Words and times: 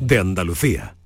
de 0.00 0.18
Andalucía. 0.18 0.96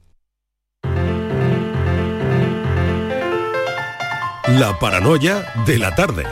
La 4.49 4.79
paranoia 4.79 5.45
de 5.67 5.79
la 5.79 5.95
tarde. 5.95 6.25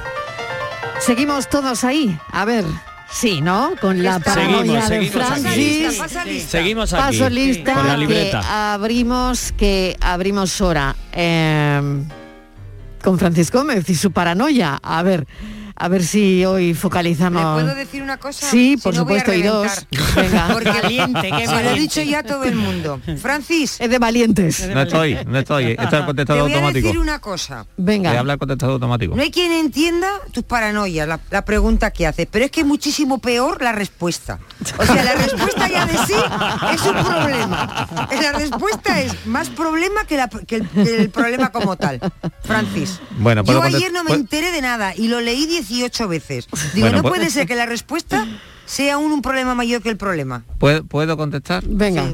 Seguimos 1.01 1.49
todos 1.49 1.83
ahí. 1.85 2.17
A 2.31 2.45
ver, 2.45 2.65
sí, 3.11 3.41
¿no? 3.41 3.73
Con 3.81 4.03
la 4.03 4.21
paranoia 4.21 4.83
Seguimos, 4.87 4.89
de 4.89 5.11
seguimos. 5.11 6.07
Francis. 6.07 6.43
Seguimos 6.45 6.93
aquí. 6.93 7.03
Paso 7.19 7.31
lista 7.31 7.75
Con 7.75 7.87
la 7.87 7.93
que 7.95 7.99
libreta. 7.99 8.75
abrimos, 8.75 9.53
que 9.53 9.97
abrimos 10.01 10.61
hora. 10.61 10.95
eh, 11.13 12.03
con 13.03 13.19
Francis 13.19 13.51
Gómez 13.51 13.89
y 13.91 13.97
su 13.97 14.13
paranoia. 14.13 14.79
A 14.81 15.03
ver, 15.03 15.27
a 15.77 15.89
ver 15.89 16.05
si 16.05 16.45
hoy 16.45 16.75
focalizamos. 16.75 17.57
¿Le 17.59 17.63
puedo 17.65 17.75
decir 17.77 18.03
una 18.03 18.17
cosa? 18.19 18.47
Sí, 18.49 18.77
Si 18.77 18.83
por 18.83 18.95
no 18.95 19.05
voy 19.05 19.17
a 19.17 19.21
supuesto, 19.21 19.35
y 19.39 19.43
dos. 19.43 19.87
Venga. 20.17 20.49
Porque 20.53 20.71
Valiente, 20.71 21.33
lo 21.47 21.71
he 21.71 21.75
dicho 21.79 22.03
ya 22.03 22.21
a 22.21 22.23
todo 22.23 22.45
el 22.45 22.55
mundo. 22.57 23.01
Francis. 23.21 23.81
Es 23.81 23.91
de 23.91 23.99
valientes. 23.99 24.69
No 24.69 24.83
estoy, 24.83 25.19
no 25.27 25.39
estoy. 25.39 25.65
Esto 25.73 25.83
es 25.83 25.93
el 25.93 25.99
Te 26.01 26.05
contestador 26.07 26.43
voy 26.43 26.53
a 26.53 26.55
automático. 26.57 26.87
decir 26.87 27.01
una 27.01 27.19
cosa. 27.21 27.67
Venga. 27.77 28.11
Te 28.13 28.19
habla 28.19 28.33
el 28.35 28.39
contestador 28.39 28.75
automático. 28.75 29.15
No 29.17 29.23
hay 29.23 29.31
quien 29.31 29.53
entienda 29.53 30.09
tus 30.33 30.45
paranoias, 30.45 31.07
la, 31.09 31.21
la 31.31 31.45
pregunta 31.45 31.91
que 31.91 32.07
haces, 32.07 32.27
pero 32.31 32.45
es 32.45 32.51
que 32.51 32.61
es 32.61 32.67
muchísimo 32.67 33.19
peor 33.19 33.63
la 33.63 33.73
respuesta. 33.73 34.39
O 34.79 34.85
sea, 34.87 35.03
la 35.03 35.15
respuesta 35.15 35.69
ya 35.69 35.87
de 35.87 35.99
sí 36.07 36.15
es 36.75 36.83
un 36.83 36.95
problema. 37.05 37.89
La 38.21 38.33
respuesta 38.33 39.01
es 39.01 39.27
más 39.27 39.49
problema 39.51 40.05
que, 40.05 40.17
la- 40.17 40.29
que 40.29 40.57
el, 40.57 40.69
que 40.69 40.97
el 41.03 41.11
problema 41.11 41.51
como 41.51 41.77
tal. 41.77 42.01
Francis. 42.45 43.01
Bueno, 43.19 43.45
¿puedo 43.45 43.61
Yo 43.61 43.77
ayer 43.77 43.93
no 43.93 44.05
me 44.05 44.13
enteré 44.13 44.51
de 44.53 44.61
nada 44.63 44.95
y 44.97 45.09
lo 45.09 45.21
leí 45.21 45.47
18 45.69 46.09
veces. 46.09 46.47
Digo, 46.75 46.87
Bueno, 46.87 46.97
no 46.99 47.03
pues- 47.03 47.15
puede 47.15 47.31
ser 47.31 47.47
que 47.47 47.55
la 47.55 47.67
respuesta 47.67 48.27
sea 48.67 48.95
aún 48.95 49.13
un 49.13 49.23
problema 49.23 49.55
mayor 49.55 49.83
que 49.83 49.89
el 49.91 49.97
problema. 49.97 50.45
¿Puedo, 50.59 50.85
puedo 50.85 51.17
contestar? 51.17 51.63
Venga. 51.67 52.05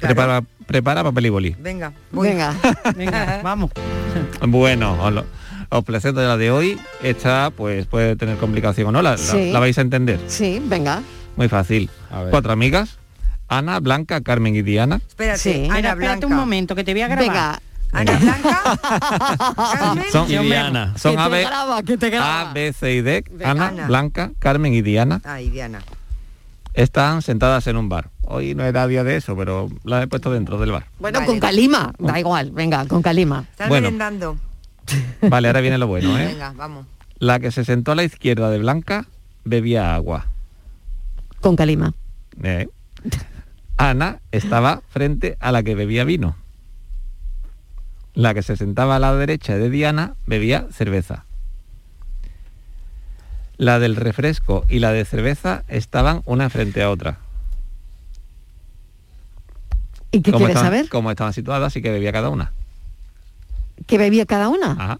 Prepara, 0.00 0.42
prepara 0.66 1.02
papel 1.02 1.26
y 1.26 1.28
boli. 1.28 1.56
Venga, 1.58 1.92
voy. 2.12 2.28
Venga. 2.28 2.54
Venga, 2.96 3.40
vamos. 3.42 3.70
Bueno, 4.46 4.96
os, 5.02 5.12
lo- 5.12 5.26
os 5.70 5.84
presento 5.84 6.20
la 6.20 6.36
de 6.36 6.50
hoy. 6.50 6.78
Esta 7.02 7.50
pues 7.54 7.86
puede 7.86 8.14
tener 8.16 8.36
complicación 8.36 8.88
o 8.88 8.92
no. 8.92 9.02
La, 9.02 9.16
Sí. 9.18 9.50
la 9.52 9.58
vais 9.60 9.76
a 9.78 9.80
entender. 9.80 10.20
Sí, 10.28 10.62
venga. 10.64 11.02
Muy 11.36 11.48
fácil. 11.48 11.90
Cuatro 12.30 12.52
amigas. 12.52 12.98
Ana, 13.48 13.80
Blanca, 13.80 14.20
Carmen 14.20 14.54
y 14.56 14.62
Diana. 14.62 15.00
Espérate, 15.08 15.38
Sí. 15.38 15.68
Ana 15.70 15.90
espérate 15.90 16.26
un 16.26 16.34
momento, 16.34 16.74
que 16.74 16.84
te 16.84 16.92
voy 16.92 17.02
a 17.02 17.08
grabar. 17.08 17.26
Venga. 17.26 17.62
Ana 17.92 18.18
Blanca, 18.18 18.62
Carmen 19.56 20.04
Son, 20.12 20.30
Y 20.30 20.38
Diana. 20.38 20.94
son 20.98 21.16
que 21.16 21.22
A, 21.22 21.28
B, 21.28 21.42
graba, 21.42 21.82
que 21.82 21.96
te 21.96 22.10
graba. 22.10 22.50
A, 22.50 22.52
B, 22.52 22.72
C 22.72 22.94
y 22.94 23.00
D. 23.02 23.24
Ana, 23.44 23.68
Ana. 23.68 23.86
Blanca, 23.86 24.30
Carmen 24.38 24.74
y 24.74 24.82
Diana 24.82 25.20
Ay, 25.24 25.48
Diana. 25.50 25.80
están 26.74 27.22
sentadas 27.22 27.66
en 27.66 27.76
un 27.76 27.88
bar. 27.88 28.10
Hoy 28.24 28.54
no 28.54 28.64
era 28.64 28.86
día 28.86 29.04
de 29.04 29.16
eso, 29.16 29.34
pero 29.36 29.70
la 29.84 30.02
he 30.02 30.06
puesto 30.06 30.30
dentro 30.30 30.58
del 30.58 30.70
bar. 30.72 30.86
Bueno, 30.98 31.20
Vale. 31.20 31.26
con 31.30 31.40
calima. 31.40 31.92
Da 31.98 32.20
igual. 32.20 32.50
Venga, 32.50 32.84
con 32.86 33.00
calima. 33.02 33.44
Estás 33.50 33.68
Bueno. 33.68 33.86
merendando. 33.86 34.36
Vale, 35.22 35.48
ahora 35.48 35.60
viene 35.60 35.78
lo 35.78 35.86
bueno, 35.86 36.18
¿eh? 36.18 36.26
Venga, 36.26 36.52
vamos. 36.56 36.86
La 37.18 37.40
que 37.40 37.50
se 37.50 37.64
sentó 37.64 37.92
a 37.92 37.94
la 37.94 38.04
izquierda 38.04 38.50
de 38.50 38.58
Blanca 38.58 39.06
bebía 39.44 39.94
agua. 39.94 40.26
Con 41.40 41.56
calima. 41.56 41.92
¿eh? 42.42 42.68
Ana 43.78 44.18
estaba 44.32 44.82
frente 44.90 45.36
a 45.40 45.52
la 45.52 45.62
que 45.62 45.74
bebía 45.74 46.04
vino. 46.04 46.36
La 48.18 48.34
que 48.34 48.42
se 48.42 48.56
sentaba 48.56 48.96
a 48.96 48.98
la 48.98 49.14
derecha 49.14 49.56
de 49.56 49.70
Diana 49.70 50.14
bebía 50.26 50.66
cerveza. 50.72 51.24
La 53.58 53.78
del 53.78 53.94
refresco 53.94 54.64
y 54.68 54.80
la 54.80 54.90
de 54.90 55.04
cerveza 55.04 55.62
estaban 55.68 56.22
una 56.24 56.50
frente 56.50 56.82
a 56.82 56.90
otra. 56.90 57.18
¿Y 60.10 60.20
qué 60.22 60.32
¿Cómo 60.32 60.38
quieres 60.46 60.56
estaban, 60.56 60.72
saber? 60.78 60.88
cómo 60.88 61.12
estaban 61.12 61.32
situadas 61.32 61.76
y 61.76 61.80
que 61.80 61.92
bebía 61.92 62.10
cada 62.10 62.28
una. 62.30 62.50
¿Qué 63.86 63.98
bebía 63.98 64.26
cada 64.26 64.48
una? 64.48 64.72
Ajá, 64.72 64.98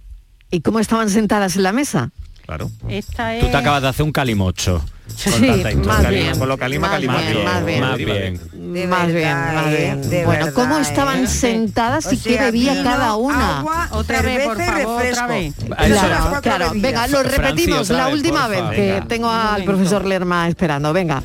¿Y 0.53 0.61
cómo 0.61 0.79
estaban 0.79 1.11
sentadas 1.11 1.57
en 1.57 1.65
la 1.65 1.73
mesa? 1.73 2.13
Claro. 2.49 2.71
Esta 2.89 3.37
es... 3.37 3.45
Tú 3.45 3.51
te 3.51 3.57
acabas 3.59 3.83
de 3.83 3.89
hacer 3.89 4.05
un 4.05 4.13
calimocho. 4.13 4.83
Sí, 5.15 5.29
más 5.31 6.03
Calima, 6.03 6.09
bien. 6.11 6.39
con 6.39 6.49
lo 6.49 6.57
calima, 6.59 6.87
más 6.89 6.97
calima, 6.97 7.19
bien, 7.19 7.45
más 7.45 7.65
bien. 7.67 7.81
Más 7.81 7.97
bien. 7.99 8.41
De 8.73 8.87
más 8.87 9.07
bien, 9.13 9.37
más 9.37 9.67
¿eh? 9.67 9.77
bien. 9.77 10.11
De 10.11 10.25
bueno, 10.25 10.45
verdad, 10.47 10.55
¿cómo 10.55 10.79
estaban 10.79 11.25
¿eh? 11.25 11.27
sentadas 11.27 12.07
O 12.07 12.13
y 12.13 12.17
sea, 12.17 12.33
qué 12.39 12.45
bebía 12.45 12.73
vino, 12.73 12.85
cada 12.85 13.17
una? 13.17 13.59
Agua, 13.59 13.89
Otra 13.93 14.23
vez, 14.23 14.47
por 14.47 14.57
favor, 14.63 15.03
refresco. 15.03 15.25
otra 15.25 15.27
vez. 15.27 15.55
Claro, 15.55 16.41
claro. 16.43 16.73
Venga, 16.75 17.07
lo 17.09 17.23
repetimos 17.23 17.89
la 17.91 18.07
vez, 18.07 18.15
última 18.15 18.49
vez 18.49 18.63
que 18.75 19.03
tengo 19.09 19.31
al 19.31 19.65
profesor 19.65 20.05
Lerma 20.07 20.49
esperando. 20.49 20.93
Venga. 20.93 21.23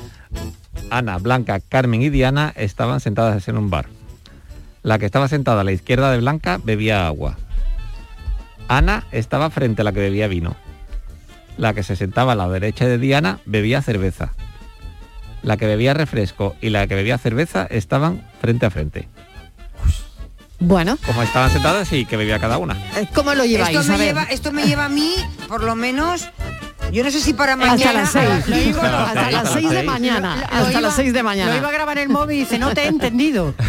Ana, 0.90 1.18
Blanca, 1.20 1.60
Carmen 1.60 2.02
y 2.02 2.10
Diana 2.10 2.52
estaban 2.56 3.00
sentadas 3.00 3.48
en 3.48 3.58
un 3.58 3.70
bar. 3.70 3.88
La 4.82 5.00
que 5.00 5.06
estaba 5.06 5.28
sentada 5.28 5.62
a 5.62 5.64
la 5.64 5.72
izquierda 5.72 6.12
de 6.12 6.18
Blanca 6.18 6.60
bebía 6.64 7.08
agua. 7.08 7.38
Ana 8.68 9.06
estaba 9.12 9.50
frente 9.50 9.82
a 9.82 9.86
la 9.86 9.92
que 9.92 10.00
bebía 10.00 10.28
vino. 10.28 10.56
La 11.58 11.74
que 11.74 11.84
se 11.84 11.96
sentaba 11.96 12.34
a 12.34 12.36
la 12.36 12.48
derecha 12.50 12.86
de 12.86 12.98
Diana 12.98 13.40
bebía 13.46 13.82
cerveza. 13.82 14.34
La 15.44 15.58
que 15.58 15.66
bebía 15.68 15.94
refresco 15.94 16.56
y 16.62 16.70
la 16.70 16.88
que 16.88 16.96
bebía 16.96 17.18
cerveza 17.18 17.68
estaban 17.70 18.26
frente 18.42 18.66
a 18.66 18.70
frente. 18.72 19.08
Bueno, 20.60 20.98
Como 21.06 21.22
estaban 21.22 21.50
sentadas 21.52 21.92
y 21.92 22.06
que 22.06 22.16
bebía 22.16 22.40
cada 22.40 22.58
una. 22.58 22.76
eh, 22.98 23.08
¿cómo 23.14 23.34
lo 23.34 23.44
lleváis? 23.44 23.78
Esto 23.78 23.92
A 23.92 23.98
me, 23.98 24.04
ver. 24.06 24.08
lleva, 24.16 24.24
esto 24.24 24.52
me 24.54 24.64
lleva 24.64 24.86
a 24.86 24.90
mí, 24.90 25.14
por 25.50 25.62
lo 25.62 25.76
menos, 25.76 26.30
yo 26.94 27.04
no 27.04 27.12
sé 27.12 27.20
si 27.20 27.34
para 27.34 27.58
mañana... 27.58 28.04
Hasta 28.04 28.24
las 28.24 28.40
seis. 28.40 28.48
Lo 28.48 28.56
digo, 28.58 28.82
Hasta 28.82 29.04
Hasta 29.08 29.32
las 29.32 29.44
las 29.44 29.52
seis 29.54 29.70
de 29.70 29.76
seis. 29.78 29.86
mañana. 29.90 30.36
Lo 30.38 30.44
Hasta 30.58 30.72
iba- 30.72 30.82
las 30.82 30.96
seis 30.96 31.12
de 31.12 31.22
Lo 31.22 31.32
iba 31.32 31.32
a 31.32 31.36
mañana. 31.50 31.70
grabar 31.72 31.98
en 31.98 32.04
el 32.04 32.10
móvil 32.10 32.38
y 32.38 32.40
dice, 32.42 32.58
no 32.60 32.74
te 32.74 32.84
he 32.84 32.88
entendido. 32.88 33.54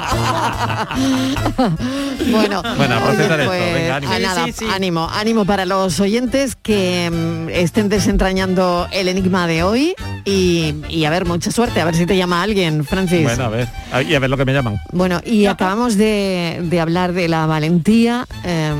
Bueno, 2.30 2.62
Bueno, 2.76 2.94
a 2.96 3.00
procesar 3.04 3.40
esto, 3.40 3.50
pues, 3.52 3.74
venga, 3.74 3.96
ánimo. 3.96 4.12
a 4.12 4.18
nada, 4.18 4.44
sí, 4.46 4.52
sí. 4.52 4.64
ánimo, 4.72 5.08
ánimo 5.12 5.44
para 5.44 5.64
los 5.66 5.98
oyentes 6.00 6.56
que 6.56 7.10
mm, 7.10 7.48
estén 7.50 7.88
desentrañando 7.88 8.86
el 8.92 9.08
enigma 9.08 9.46
de 9.46 9.62
hoy 9.62 9.94
y, 10.24 10.74
y 10.88 11.04
a 11.04 11.10
ver, 11.10 11.26
mucha 11.26 11.50
suerte, 11.50 11.80
a 11.80 11.84
ver 11.84 11.94
si 11.96 12.06
te 12.06 12.16
llama 12.16 12.42
alguien, 12.42 12.84
Francis. 12.84 13.22
Bueno, 13.22 13.44
a 13.44 13.48
ver. 13.48 13.68
a- 13.92 14.02
Y 14.02 14.14
a 14.14 14.18
ver 14.18 14.30
lo 14.30 14.36
que 14.36 14.44
me 14.44 14.52
llaman. 14.52 14.76
Bueno, 14.92 15.20
y 15.24 15.46
acabamos 15.46 15.96
de, 15.96 16.60
de 16.62 16.80
hablar 16.80 17.12
de 17.12 17.28
la 17.28 17.46
valentía 17.46 18.26
eh, 18.44 18.72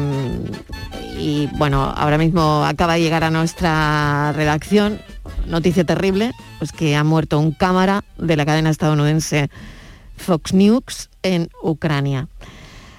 y 1.19 1.47
bueno, 1.56 1.92
ahora 1.97 2.19
mismo 2.19 2.64
acaba 2.64 2.94
de 2.94 3.00
llegar 3.03 3.25
a 3.25 3.30
nuestra 3.30 4.32
redacción 4.32 5.00
noticia 5.47 5.84
terrible, 5.84 6.32
pues 6.59 6.72
que 6.72 6.97
ha 6.97 7.04
muerto 7.04 7.38
un 7.38 7.53
cámara 7.53 8.04
de 8.19 8.36
la 8.36 8.47
cadena 8.47 8.70
estadounidense 8.70 9.50
Fox 10.20 10.53
News 10.53 11.08
en 11.22 11.50
Ucrania. 11.62 12.28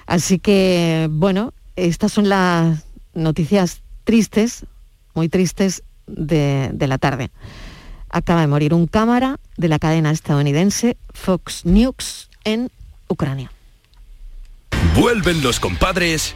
Así 0.07 0.39
que, 0.39 1.07
bueno, 1.09 1.53
estas 1.75 2.11
son 2.11 2.27
las 2.27 2.83
noticias 3.13 3.81
tristes, 4.03 4.65
muy 5.13 5.29
tristes 5.29 5.83
de, 6.07 6.73
la 6.79 6.97
tarde. 6.97 7.31
Acaba 8.09 8.41
de 8.41 8.47
morir 8.47 8.73
un 8.73 8.87
cámara 8.87 9.39
de 9.55 9.69
la 9.69 9.79
cadena 9.79 10.11
estadounidense 10.11 10.97
Fox 11.13 11.65
News 11.65 12.29
en 12.43 12.69
Ucrania. 13.07 13.51
Vuelven 14.95 15.41
los 15.41 15.59
compadres 15.59 16.35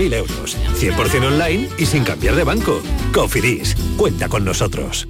60.000 0.00 0.14
euros, 0.14 0.56
100% 0.78 1.26
online 1.26 1.68
y 1.78 1.86
sin 1.86 2.04
cambiar 2.04 2.34
de 2.34 2.44
banco. 2.44 2.80
Cofidis, 3.12 3.76
cuenta 3.96 4.28
con 4.28 4.44
nosotros. 4.44 5.06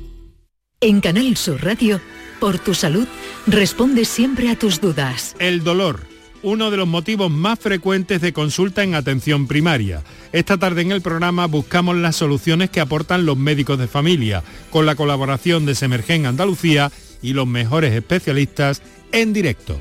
En 0.81 1.01
Canal 1.01 1.37
Sur 1.37 1.63
Radio, 1.63 2.01
por 2.41 2.59
tu 2.59 2.75
salud, 2.75 3.07
responde 3.47 4.05
siempre 4.05 4.51
a 4.51 4.59
tus 4.59 4.81
dudas. 4.81 5.37
El 5.39 5.63
dolor, 5.63 6.01
uno 6.43 6.71
de 6.71 6.79
los 6.79 6.89
motivos 6.89 7.31
más 7.31 7.59
frecuentes 7.59 8.21
de 8.23 8.33
consulta 8.33 8.83
en 8.83 8.95
atención 8.95 9.47
primaria. 9.47 10.03
Esta 10.33 10.57
tarde 10.57 10.83
en 10.83 10.93
el 10.93 11.03
programa 11.03 11.47
buscamos 11.47 11.97
las 11.97 12.17
soluciones 12.17 12.71
que 12.71 12.81
aportan 12.81 13.27
los 13.27 13.37
médicos 13.37 13.79
de 13.79 13.89
familia, 13.89 14.43
con 14.71 14.87
la 14.87 14.95
colaboración 14.95 15.67
de 15.67 15.75
Semergen 15.75 16.25
Andalucía 16.25 16.91
y 17.21 17.35
los 17.35 17.47
mejores 17.47 17.93
especialistas 17.93 18.83
en 19.13 19.33
directo. 19.33 19.81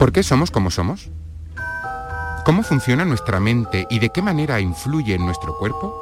¿Por 0.00 0.12
qué 0.12 0.22
somos 0.22 0.50
como 0.50 0.70
somos? 0.70 1.10
¿Cómo 2.46 2.62
funciona 2.62 3.04
nuestra 3.04 3.38
mente 3.38 3.86
y 3.90 3.98
de 3.98 4.08
qué 4.08 4.22
manera 4.22 4.58
influye 4.58 5.14
en 5.14 5.26
nuestro 5.26 5.58
cuerpo? 5.58 5.94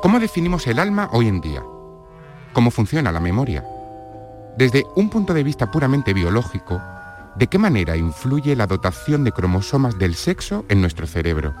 ¿Cómo 0.00 0.18
definimos 0.18 0.66
el 0.66 0.78
alma 0.78 1.10
hoy 1.12 1.28
en 1.28 1.42
día? 1.42 1.62
¿Cómo 2.54 2.70
funciona 2.70 3.12
la 3.12 3.20
memoria? 3.20 3.62
Desde 4.56 4.86
un 4.96 5.10
punto 5.10 5.34
de 5.34 5.42
vista 5.42 5.70
puramente 5.70 6.14
biológico, 6.14 6.80
¿de 7.36 7.46
qué 7.46 7.58
manera 7.58 7.94
influye 7.94 8.56
la 8.56 8.66
dotación 8.66 9.22
de 9.22 9.32
cromosomas 9.32 9.98
del 9.98 10.14
sexo 10.14 10.64
en 10.70 10.80
nuestro 10.80 11.06
cerebro? 11.06 11.54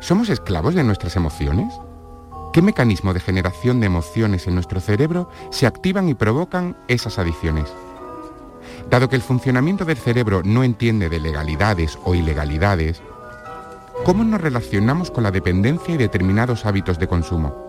¿Somos 0.00 0.30
esclavos 0.30 0.74
de 0.74 0.82
nuestras 0.82 1.14
emociones? 1.14 1.72
¿Qué 2.52 2.60
mecanismo 2.60 3.14
de 3.14 3.20
generación 3.20 3.78
de 3.78 3.86
emociones 3.86 4.48
en 4.48 4.56
nuestro 4.56 4.80
cerebro 4.80 5.30
se 5.50 5.68
activan 5.68 6.08
y 6.08 6.14
provocan 6.14 6.76
esas 6.88 7.20
adicciones? 7.20 7.72
Dado 8.90 9.08
que 9.08 9.16
el 9.16 9.22
funcionamiento 9.22 9.84
del 9.84 9.96
cerebro 9.96 10.42
no 10.44 10.62
entiende 10.62 11.08
de 11.08 11.18
legalidades 11.18 11.98
o 12.04 12.14
ilegalidades, 12.14 13.02
¿cómo 14.04 14.22
nos 14.22 14.40
relacionamos 14.40 15.10
con 15.10 15.24
la 15.24 15.32
dependencia 15.32 15.94
y 15.94 15.98
determinados 15.98 16.64
hábitos 16.66 16.98
de 16.98 17.08
consumo? 17.08 17.66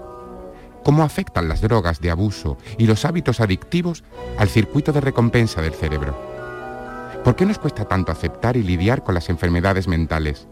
¿Cómo 0.84 1.04
afectan 1.04 1.50
las 1.50 1.62
drogas 1.62 2.00
de 2.02 2.12
abuso 2.12 2.58
y 2.78 2.86
los 2.86 3.04
hábitos 3.04 3.42
adictivos 3.42 4.04
al 4.38 4.48
circuito 4.48 4.94
de 4.94 5.02
recompensa 5.02 5.62
del 5.62 5.74
cerebro? 5.74 6.16
¿Por 7.24 7.36
qué 7.36 7.46
nos 7.46 7.58
cuesta 7.58 7.86
tanto 7.86 8.12
aceptar 8.12 8.56
y 8.56 8.64
lidiar 8.64 9.04
con 9.04 9.16
las 9.16 9.30
enfermedades 9.30 9.88
mentales? 9.88 10.48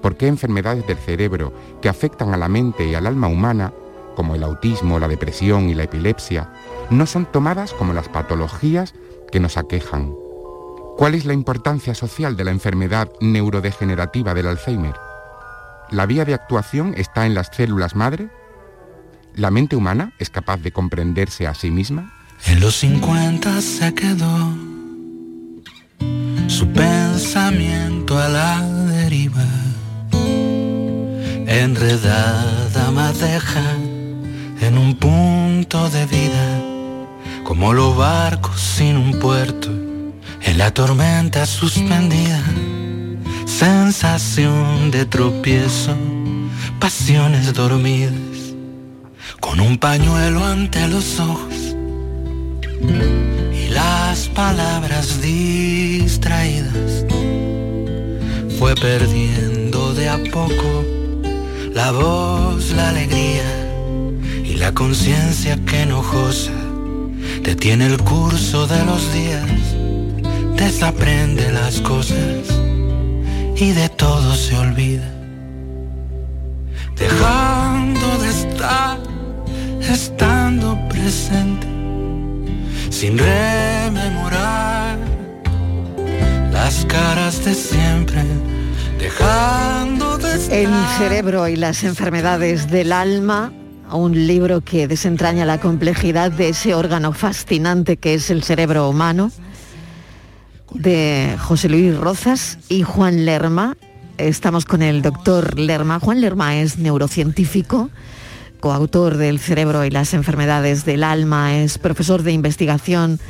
¿Por 0.00 0.16
qué 0.16 0.26
enfermedades 0.26 0.86
del 0.86 0.96
cerebro 0.96 1.52
que 1.82 1.88
afectan 1.88 2.32
a 2.32 2.38
la 2.38 2.48
mente 2.48 2.86
y 2.86 2.94
al 2.94 3.06
alma 3.06 3.28
humana, 3.28 3.72
como 4.16 4.34
el 4.34 4.42
autismo, 4.42 4.98
la 4.98 5.08
depresión 5.08 5.68
y 5.68 5.74
la 5.74 5.84
epilepsia, 5.84 6.50
no 6.90 7.06
son 7.06 7.26
tomadas 7.26 7.72
como 7.72 7.92
las 7.92 8.08
patologías 8.08 8.94
que 9.32 9.40
nos 9.40 9.56
aquejan. 9.56 10.14
¿Cuál 10.96 11.14
es 11.16 11.24
la 11.24 11.32
importancia 11.32 11.94
social 11.94 12.36
de 12.36 12.44
la 12.44 12.52
enfermedad 12.52 13.10
neurodegenerativa 13.20 14.34
del 14.34 14.46
Alzheimer? 14.46 14.94
¿La 15.90 16.06
vía 16.06 16.24
de 16.24 16.34
actuación 16.34 16.94
está 16.96 17.26
en 17.26 17.34
las 17.34 17.48
células 17.48 17.96
madre? 17.96 18.28
¿La 19.34 19.50
mente 19.50 19.74
humana 19.74 20.12
es 20.18 20.30
capaz 20.30 20.58
de 20.58 20.70
comprenderse 20.70 21.46
a 21.46 21.54
sí 21.54 21.70
misma? 21.70 22.12
En 22.46 22.60
los 22.60 22.76
50 22.76 23.60
se 23.60 23.94
quedó 23.94 24.54
su 26.48 26.68
pensamiento 26.68 28.18
a 28.18 28.28
la 28.28 28.62
deriva, 28.62 29.46
enredada 31.46 32.90
madeja 32.90 33.76
en 34.60 34.78
un 34.78 34.94
punto 34.96 35.88
de 35.88 36.06
vida 36.06 36.71
como 37.44 37.72
los 37.72 37.96
barcos 37.96 38.60
sin 38.60 38.96
un 38.96 39.18
puerto, 39.18 39.68
en 40.42 40.58
la 40.58 40.72
tormenta 40.72 41.46
suspendida, 41.46 42.42
sensación 43.46 44.90
de 44.90 45.04
tropiezo, 45.06 45.94
pasiones 46.78 47.52
dormidas, 47.52 48.12
con 49.40 49.60
un 49.60 49.78
pañuelo 49.78 50.44
ante 50.44 50.86
los 50.88 51.18
ojos 51.20 51.74
y 52.80 53.68
las 53.68 54.28
palabras 54.28 55.20
distraídas, 55.20 57.06
fue 58.58 58.74
perdiendo 58.74 59.94
de 59.94 60.08
a 60.08 60.18
poco 60.32 60.84
la 61.74 61.90
voz, 61.90 62.70
la 62.72 62.90
alegría 62.90 63.68
y 64.44 64.54
la 64.54 64.72
conciencia 64.72 65.56
que 65.64 65.82
enojosa 65.82 66.61
detiene 67.42 67.86
el 67.86 67.98
curso 68.02 68.66
de 68.66 68.84
los 68.84 69.12
días, 69.12 69.50
desaprende 70.56 71.50
las 71.52 71.80
cosas 71.80 72.18
y 73.56 73.72
de 73.72 73.88
todo 73.88 74.34
se 74.34 74.56
olvida. 74.56 75.08
Dejando 76.96 78.18
de 78.18 78.28
estar, 78.30 78.98
estando 79.80 80.78
presente, 80.88 81.66
sin 82.90 83.18
rememorar 83.18 84.98
las 86.52 86.84
caras 86.86 87.44
de 87.44 87.54
siempre, 87.54 88.22
dejando 88.98 90.18
de 90.18 90.34
estar. 90.34 90.58
El 90.58 90.72
cerebro 90.98 91.48
y 91.48 91.56
las 91.56 91.82
enfermedades 91.82 92.70
del 92.70 92.92
alma 92.92 93.52
un 93.96 94.26
libro 94.26 94.60
que 94.60 94.88
desentraña 94.88 95.44
la 95.44 95.60
complejidad 95.60 96.30
de 96.30 96.50
ese 96.50 96.74
órgano 96.74 97.12
fascinante 97.12 97.96
que 97.96 98.14
es 98.14 98.30
el 98.30 98.42
cerebro 98.42 98.88
humano, 98.88 99.30
de 100.72 101.36
José 101.38 101.68
Luis 101.68 101.96
Rozas 101.96 102.58
y 102.68 102.82
Juan 102.82 103.24
Lerma. 103.24 103.76
Estamos 104.18 104.64
con 104.64 104.82
el 104.82 105.02
doctor 105.02 105.58
Lerma. 105.58 106.00
Juan 106.00 106.20
Lerma 106.20 106.56
es 106.56 106.78
neurocientífico, 106.78 107.90
coautor 108.60 109.16
del 109.16 109.38
cerebro 109.38 109.84
y 109.84 109.90
las 109.90 110.14
enfermedades 110.14 110.84
del 110.84 111.04
alma, 111.04 111.58
es 111.58 111.78
profesor 111.78 112.22
de 112.22 112.32
investigación 112.32 113.20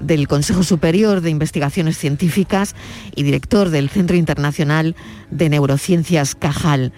del 0.00 0.28
Consejo 0.28 0.62
Superior 0.62 1.20
de 1.20 1.30
Investigaciones 1.30 1.98
Científicas 1.98 2.74
y 3.14 3.22
director 3.22 3.70
del 3.70 3.88
Centro 3.88 4.16
Internacional 4.16 4.96
de 5.30 5.48
Neurociencias 5.48 6.34
Cajal. 6.34 6.92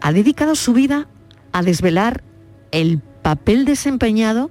Ha 0.00 0.12
dedicado 0.12 0.54
su 0.54 0.72
vida 0.72 1.08
a 1.52 1.62
desvelar 1.62 2.22
el 2.70 3.00
papel 3.22 3.64
desempeñado 3.64 4.50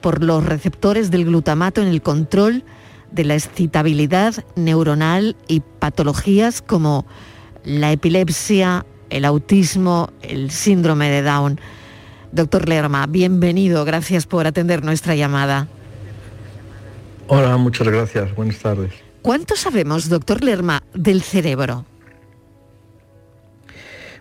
por 0.00 0.22
los 0.22 0.44
receptores 0.44 1.10
del 1.10 1.24
glutamato 1.24 1.82
en 1.82 1.88
el 1.88 2.02
control 2.02 2.64
de 3.10 3.24
la 3.24 3.34
excitabilidad 3.34 4.44
neuronal 4.54 5.36
y 5.48 5.60
patologías 5.60 6.62
como 6.62 7.06
la 7.64 7.92
epilepsia, 7.92 8.86
el 9.10 9.24
autismo, 9.24 10.10
el 10.22 10.50
síndrome 10.50 11.10
de 11.10 11.22
Down. 11.22 11.60
Doctor 12.32 12.68
Lerma, 12.68 13.06
bienvenido, 13.06 13.84
gracias 13.84 14.26
por 14.26 14.46
atender 14.46 14.84
nuestra 14.84 15.14
llamada. 15.14 15.68
Hola, 17.28 17.56
muchas 17.56 17.88
gracias, 17.88 18.34
buenas 18.34 18.58
tardes. 18.58 18.92
¿Cuánto 19.22 19.56
sabemos, 19.56 20.08
doctor 20.08 20.44
Lerma, 20.44 20.82
del 20.94 21.22
cerebro? 21.22 21.84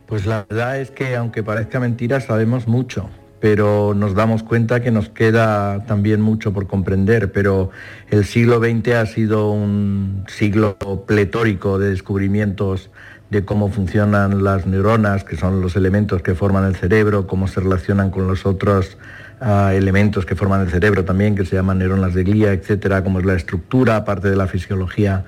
Pues 0.08 0.28
la 0.28 0.46
verdad 0.48 0.80
es 0.80 0.92
que 0.92 1.16
aunque 1.16 1.42
parezca 1.42 1.80
mentira, 1.80 2.22
sabemos 2.22 2.68
mucho, 2.68 3.10
pero 3.40 3.94
nos 3.96 4.14
damos 4.14 4.44
cuenta 4.44 4.80
que 4.82 4.92
nos 4.92 5.10
queda 5.10 5.84
también 5.86 6.22
mucho 6.22 6.54
por 6.54 6.68
comprender, 6.68 7.32
pero 7.32 7.72
el 8.12 8.24
siglo 8.26 8.60
XX 8.60 8.90
ha 8.90 9.06
sido 9.08 9.52
un 9.52 10.24
siglo 10.28 10.78
pletórico 11.08 11.80
de 11.80 11.90
descubrimientos 11.90 12.92
de 13.32 13.44
cómo 13.44 13.70
funcionan 13.70 14.44
las 14.44 14.68
neuronas, 14.68 15.24
que 15.24 15.36
son 15.36 15.60
los 15.60 15.76
elementos 15.76 16.22
que 16.22 16.36
forman 16.36 16.66
el 16.66 16.76
cerebro, 16.76 17.26
cómo 17.26 17.48
se 17.48 17.60
relacionan 17.60 18.12
con 18.12 18.28
los 18.28 18.46
otros 18.46 18.98
uh, 19.42 19.70
elementos 19.70 20.28
que 20.28 20.36
forman 20.36 20.62
el 20.62 20.70
cerebro 20.70 21.04
también, 21.04 21.36
que 21.36 21.46
se 21.46 21.56
llaman 21.56 21.80
neuronas 21.80 22.14
de 22.14 22.24
glía, 22.24 22.54
etcétera, 22.54 23.04
como 23.04 23.20
es 23.20 23.26
la 23.26 23.34
estructura, 23.34 23.96
aparte 23.96 24.30
de 24.30 24.36
la 24.36 24.46
fisiología 24.46 25.26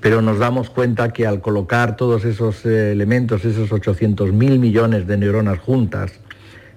pero 0.00 0.22
nos 0.22 0.38
damos 0.38 0.70
cuenta 0.70 1.12
que 1.12 1.26
al 1.26 1.40
colocar 1.40 1.96
todos 1.96 2.24
esos 2.24 2.64
eh, 2.64 2.92
elementos, 2.92 3.44
esos 3.44 3.70
800 3.72 4.32
mil 4.32 4.58
millones 4.58 5.06
de 5.06 5.16
neuronas 5.16 5.58
juntas, 5.58 6.12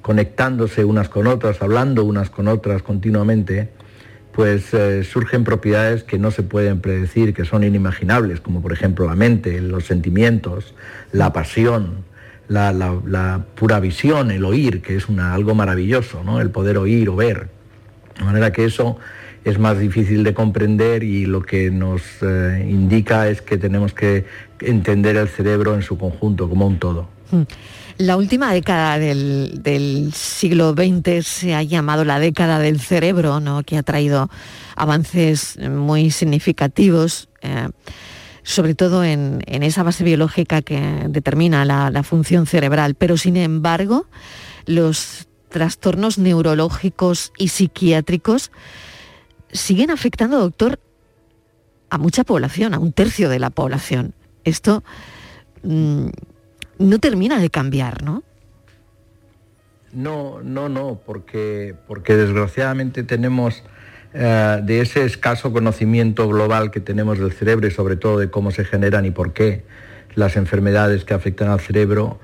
conectándose 0.02 0.84
unas 0.84 1.08
con 1.10 1.28
otras, 1.28 1.62
hablando 1.62 2.04
unas 2.04 2.30
con 2.30 2.48
otras 2.48 2.84
continuamente, 2.84 3.70
pues 4.34 4.74
eh, 4.74 5.04
surgen 5.04 5.44
propiedades 5.44 6.04
que 6.04 6.18
no 6.20 6.32
se 6.32 6.44
pueden 6.44 6.82
predecir, 6.82 7.34
que 7.34 7.46
son 7.46 7.64
inimaginables, 7.64 8.42
como 8.42 8.62
por 8.62 8.74
ejemplo 8.74 9.06
la 9.06 9.16
mente, 9.16 9.62
los 9.62 9.86
sentimientos, 9.86 10.74
la 11.12 11.32
pasión, 11.32 12.04
la, 12.50 12.74
la- 12.74 13.00
la 13.06 13.46
pura 13.56 13.80
visión, 13.80 14.32
el 14.32 14.44
oír, 14.44 14.82
que 14.82 14.96
es 14.98 15.08
una, 15.08 15.34
algo 15.34 15.56
maravilloso, 15.56 16.24
¿no? 16.24 16.42
el 16.42 16.50
poder 16.50 16.78
oír 16.78 17.08
o 17.10 17.16
ver. 17.16 17.48
De 18.18 18.26
manera 18.26 18.52
que 18.52 18.66
eso 18.66 18.98
es 19.44 19.60
más 19.60 19.80
difícil 19.80 20.24
de 20.24 20.34
comprender 20.34 21.04
y 21.04 21.26
lo 21.26 21.42
que 21.42 21.70
nos 21.70 22.02
eh, 22.22 22.66
indica 22.70 23.28
es 23.28 23.42
que 23.42 23.58
tenemos 23.58 23.94
que 23.94 24.26
entender 24.60 25.18
el 25.18 25.28
cerebro 25.28 25.76
en 25.76 25.82
su 25.82 25.98
conjunto, 25.98 26.50
como 26.50 26.68
un 26.68 26.80
todo. 26.80 27.10
Mm. 27.32 27.42
La 28.00 28.18
última 28.18 28.52
década 28.52 28.98
del, 28.98 30.12
siglo 30.16 30.74
XX 30.74 31.26
se 31.26 31.54
ha 31.54 31.62
llamado 31.62 32.04
la 32.06 32.20
década 32.20 32.58
del 32.58 32.80
cerebro, 32.80 33.40
¿no? 33.40 33.64
que 33.64 33.78
ha 33.78 33.84
traído 33.84 34.32
avances 34.76 35.60
muy 35.60 36.10
significativos, 36.10 37.30
eh, 37.42 37.70
sobre 38.42 38.74
todo 38.74 39.04
en, 39.04 39.44
esa 39.46 39.84
base 39.84 40.04
biológica 40.04 40.64
que 40.64 41.06
determina 41.08 41.66
la 41.66 42.04
función 42.04 42.48
cerebral. 42.48 42.96
Pero 42.96 43.16
sin 43.16 43.38
embargo, 43.38 44.08
los 44.66 45.28
trastornos 45.50 46.18
neurológicos 46.18 47.32
y 47.38 47.50
psiquiátricos 47.50 48.52
siguen 49.54 49.92
afectando, 49.92 50.40
doctor, 50.40 50.80
a 51.90 51.98
mucha 51.98 52.24
población, 52.24 52.74
a 52.74 52.80
un 52.80 52.92
tercio 52.92 53.30
de 53.30 53.40
la 53.40 53.50
población. 53.50 54.14
Esto 54.44 54.84
mm, 55.64 56.08
no 56.80 57.00
termina 57.00 57.40
de 57.40 57.50
cambiar, 57.50 58.04
¿no? 58.04 58.24
No, 59.94 60.42
no, 60.42 60.70
no, 60.70 61.00
porque, 61.06 61.76
porque 61.88 62.16
desgraciadamente 62.16 63.04
tenemos 63.04 63.64
eh, 64.14 64.60
de 64.64 64.82
ese 64.82 65.06
escaso 65.06 65.54
conocimiento 65.54 66.28
global 66.28 66.72
que 66.72 66.80
tenemos 66.80 67.20
del 67.20 67.32
cerebro 67.32 67.68
y 67.68 67.72
sobre 67.72 67.96
todo 67.96 68.18
de 68.18 68.32
cómo 68.32 68.52
se 68.52 68.66
generan 68.66 69.06
y 69.06 69.12
por 69.12 69.34
qué 69.34 69.64
las 70.16 70.36
enfermedades 70.36 71.06
que 71.06 71.14
afectan 71.14 71.50
al 71.50 71.60
cerebro, 71.60 72.20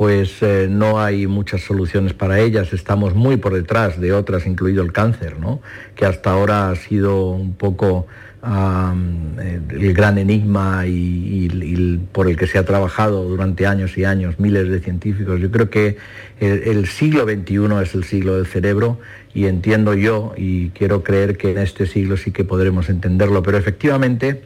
pues 0.00 0.40
eh, 0.40 0.66
no 0.70 0.98
hay 0.98 1.26
muchas 1.26 1.60
soluciones 1.60 2.14
para 2.14 2.40
ellas. 2.40 2.72
Estamos 2.72 3.14
muy 3.14 3.36
por 3.36 3.52
detrás 3.52 4.00
de 4.00 4.14
otras, 4.14 4.46
incluido 4.46 4.82
el 4.82 4.92
cáncer, 4.92 5.38
¿no? 5.38 5.60
que 5.94 6.06
hasta 6.06 6.30
ahora 6.30 6.70
ha 6.70 6.76
sido 6.76 7.32
un 7.32 7.52
poco 7.52 8.06
eh, 8.42 9.60
el 9.68 9.92
gran 9.92 10.16
enigma 10.16 10.86
y, 10.86 12.00
por 12.12 12.30
el 12.30 12.38
que 12.38 12.46
se 12.46 12.56
ha 12.56 12.64
trabajado 12.64 13.24
durante 13.24 13.66
años 13.66 13.98
y 13.98 14.06
años 14.06 14.40
miles 14.40 14.70
de 14.70 14.80
científicos. 14.80 15.38
Yo 15.38 15.50
creo 15.50 15.68
que 15.68 15.98
el 16.40 16.86
siglo 16.86 17.24
XXI 17.24 17.82
es 17.82 17.94
el 17.94 18.04
siglo 18.04 18.36
del 18.36 18.46
cerebro 18.46 19.00
y 19.34 19.48
entiendo 19.48 19.92
yo 19.92 20.32
y 20.34 20.70
quiero 20.70 21.02
creer 21.02 21.36
que 21.36 21.50
en 21.50 21.58
este 21.58 21.84
siglo 21.84 22.16
sí 22.16 22.30
que 22.30 22.44
podremos 22.44 22.88
entenderlo, 22.88 23.42
pero 23.42 23.58
efectivamente 23.58 24.44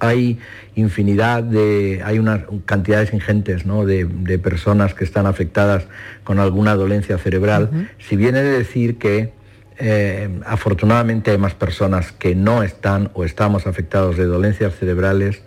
hay 0.00 0.38
infinidad 0.74 1.42
de, 1.42 2.02
hay 2.04 2.18
unas 2.18 2.40
cantidades 2.64 3.12
ingentes 3.12 3.66
¿no? 3.66 3.84
de, 3.84 4.04
de 4.04 4.38
personas 4.38 4.94
que 4.94 5.04
están 5.04 5.26
afectadas 5.26 5.86
con 6.24 6.38
alguna 6.38 6.74
dolencia 6.74 7.18
cerebral, 7.18 7.90
si 7.98 8.16
viene 8.16 8.42
de 8.42 8.58
decir 8.58 8.98
que 8.98 9.32
eh, 9.80 10.28
afortunadamente 10.44 11.30
hay 11.30 11.38
más 11.38 11.54
personas 11.54 12.10
que 12.10 12.34
no 12.34 12.64
están 12.64 13.10
o 13.14 13.24
estamos 13.24 13.66
afectados 13.66 14.16
de 14.16 14.24
dolencias 14.24 14.74
cerebrales 14.74 15.42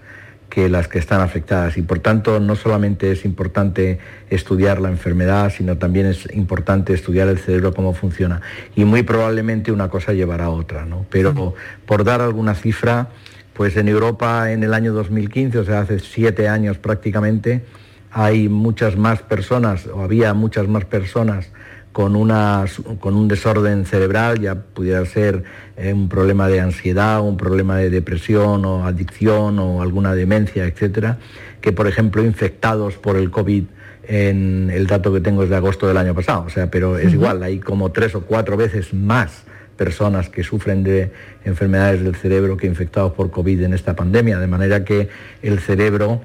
que 0.49 0.69
las 0.69 0.87
que 0.87 0.99
están 0.99 1.21
afectadas. 1.21 1.77
Y 1.77 1.81
por 1.81 1.99
tanto 1.99 2.39
no 2.39 2.55
solamente 2.55 3.11
es 3.11 3.25
importante 3.25 3.99
estudiar 4.29 4.79
la 4.79 4.89
enfermedad, 4.89 5.51
sino 5.55 5.77
también 5.77 6.05
es 6.05 6.27
importante 6.33 6.93
estudiar 6.93 7.27
el 7.27 7.39
cerebro 7.39 7.73
cómo 7.73 7.93
funciona. 7.93 8.41
Y 8.75 8.85
muy 8.85 9.03
probablemente 9.03 9.71
una 9.71 9.89
cosa 9.89 10.13
llevará 10.13 10.45
a 10.45 10.49
otra, 10.49 10.85
¿no? 10.85 11.05
Pero 11.09 11.55
por 11.85 12.03
dar 12.03 12.21
alguna 12.21 12.53
cifra, 12.53 13.09
pues 13.53 13.77
en 13.77 13.87
Europa 13.87 14.51
en 14.51 14.63
el 14.63 14.73
año 14.73 14.93
2015, 14.93 15.59
o 15.59 15.65
sea, 15.65 15.81
hace 15.81 15.99
siete 15.99 16.47
años 16.47 16.77
prácticamente, 16.77 17.63
hay 18.11 18.49
muchas 18.49 18.97
más 18.97 19.21
personas, 19.21 19.87
o 19.87 20.01
había 20.01 20.33
muchas 20.33 20.67
más 20.67 20.85
personas 20.85 21.49
con, 21.91 22.15
una, 22.15 22.65
con 22.99 23.15
un 23.15 23.27
desorden 23.27 23.85
cerebral, 23.85 24.39
ya 24.39 24.55
pudiera 24.55 25.05
ser 25.05 25.43
eh, 25.77 25.93
un 25.93 26.09
problema 26.09 26.47
de 26.47 26.61
ansiedad, 26.61 27.21
un 27.21 27.37
problema 27.37 27.77
de 27.77 27.89
depresión 27.89 28.65
o 28.65 28.85
adicción 28.85 29.59
o 29.59 29.81
alguna 29.81 30.15
demencia, 30.15 30.65
etcétera, 30.65 31.17
que 31.59 31.71
por 31.71 31.87
ejemplo 31.87 32.23
infectados 32.23 32.95
por 32.95 33.17
el 33.17 33.31
COVID 33.31 33.63
en 34.03 34.69
el 34.73 34.87
dato 34.87 35.13
que 35.13 35.21
tengo 35.21 35.43
es 35.43 35.49
de 35.49 35.55
agosto 35.55 35.87
del 35.87 35.97
año 35.97 36.15
pasado, 36.15 36.45
o 36.47 36.49
sea, 36.49 36.69
pero 36.71 36.97
es 36.97 37.13
igual, 37.13 37.43
hay 37.43 37.59
como 37.59 37.91
tres 37.91 38.15
o 38.15 38.21
cuatro 38.21 38.57
veces 38.57 38.93
más 38.93 39.43
personas 39.81 40.29
que 40.29 40.43
sufren 40.43 40.83
de 40.83 41.11
enfermedades 41.43 42.03
del 42.03 42.13
cerebro 42.13 42.55
que 42.55 42.67
infectados 42.67 43.13
por 43.13 43.31
COVID 43.31 43.63
en 43.63 43.73
esta 43.73 43.95
pandemia, 43.95 44.37
de 44.37 44.45
manera 44.45 44.85
que 44.85 45.09
el 45.41 45.59
cerebro, 45.59 46.21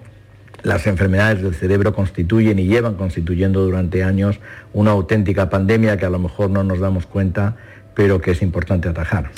las 0.63 0.87
enfermedades 0.87 1.41
del 1.43 1.55
cerebro 1.55 1.95
constituyen 1.95 2.59
y 2.59 2.67
llevan 2.67 2.97
constituyendo 2.97 3.63
durante 3.63 4.05
años 4.05 4.41
una 4.75 4.91
auténtica 4.91 5.49
pandemia 5.49 5.97
que 5.97 6.05
a 6.05 6.11
lo 6.11 6.19
mejor 6.19 6.51
no 6.51 6.65
nos 6.65 6.81
damos 6.81 7.07
cuenta, 7.07 7.57
pero 7.95 8.21
que 8.21 8.33
es 8.33 8.43
importante 8.43 8.91
atajar. 8.91 9.31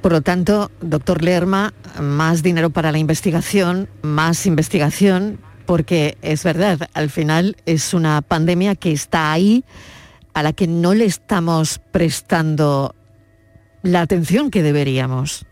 Por 0.00 0.12
lo 0.12 0.20
tanto, 0.20 0.70
doctor 0.80 1.24
Lerma, 1.24 1.74
más 2.00 2.44
dinero 2.44 2.70
para 2.70 2.92
la 2.92 2.98
investigación, 2.98 3.88
más 4.02 4.46
investigación, 4.46 5.40
porque 5.66 6.16
es 6.22 6.44
verdad, 6.44 6.88
al 6.94 7.10
final 7.10 7.56
es 7.66 7.94
una 7.94 8.22
pandemia 8.22 8.76
que 8.76 8.92
está 8.92 9.32
ahí, 9.32 9.64
a 10.34 10.44
la 10.44 10.52
que 10.52 10.68
no 10.68 10.94
le 10.94 11.06
estamos 11.06 11.80
prestando 11.90 12.94
la 13.82 14.00
atención 14.02 14.50
que 14.50 14.62
deberíamos. 14.62 15.46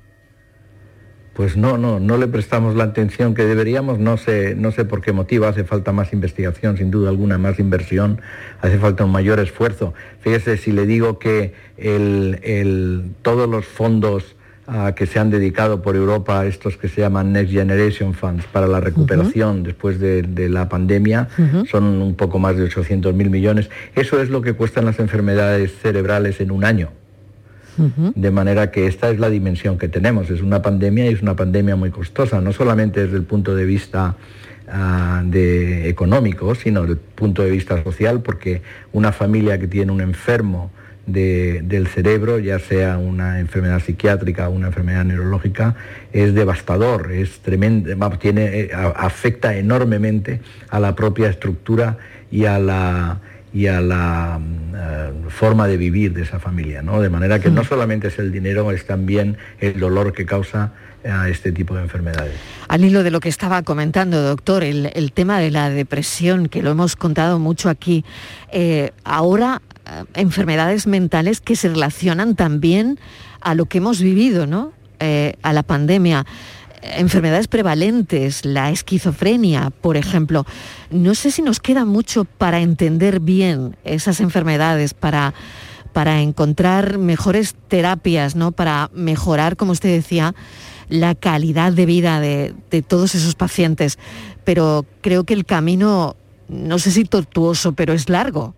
Pues 1.35 1.57
no, 1.57 1.79
no, 1.79 2.01
no 2.01 2.19
le 2.19 2.27
prestamos 2.27 2.75
la 2.75 2.83
atención 2.85 3.33
que 3.35 3.45
deberíamos, 3.45 4.01
no 4.01 4.17
sé, 4.17 4.57
no 4.57 4.73
sé 4.73 4.85
por 4.85 5.01
qué 5.01 5.13
motivo, 5.13 5.47
hace 5.47 5.63
falta 5.63 5.93
más 5.93 6.13
investigación, 6.13 6.77
sin 6.77 6.91
duda 6.91 7.11
alguna, 7.11 7.39
más 7.39 7.61
inversión, 7.61 8.21
hace 8.61 8.77
falta 8.79 9.05
un 9.05 9.13
mayor 9.13 9.39
esfuerzo. 9.39 9.95
Fíjese, 10.21 10.57
si 10.57 10.73
le 10.73 10.85
digo 10.85 11.21
que 11.21 11.55
el- 11.77 12.41
el- 12.43 13.13
todos 13.23 13.49
los 13.49 13.67
fondos 13.67 14.35
ah, 14.71 14.93
que 14.97 15.07
se 15.07 15.19
han 15.19 15.31
dedicado 15.31 15.81
por 15.81 15.95
Europa, 15.97 16.45
estos 16.45 16.77
que 16.77 16.89
se 16.89 17.01
llaman 17.01 17.33
Next 17.33 17.53
Generation 17.53 18.13
Funds, 18.15 18.45
para 18.47 18.67
la 18.67 18.81
recuperación 18.81 19.63
después 19.63 19.99
de, 19.99 20.21
de 20.23 20.49
la 20.51 20.69
pandemia, 20.69 21.29
son 21.71 21.85
un 21.85 22.15
poco 22.17 22.39
más 22.39 22.55
de 22.57 22.65
800 22.65 23.15
mil 23.15 23.31
millones. 23.31 23.71
Eso 23.95 24.21
es 24.21 24.29
lo 24.29 24.43
que 24.43 24.53
cuestan 24.53 24.85
las 24.85 24.99
enfermedades 24.99 25.73
cerebrales 25.81 26.41
en 26.43 26.51
un 26.51 26.65
año. 26.65 26.91
De 28.15 28.31
manera 28.31 28.71
que 28.71 28.87
esta 28.87 29.11
es 29.11 29.19
la 29.19 29.31
dimensión 29.31 29.79
que 29.79 29.89
tenemos. 29.89 30.31
Es 30.31 30.43
una 30.43 30.61
pandemia 30.63 31.07
y 31.11 31.15
es 31.15 31.23
una 31.23 31.37
pandemia 31.37 31.77
muy 31.77 31.91
costosa, 31.91 32.41
no 32.41 32.53
solamente 32.53 33.03
desde 33.05 33.17
el 33.17 33.23
punto 33.25 33.55
de 33.55 33.65
vista 33.65 34.17
ah, 34.71 35.23
económico, 35.33 36.55
sino 36.55 36.81
desde 36.83 36.95
el 36.95 36.99
punto 36.99 37.43
de 37.43 37.51
vista 37.51 37.83
social, 37.83 38.21
porque 38.23 38.63
una 38.93 39.13
familia 39.13 39.59
que 39.59 39.67
tiene 39.69 39.93
un 39.93 40.01
enfermo 40.01 40.71
de- 41.07 41.63
del 41.65 41.87
cerebro, 41.87 42.39
ya 42.39 42.59
sea 42.59 42.99
una 42.99 43.41
enfermedad 43.41 43.81
psiquiátrica 43.81 44.49
o 44.49 44.53
una 44.53 44.67
enfermedad 44.67 45.05
neurológica, 45.07 45.75
es 46.13 46.35
devastador, 46.35 47.13
es 47.13 47.41
tremendo, 47.41 47.89
tiene, 48.19 48.61
eh, 48.61 48.71
afecta 48.75 49.57
enormemente 49.57 50.41
a 50.69 50.81
la 50.81 50.95
propia 50.95 51.29
estructura 51.31 51.97
y 52.31 52.45
a 52.45 52.59
la 52.59 53.21
y 53.53 53.67
a 53.67 53.81
la 53.81 54.39
mm, 54.39 54.75
eh, 54.77 55.13
forma 55.29 55.67
de 55.67 55.77
vivir 55.77 56.13
de 56.13 56.23
esa 56.23 56.39
familia, 56.39 56.83
¿no? 56.83 57.01
De 57.01 57.09
manera 57.09 57.39
que 57.39 57.51
no 57.51 57.65
solamente 57.65 58.09
es 58.09 58.19
el 58.19 58.33
dinero, 58.33 58.71
es 58.71 58.87
también 58.87 59.37
el 59.61 59.79
dolor 59.79 60.13
que 60.13 60.27
causa 60.27 60.73
a 61.05 61.29
este 61.29 61.53
tipo 61.53 61.75
de 61.75 61.83
enfermedades. 61.83 62.35
Al 62.67 62.85
hilo 62.85 63.03
de 63.03 63.11
lo 63.11 63.21
que 63.21 63.29
estaba 63.29 63.63
comentando, 63.63 64.23
doctor, 64.23 64.65
el, 64.65 64.91
el 64.95 65.13
tema 65.13 65.39
de 65.39 65.51
la 65.51 65.71
depresión, 65.71 66.49
que 66.49 66.63
lo 66.63 66.71
hemos 66.71 66.97
contado 66.97 67.39
mucho 67.39 67.69
aquí, 67.69 68.05
eh, 68.53 68.91
ahora 69.05 69.63
eh, 69.87 70.05
enfermedades 70.15 70.87
mentales 70.87 71.41
que 71.41 71.57
se 71.57 71.69
relacionan 71.69 72.35
también 72.35 72.99
a 73.41 73.55
lo 73.55 73.67
que 73.67 73.79
hemos 73.79 74.01
vivido, 74.01 74.47
¿no? 74.47 74.73
Eh, 75.01 75.35
a 75.43 75.53
la 75.53 75.63
pandemia. 75.63 76.27
Enfermedades 76.97 77.49
prevalentes, 77.49 78.45
la 78.45 78.71
esquizofrenia, 78.71 79.71
por 79.71 79.97
ejemplo. 79.97 80.47
No 80.91 81.15
sé 81.15 81.31
si 81.31 81.43
nos 81.43 81.61
queda 81.61 81.85
mucho 81.85 82.25
para 82.25 82.61
entender 82.61 83.21
bien 83.21 83.77
esas 83.85 84.21
enfermedades, 84.21 84.95
para, 84.95 85.35
para 85.93 86.21
encontrar 86.21 86.99
mejores 86.99 87.55
terapias, 87.69 88.37
¿no? 88.37 88.53
Para 88.53 88.91
mejorar, 88.95 89.57
como 89.57 89.73
usted 89.73 89.91
decía, 89.91 90.35
la 90.89 91.15
calidad 91.15 91.73
de 91.73 91.87
vida 91.87 92.21
de, 92.21 92.55
de 92.71 92.83
todos 92.83 93.15
esos 93.15 93.35
pacientes. 93.35 93.99
Pero 94.45 94.87
creo 95.01 95.25
que 95.25 95.35
el 95.35 95.45
camino, 95.45 96.17
no 96.49 96.79
sé 96.79 96.91
si 96.91 97.05
tortuoso, 97.05 97.73
pero 97.73 97.93
es 97.93 98.09
largo. 98.09 98.55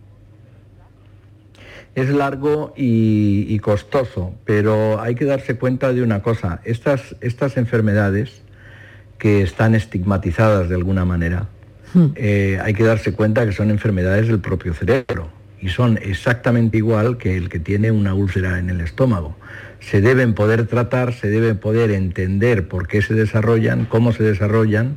Es 1.94 2.08
largo 2.08 2.72
y, 2.76 3.46
y 3.48 3.58
costoso, 3.58 4.34
pero 4.44 5.00
hay 5.00 5.14
que 5.14 5.24
darse 5.24 5.56
cuenta 5.56 5.92
de 5.92 6.02
una 6.02 6.22
cosa. 6.22 6.60
Estas, 6.64 7.16
estas 7.20 7.56
enfermedades 7.56 8.42
que 9.18 9.42
están 9.42 9.74
estigmatizadas 9.74 10.68
de 10.68 10.74
alguna 10.74 11.04
manera, 11.04 11.46
eh, 12.14 12.58
hay 12.62 12.72
que 12.72 12.84
darse 12.84 13.12
cuenta 13.12 13.44
que 13.44 13.52
son 13.52 13.70
enfermedades 13.70 14.28
del 14.28 14.40
propio 14.40 14.74
cerebro 14.74 15.28
y 15.60 15.68
son 15.68 15.98
exactamente 16.02 16.78
igual 16.78 17.18
que 17.18 17.36
el 17.36 17.48
que 17.48 17.58
tiene 17.60 17.90
una 17.90 18.14
úlcera 18.14 18.58
en 18.58 18.70
el 18.70 18.80
estómago. 18.80 19.36
Se 19.80 20.00
deben 20.00 20.34
poder 20.34 20.66
tratar, 20.66 21.12
se 21.12 21.28
debe 21.28 21.54
poder 21.54 21.90
entender 21.90 22.68
por 22.68 22.86
qué 22.86 23.02
se 23.02 23.14
desarrollan, 23.14 23.84
cómo 23.84 24.12
se 24.12 24.22
desarrollan, 24.22 24.96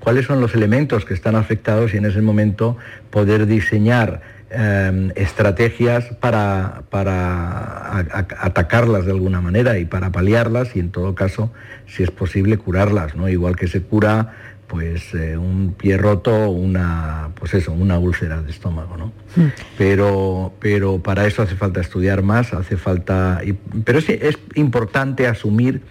cuáles 0.00 0.26
son 0.26 0.40
los 0.40 0.54
elementos 0.54 1.04
que 1.04 1.14
están 1.14 1.36
afectados 1.36 1.94
y 1.94 1.98
en 1.98 2.06
ese 2.06 2.22
momento 2.22 2.76
poder 3.10 3.46
diseñar 3.46 4.22
eh, 4.50 5.12
estrategias 5.14 6.06
para, 6.20 6.82
para 6.90 7.98
atacarlas 8.40 9.06
de 9.06 9.12
alguna 9.12 9.40
manera 9.40 9.78
y 9.78 9.84
para 9.84 10.10
paliarlas 10.10 10.74
y 10.74 10.80
en 10.80 10.90
todo 10.90 11.14
caso, 11.14 11.52
si 11.86 12.02
es 12.02 12.10
posible, 12.10 12.58
curarlas, 12.58 13.14
¿no? 13.14 13.28
Igual 13.28 13.56
que 13.56 13.68
se 13.68 13.82
cura 13.82 14.32
pues 14.66 15.14
eh, 15.14 15.36
un 15.36 15.74
pie 15.76 15.96
roto, 15.96 16.50
una 16.50 17.30
pues 17.34 17.54
eso, 17.54 17.72
una 17.72 17.98
úlcera 17.98 18.40
de 18.40 18.50
estómago, 18.50 18.96
¿no? 18.96 19.12
Hmm. 19.34 19.48
Pero, 19.76 20.52
pero 20.60 21.02
para 21.02 21.26
eso 21.26 21.42
hace 21.42 21.56
falta 21.56 21.80
estudiar 21.80 22.22
más, 22.22 22.52
hace 22.52 22.76
falta. 22.76 23.40
pero 23.84 23.98
es, 23.98 24.08
es 24.08 24.38
importante 24.54 25.26
asumir 25.26 25.82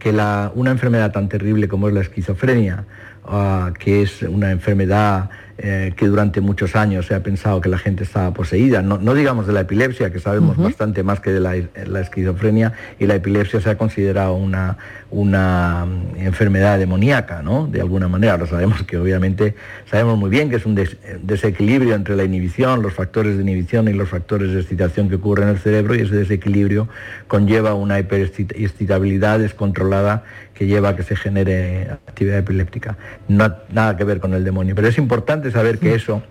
que 0.00 0.12
la, 0.12 0.50
una 0.54 0.70
enfermedad 0.70 1.12
tan 1.12 1.28
terrible 1.28 1.68
como 1.68 1.88
es 1.88 1.94
la 1.94 2.00
esquizofrenia, 2.00 2.86
ah, 3.24 3.72
que 3.78 4.02
es 4.02 4.22
una 4.22 4.50
enfermedad 4.50 5.30
eh, 5.62 5.92
que 5.94 6.06
durante 6.06 6.40
muchos 6.40 6.74
años 6.74 7.04
se 7.04 7.14
ha 7.14 7.22
pensado 7.22 7.60
que 7.60 7.68
la 7.68 7.76
gente 7.76 8.02
estaba 8.02 8.32
poseída. 8.32 8.80
No, 8.80 8.96
digamos 9.12 9.46
de 9.46 9.52
la 9.52 9.60
epilepsia, 9.60 10.10
que 10.10 10.18
sabemos 10.18 10.56
bastante 10.56 11.02
más 11.02 11.20
que 11.20 11.32
de 11.32 11.40
la, 11.40 12.00
esquizofrenia, 12.00 12.72
y 12.98 13.06
la 13.06 13.16
epilepsia 13.16 13.60
se 13.60 13.68
ha 13.68 13.76
considerado 13.76 14.36
una, 14.36 14.78
una 15.10 15.84
mm, 15.84 16.16
enfermedad 16.16 16.78
demoníaca, 16.78 17.42
¿no? 17.42 17.66
De 17.66 17.82
alguna 17.82 18.08
manera. 18.08 18.32
Ahora 18.32 18.46
sabemos 18.46 18.84
que 18.84 18.96
obviamente, 18.96 19.54
sabemos 19.90 20.18
muy 20.18 20.30
bien 20.30 20.48
que 20.48 20.56
es 20.56 20.64
un 20.64 20.82
desequilibrio 21.22 21.94
entre 21.94 22.16
la 22.16 22.24
inhibición, 22.24 22.80
los 22.80 22.94
factores 22.94 23.36
de 23.36 23.42
inhibición 23.42 23.86
y 23.88 23.92
los 23.92 24.08
factores 24.08 24.54
de 24.54 24.60
excitación 24.60 25.10
que 25.10 25.16
ocurren 25.16 25.48
en 25.48 25.56
el 25.56 25.60
cerebro, 25.60 25.94
y 25.94 26.00
ese 26.00 26.14
desequilibrio 26.14 26.88
conlleva 27.28 27.74
una 27.74 27.98
hiperexcitabilidad 27.98 29.40
descontrolada 29.40 30.24
que 30.60 30.66
lleva 30.66 30.90
a 30.90 30.94
que 30.94 31.02
se 31.02 31.16
genere 31.16 31.88
actividad 31.90 32.36
epiléptica. 32.36 32.98
No, 33.28 33.50
nada 33.72 33.96
que 33.96 34.04
ver 34.04 34.20
con 34.20 34.34
el 34.34 34.44
demonio, 34.44 34.74
pero 34.74 34.88
es 34.88 34.98
importante 34.98 35.50
saber 35.50 35.78
que 35.78 35.94
eso 35.94 36.22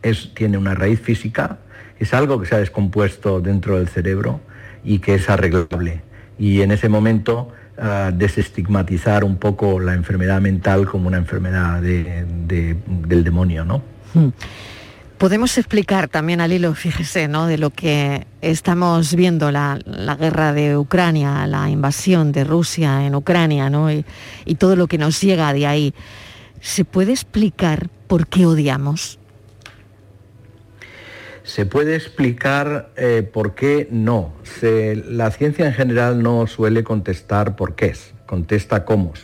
es, 0.00 0.32
tiene 0.32 0.56
una 0.56 0.74
raíz 0.74 1.02
física, 1.02 1.58
es 1.98 2.14
algo 2.14 2.40
que 2.40 2.46
se 2.46 2.54
ha 2.54 2.58
descompuesto 2.60 3.42
dentro 3.42 3.76
del 3.76 3.88
cerebro 3.88 4.40
y 4.82 5.00
que 5.00 5.16
es 5.16 5.28
arreglable. 5.28 6.00
Y 6.38 6.62
en 6.62 6.70
ese 6.70 6.88
momento 6.88 7.52
ah, 7.76 8.10
desestigmatizar 8.10 9.22
un 9.22 9.36
poco 9.36 9.80
la 9.80 9.92
enfermedad 9.92 10.40
mental 10.40 10.86
como 10.86 11.06
una 11.06 11.18
enfermedad 11.18 11.82
del 11.82 13.22
demonio, 13.22 13.66
¿no? 13.66 13.82
Hmm. 14.14 14.28
Podemos 15.18 15.58
explicar 15.58 16.08
también 16.08 16.40
al 16.40 16.52
hilo, 16.52 16.74
fíjese, 16.76 17.26
¿no? 17.26 17.48
de 17.48 17.58
lo 17.58 17.70
que 17.70 18.24
estamos 18.40 19.16
viendo, 19.16 19.50
la, 19.50 19.76
guerra 20.18 20.52
de 20.52 20.76
Ucrania, 20.76 21.44
la 21.48 21.68
invasión 21.68 22.30
de 22.30 22.44
Rusia 22.44 23.04
en 23.04 23.16
Ucrania, 23.16 23.68
¿no? 23.68 23.90
y, 23.90 24.04
todo 24.58 24.76
lo 24.76 24.86
que 24.86 24.96
nos 24.96 25.20
llega 25.20 25.52
de 25.52 25.66
ahí. 25.66 25.94
¿Se 26.60 26.84
puede 26.84 27.10
explicar 27.10 27.88
por 28.06 28.28
qué 28.28 28.46
odiamos? 28.46 29.18
Se 31.42 31.66
puede 31.66 31.96
explicar 31.96 32.90
eh, 32.96 33.28
por 33.32 33.56
qué 33.56 33.88
no. 33.90 34.34
la 34.62 35.32
ciencia 35.32 35.66
en 35.66 35.72
general 35.72 36.22
no 36.22 36.46
suele 36.46 36.84
contestar 36.84 37.56
por 37.56 37.74
qué 37.74 37.86
es, 37.86 38.14
contesta 38.26 38.84
cómo. 38.84 39.14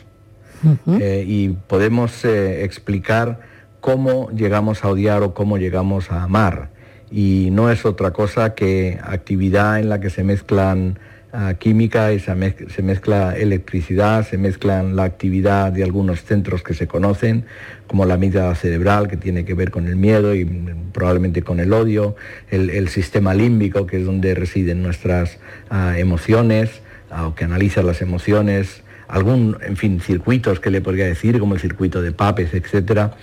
Eh, 0.99 1.25
y 1.27 1.51
podemos 1.51 2.25
eh, 2.25 2.65
explicar 2.65 3.54
cómo 3.85 4.31
llegamos 4.31 4.83
a 4.83 4.89
odiar 4.89 5.23
o 5.23 5.35
cómo 5.35 5.59
llegamos 5.59 6.11
a 6.11 6.23
amar. 6.23 6.71
Y 7.11 7.51
no 7.53 7.71
es 7.71 7.85
otra 7.85 8.13
cosa 8.13 8.55
que 8.55 8.99
actividad 9.05 9.79
en 9.79 9.91
la 9.91 10.01
que 10.01 10.09
se 10.09 10.25
mezclan 10.25 10.99
ah, 11.35 11.53
química 11.59 12.15
y 12.15 12.19
se, 12.19 12.35
mezcla 12.83 13.37
electricidad, 13.37 14.27
se 14.27 14.39
mezclan 14.39 14.97
la 14.97 15.05
actividad 15.05 15.71
de 15.71 15.85
algunos 15.85 16.25
centros 16.25 16.63
que 16.63 16.73
se 16.73 16.87
conocen, 16.87 17.45
como 17.87 18.07
la 18.07 18.15
amígdala 18.15 18.55
cerebral, 18.55 19.07
que 19.07 19.19
tiene 19.19 19.45
que 19.45 19.53
ver 19.53 19.71
con 19.71 19.87
el 19.87 19.97
miedo 19.97 20.35
y 20.35 20.47
probablemente 20.95 21.43
con 21.43 21.61
el 21.61 21.75
odio, 21.75 22.17
el, 22.51 22.89
sistema 22.89 23.35
límbico, 23.35 23.87
que 23.87 23.99
es 23.99 24.07
donde 24.07 24.35
residen 24.35 24.83
nuestras 24.83 25.37
ah, 25.69 25.99
emociones, 25.99 26.81
ah, 27.11 27.27
o 27.27 27.35
que 27.35 27.45
analiza 27.45 27.83
las 27.83 28.01
emociones, 28.01 28.83
algún, 29.09 29.59
en 29.61 29.77
fin, 29.77 30.01
circuitos 30.01 30.59
que 30.59 30.71
le 30.71 30.81
podría 30.81 31.05
decir, 31.05 31.39
como 31.39 31.53
el 31.53 31.61
circuito 31.61 32.01
de 32.01 32.13
Papes, 32.13 32.55
etcétera 32.55 33.15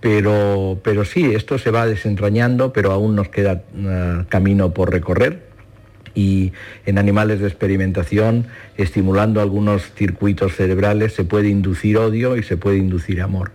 pero, 0.00 0.80
pero 0.82 1.04
sí, 1.04 1.34
esto 1.34 1.58
se 1.58 1.70
va 1.70 1.86
desentrañando, 1.86 2.72
pero 2.72 2.92
aún 2.92 3.14
nos 3.14 3.28
queda 3.28 3.62
eh, 3.76 4.24
camino 4.28 4.72
por 4.72 4.90
recorrer. 4.90 5.50
Y 6.14 6.52
en 6.86 6.98
animales 6.98 7.40
de 7.40 7.46
experimentación, 7.46 8.46
estimulando 8.76 9.40
algunos 9.40 9.92
circuitos 9.94 10.56
cerebrales, 10.56 11.12
se 11.14 11.24
puede 11.24 11.48
inducir 11.48 11.98
odio 11.98 12.36
y 12.36 12.42
se 12.42 12.56
puede 12.56 12.78
inducir 12.78 13.20
amor. 13.20 13.52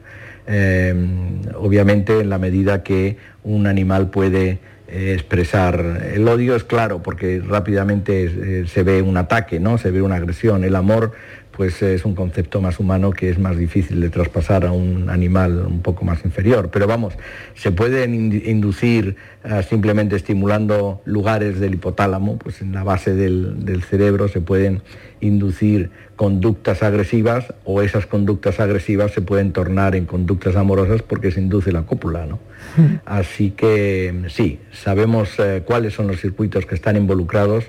Em, 0.47 1.41
obviamente, 1.55 2.19
en 2.19 2.29
la 2.29 2.37
medida 2.37 2.83
que 2.83 3.17
un 3.43 3.67
animal 3.67 4.09
puede 4.09 4.59
eh, 4.87 5.13
expresar 5.15 6.11
el 6.13 6.27
odio, 6.27 6.55
es 6.55 6.63
claro, 6.63 7.01
porque 7.01 7.41
rápidamente 7.45 8.25
eh, 8.25 8.65
se 8.67 8.83
ve 8.83 9.01
un 9.01 9.17
ataque, 9.17 9.59
¿no? 9.59 9.77
se 9.79 9.89
ve 9.89 10.01
una 10.01 10.15
agresión. 10.15 10.63
El 10.63 10.75
amor 10.75 11.13
pues 11.55 11.81
es 11.81 12.03
un 12.03 12.15
concepto 12.15 12.59
más 12.59 12.79
humano 12.79 13.11
que 13.11 13.29
es 13.29 13.39
más 13.39 13.57
difícil 13.57 14.01
de 14.01 14.09
traspasar 14.09 14.65
a 14.65 14.71
un 14.71 15.09
animal 15.09 15.65
un 15.65 15.81
poco 15.81 16.03
más 16.03 16.25
inferior. 16.25 16.69
Pero 16.71 16.85
vamos, 16.85 17.13
se 17.55 17.71
pueden 17.71 18.13
inducir 18.13 19.15
eh, 19.43 19.63
simplemente 19.67 20.15
estimulando 20.15 21.01
lugares 21.05 21.59
del 21.59 21.75
hipotálamo, 21.75 22.37
pues 22.37 22.61
en 22.61 22.73
la 22.73 22.83
base 22.83 23.15
del, 23.15 23.83
cerebro 23.89 24.27
se 24.27 24.41
pueden 24.41 24.81
inducir 25.21 25.91
conductas 26.15 26.83
agresivas 26.83 27.53
o 27.63 27.81
esas 27.81 28.05
conductas 28.05 28.59
agresivas 28.59 29.11
se 29.11 29.21
pueden 29.21 29.53
tornar 29.53 29.95
en 29.95 30.05
conductas 30.05 30.55
amorosas 30.55 31.01
porque 31.03 31.31
se 31.31 31.39
induce 31.39 31.71
la 31.71 31.83
cópula. 31.83 32.25
¿no? 32.25 32.39
Así 33.05 33.51
que 33.51 34.25
sí, 34.27 34.59
sabemos 34.71 35.29
eh, 35.39 35.63
cuáles 35.65 35.93
son 35.93 36.07
los 36.07 36.19
circuitos 36.19 36.65
que 36.65 36.75
están 36.75 36.97
involucrados, 36.97 37.65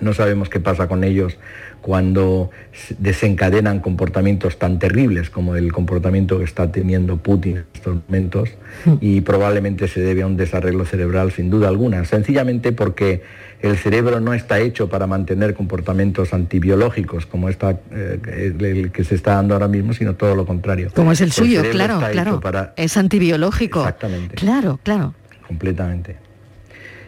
no 0.00 0.14
sabemos 0.14 0.48
qué 0.48 0.60
pasa 0.60 0.88
con 0.88 1.04
ellos 1.04 1.38
cuando 1.82 2.50
desencadenan 2.98 3.80
comportamientos 3.80 4.56
tan 4.56 4.78
terribles 4.78 5.28
como 5.28 5.56
el 5.56 5.72
comportamiento 5.72 6.38
que 6.38 6.44
está 6.44 6.70
teniendo 6.70 7.18
Putin 7.18 7.58
en 7.58 7.64
estos 7.74 7.98
momentos 8.08 8.50
hmm. 8.86 8.94
y 9.00 9.20
probablemente 9.20 9.88
se 9.88 10.00
debe 10.00 10.22
a 10.22 10.26
un 10.26 10.36
desarreglo 10.36 10.86
cerebral 10.86 11.32
sin 11.32 11.50
duda 11.50 11.68
alguna, 11.68 12.04
sencillamente 12.04 12.72
porque 12.72 13.22
el 13.60 13.76
cerebro 13.76 14.20
no 14.20 14.32
está 14.32 14.60
hecho 14.60 14.88
para 14.88 15.06
mantener 15.06 15.54
comportamientos 15.54 16.32
antibiológicos 16.32 17.26
como 17.26 17.48
está, 17.48 17.80
eh, 17.90 18.20
el 18.60 18.92
que 18.92 19.04
se 19.04 19.16
está 19.16 19.34
dando 19.34 19.54
ahora 19.54 19.68
mismo, 19.68 19.92
sino 19.92 20.14
todo 20.14 20.34
lo 20.34 20.46
contrario. 20.46 20.90
Como 20.94 21.12
es 21.12 21.20
el, 21.20 21.32
suyo, 21.32 21.62
claro, 21.70 22.00
claro. 22.10 22.40
Es 22.76 22.96
antibiológico. 22.96 23.80
Exactamente. 23.80 24.36
Claro, 24.36 24.80
claro. 24.82 25.14
Completamente. 25.46 26.16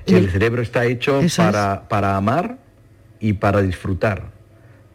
El, 0.07 0.31
cerebro 0.31 0.63
está 0.63 0.85
hecho 0.85 1.21
para, 1.37 1.89
para 1.89 2.17
amar 2.17 2.59
y 3.21 3.33
para 3.33 3.63
disfrutar 3.63 4.34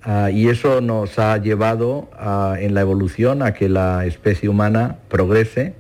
Ah, 0.03 0.31
y 0.31 0.47
eso 0.47 0.79
nos 0.81 1.19
ha 1.19 1.37
llevado 1.37 2.09
en 2.59 2.73
la 2.73 2.81
evolución 2.81 3.41
a 3.41 3.53
que 3.53 3.67
la 3.67 4.05
especie 4.05 4.47
humana 4.47 4.97
progrese 5.09 5.73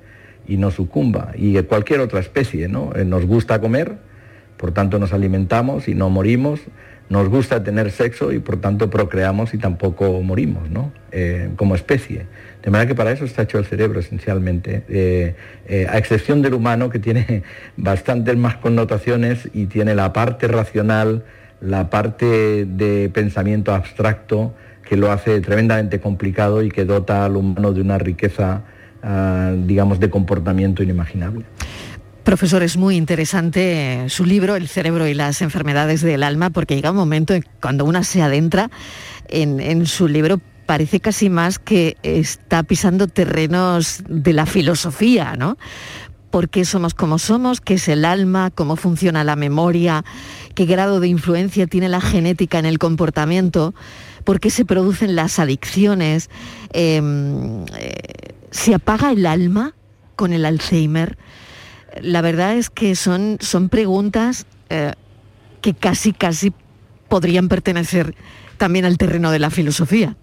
y 0.49 0.57
no 0.57 0.71
sucumba. 0.71 1.31
Y 1.35 1.61
cualquier 1.63 2.01
otra 2.01 2.19
especie, 2.19 2.67
¿no? 2.67 2.91
Eh, 2.95 3.05
nos 3.05 3.25
gusta 3.25 3.61
comer, 3.61 3.97
por 4.57 4.73
tanto 4.73 4.99
nos 4.99 5.13
alimentamos 5.13 5.87
y 5.87 5.95
no 5.95 6.09
morimos. 6.09 6.59
Nos 7.07 7.27
gusta 7.27 7.63
tener 7.63 7.89
sexo 7.89 8.31
y 8.33 8.39
por 8.39 8.57
tanto 8.57 8.89
procreamos 8.91 9.55
y 9.55 9.57
tampoco 9.57 10.21
morimos, 10.21 10.69
¿no? 10.69 10.91
Eh, 11.11 11.49
como 11.55 11.73
especie. 11.73 12.27
De 12.61 12.69
manera 12.69 12.87
que 12.87 12.93
para 12.93 13.11
eso 13.11 13.25
está 13.25 13.43
hecho 13.43 13.57
el 13.57 13.65
cerebro 13.65 13.99
esencialmente, 13.99 14.83
eh, 14.89 15.87
a 15.89 15.97
excepción 15.97 16.43
del 16.43 16.53
humano 16.53 16.89
que 16.89 16.99
tiene 16.99 17.43
bastantes 17.77 18.37
más 18.37 18.57
connotaciones 18.57 19.49
y 19.53 19.65
tiene 19.65 19.95
la 19.95 20.13
parte 20.13 20.47
racional, 20.47 21.23
la 21.61 21.89
parte 21.89 22.65
de 22.65 23.09
pensamiento 23.09 23.73
abstracto 23.73 24.53
que 24.87 24.97
lo 24.97 25.11
hace 25.11 25.39
tremendamente 25.41 25.99
complicado 25.99 26.63
y 26.63 26.69
que 26.69 26.85
dota 26.85 27.25
al 27.25 27.35
humano 27.35 27.73
de 27.73 27.81
una 27.81 27.97
riqueza, 27.97 28.63
ah, 29.03 29.53
digamos, 29.55 29.99
de 29.99 30.09
comportamiento 30.09 30.81
inimaginable. 30.81 31.45
Profesor, 32.23 32.63
es 32.63 32.75
muy 32.75 32.95
interesante 32.95 34.05
su 34.07 34.25
libro, 34.25 34.55
El 34.55 34.67
cerebro 34.67 35.07
y 35.07 35.13
las 35.13 35.41
enfermedades 35.41 36.01
del 36.01 36.23
alma, 36.23 36.49
porque 36.49 36.75
llega 36.75 36.91
un 36.91 36.97
momento 36.97 37.33
en 37.33 37.45
cuando 37.61 37.85
una 37.85 38.03
se 38.03 38.21
adentra 38.21 38.69
en, 39.27 39.59
en 39.59 39.85
su 39.85 40.07
libro 40.07 40.39
parece 40.65 40.99
casi 40.99 41.29
más 41.29 41.57
que 41.57 41.97
está 42.03 42.61
pisando 42.63 43.07
terrenos 43.07 44.03
de 44.07 44.33
la 44.33 44.45
filosofía, 44.45 45.35
¿no? 45.35 45.57
por 46.29 46.49
qué 46.49 46.65
somos 46.65 46.93
como 46.93 47.17
somos, 47.17 47.61
qué 47.61 47.75
es 47.75 47.87
el 47.87 48.05
alma, 48.05 48.51
cómo 48.51 48.75
funciona 48.75 49.23
la 49.23 49.35
memoria, 49.35 50.03
qué 50.59 50.65
grado 50.65 50.99
de 50.99 51.07
influencia 51.07 51.67
tiene 51.67 51.87
la 51.87 52.01
genética 52.01 52.59
en 52.59 52.65
el 52.65 52.79
comportamiento, 52.79 53.73
por 54.25 54.41
qué 54.41 54.49
se 54.49 54.65
producen 54.65 55.15
las 55.15 55.39
adicciones, 55.39 56.29
em, 56.73 57.63
eh, 57.79 58.33
se 58.51 58.75
apaga 58.75 59.13
el 59.13 59.25
alma 59.25 59.73
con 60.17 60.33
el 60.33 60.43
Alzheimer. 60.43 61.17
la 62.01 62.21
verdad 62.21 62.55
es 62.55 62.69
que 62.69 62.95
son, 62.95 63.37
son 63.39 63.69
preguntas 63.69 64.47
eh, 64.69 64.91
que 65.61 65.73
casi, 65.73 66.11
casi 66.11 66.51
podrían 67.07 67.47
pertenecer 67.47 68.13
también 68.57 68.83
al 68.83 68.97
terreno 68.97 69.31
de 69.31 69.39
la 69.39 69.51
filosofía. 69.51 70.17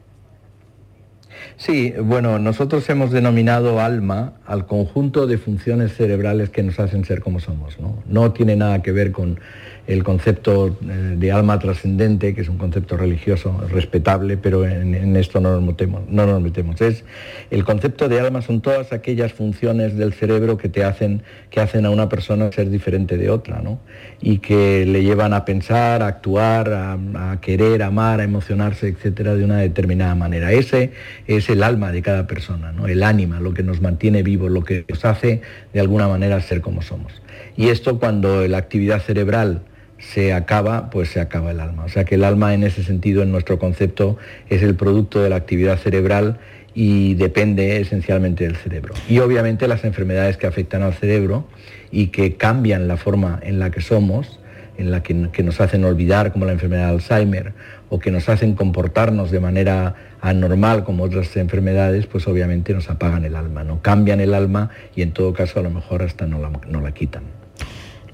Sí, 1.57 1.95
bueno, 1.99 2.39
nosotros 2.39 2.89
hemos 2.91 3.11
denominado 3.11 3.81
alma 3.81 4.35
al 4.45 4.67
conjunto 4.67 5.27
de 5.27 5.39
funciones 5.39 5.97
cerebrales 5.97 6.51
que 6.51 6.63
nos 6.63 6.79
hacen 6.79 7.07
ser 7.07 7.21
como 7.21 7.41
somos. 7.41 7.81
No, 7.81 8.03
no 8.07 8.33
tiene 8.33 8.55
nada 8.55 8.83
que 8.83 8.93
ver 8.93 9.13
con 9.13 9.41
el 9.87 10.03
concepto 10.03 10.77
eh, 10.83 11.15
de 11.17 11.33
alma 11.33 11.59
trascendente, 11.59 12.35
que 12.35 12.41
es 12.41 12.49
un 12.49 12.59
concepto 12.59 12.97
religioso 12.97 13.61
respetable, 13.71 14.37
pero 14.37 14.67
en, 14.67 15.17
esto 15.17 15.41
no 15.41 15.53
nos, 15.53 15.63
metemos, 15.63 16.03
no 16.09 16.27
nos 16.27 16.43
metemos. 16.43 16.81
Es, 16.81 17.05
el 17.51 17.65
concepto 17.65 18.09
de 18.09 18.19
alma 18.19 18.43
son 18.43 18.61
todas 18.61 18.93
aquellas 18.93 19.33
funciones 19.33 19.97
del 19.97 20.13
cerebro 20.13 20.57
que 20.57 20.69
te 20.69 20.83
hacen, 20.83 21.23
que 21.51 21.61
hacen 21.61 21.87
a 21.87 21.91
una 21.91 22.09
persona 22.09 22.51
ser 22.51 22.69
diferente 22.69 23.17
de 23.17 23.31
otra, 23.31 23.61
¿no? 23.61 23.79
y 24.21 24.39
que 24.39 24.85
le 24.87 25.05
llevan 25.05 25.33
a 25.33 25.45
pensar, 25.45 26.03
a 26.03 26.09
actuar, 26.09 26.73
a, 26.73 27.39
querer, 27.41 27.83
a 27.83 27.87
amar, 27.87 28.21
a 28.21 28.25
emocionarse, 28.25 28.89
etcétera, 28.89 29.37
de 29.37 29.45
una 29.45 29.59
determinada 29.59 30.15
manera. 30.15 30.53
Ese 30.53 30.93
es 31.27 31.49
el 31.49 31.63
alma 31.63 31.93
de 31.93 32.03
cada 32.03 32.27
persona, 32.27 32.73
¿no? 32.73 32.89
el 32.89 33.03
ánima, 33.05 33.41
lo 33.41 33.55
que 33.55 33.63
nos 33.63 33.81
mantiene 33.81 34.23
vivos, 34.25 34.51
lo 34.51 34.65
que 34.65 34.85
nos 34.89 35.05
hace 35.05 35.43
de 35.73 35.81
alguna 35.81 36.09
manera 36.09 36.41
ser 36.41 36.61
como 36.61 36.83
somos. 36.83 37.23
Y 37.57 37.69
esto 37.69 37.99
cuando 37.99 38.47
la 38.49 38.59
actividad 38.59 39.01
cerebral 39.01 39.63
se 39.99 40.33
acaba, 40.33 40.91
pues 40.91 41.09
se 41.09 41.21
acaba 41.21 41.51
el 41.51 41.61
alma. 41.61 41.85
O 41.85 41.89
sea 41.89 42.05
que 42.05 42.17
el 42.17 42.25
alma 42.25 42.55
en 42.55 42.63
ese 42.63 42.83
sentido, 42.83 43.23
en 43.23 43.33
nuestro 43.33 43.59
concepto, 43.59 44.17
es 44.49 44.63
el 44.63 44.75
producto 44.75 45.23
de 45.23 45.31
la 45.31 45.37
actividad 45.37 45.79
cerebral 45.79 46.39
y 46.75 47.15
depende 47.15 47.81
esencialmente 47.81 48.45
del 48.45 48.57
cerebro. 48.57 48.95
Y 49.09 49.19
obviamente 49.21 49.67
las 49.67 49.85
enfermedades 49.85 50.37
que 50.37 50.47
afectan 50.47 50.83
al 50.83 50.93
cerebro 50.93 51.47
y 51.91 52.09
que 52.09 52.37
cambian 52.37 52.87
la 52.87 52.99
forma 52.99 53.41
en 53.43 53.59
la 53.59 53.71
que 53.71 53.81
somos, 53.81 54.41
en 54.77 54.91
la 54.91 55.03
que, 55.03 55.15
nos 55.15 55.61
hacen 55.63 55.85
olvidar, 55.85 56.33
como 56.33 56.45
la 56.45 56.53
enfermedad 56.53 56.89
de 56.89 56.93
Alzheimer, 56.93 57.55
o 57.89 57.99
que 57.99 58.11
nos 58.11 58.29
hacen 58.29 58.55
comportarnos 58.55 59.31
de 59.31 59.41
manera 59.41 59.95
anormal 60.21 60.85
como 60.85 61.05
otras 61.05 61.35
enfermedades, 61.39 62.07
pues 62.07 62.29
obviamente 62.29 62.75
nos 62.75 62.91
apagan 62.91 63.25
el 63.25 63.37
alma, 63.37 63.65
no 63.65 63.81
cambian 63.81 64.21
el 64.21 64.35
alma 64.35 64.71
y 64.95 65.01
en 65.01 65.13
todo 65.13 65.33
caso 65.33 65.61
a 65.61 65.63
lo 65.63 65.71
mejor 65.71 66.03
hasta 66.03 66.27
no 66.27 66.81
la 66.83 66.93
quitan. 66.93 67.46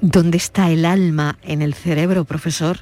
¿Dónde 0.03 0.37
está 0.37 0.69
el 0.69 0.85
alma 0.85 1.39
en 1.45 1.63
el 1.63 1.75
cerebro, 1.75 2.25
profesor? 2.25 2.79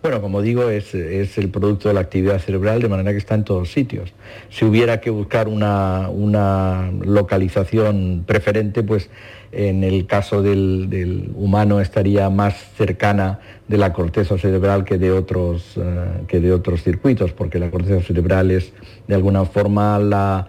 Bueno, 0.00 0.20
como 0.20 0.40
digo, 0.40 0.70
es, 0.70 0.94
el 0.94 1.48
producto 1.50 1.88
de 1.88 1.94
la 1.94 2.00
actividad 2.00 2.38
cerebral, 2.38 2.80
de 2.80 2.88
manera 2.88 3.10
que 3.10 3.18
está 3.18 3.34
en 3.34 3.42
todos 3.42 3.72
sitios. 3.72 4.12
Si 4.50 4.64
hubiera 4.64 5.00
que 5.00 5.10
buscar 5.10 5.48
una, 5.48 6.92
localización 7.04 8.22
preferente, 8.24 8.84
pues 8.84 9.10
en 9.50 9.82
el 9.82 10.06
caso 10.06 10.42
del, 10.42 11.32
humano 11.34 11.80
estaría 11.80 12.30
más 12.30 12.54
cercana 12.76 13.40
de 13.66 13.78
la 13.78 13.92
corteza 13.92 14.38
cerebral 14.38 14.84
que 14.84 14.96
de, 14.96 15.10
otros, 15.10 15.72
eh, 15.76 16.22
que 16.28 16.38
de 16.38 16.52
otros 16.52 16.84
circuitos, 16.84 17.32
porque 17.32 17.58
la 17.58 17.68
corteza 17.68 18.00
cerebral 18.00 18.52
es 18.52 18.72
de 19.08 19.16
alguna 19.16 19.44
forma 19.44 19.98
la, 19.98 20.48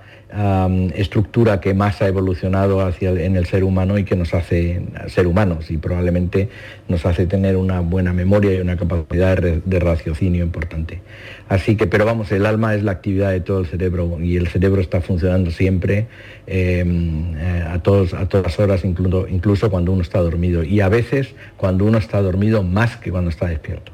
estructura 0.96 1.62
que 1.62 1.76
más 1.76 2.02
ha 2.02 2.08
evolucionado 2.08 2.82
hacia 2.82 3.12
en 3.12 3.36
el 3.36 3.46
ser 3.46 3.64
humano 3.64 4.00
y 4.00 4.04
que 4.04 4.16
nos 4.16 4.34
hace 4.34 4.82
ser 5.08 5.28
humanos 5.28 5.70
y 5.70 5.78
probablemente 5.78 6.50
nos 6.88 7.06
hace 7.06 7.28
tener 7.28 7.56
una 7.56 7.82
buena 7.82 8.14
memoria 8.14 8.56
y 8.56 8.60
una 8.60 8.76
capacidad 8.76 9.38
de, 9.38 9.80
raciocinio 9.80 10.44
importante. 10.44 11.02
Así 11.50 11.76
que, 11.76 11.86
pero 11.86 12.06
vamos, 12.06 12.32
el 12.32 12.48
alma 12.48 12.74
es 12.74 12.84
la 12.84 12.94
actividad 12.94 13.32
de 13.32 13.42
todo 13.42 13.60
el 13.60 13.68
cerebro 13.68 14.18
y 14.20 14.38
el 14.38 14.48
cerebro 14.48 14.82
está 14.82 15.02
funcionando 15.02 15.52
siempre 15.52 16.08
em, 16.48 17.36
eh, 17.38 17.66
a, 17.70 17.80
todos, 17.84 18.16
a 18.16 18.28
todas 18.28 18.60
horas, 18.60 18.84
incluso, 18.86 19.28
incluso 19.28 19.70
cuando 19.70 19.92
uno 19.92 20.02
está 20.02 20.20
dormido 20.20 20.64
y 20.64 20.82
a 20.82 20.90
veces 20.90 21.36
cuando 21.58 21.86
uno 21.86 22.00
está 22.00 22.22
dormido 22.22 22.64
más 22.64 22.98
que 22.98 23.12
cuando 23.12 23.30
está 23.30 23.48
despierto. 23.48 23.92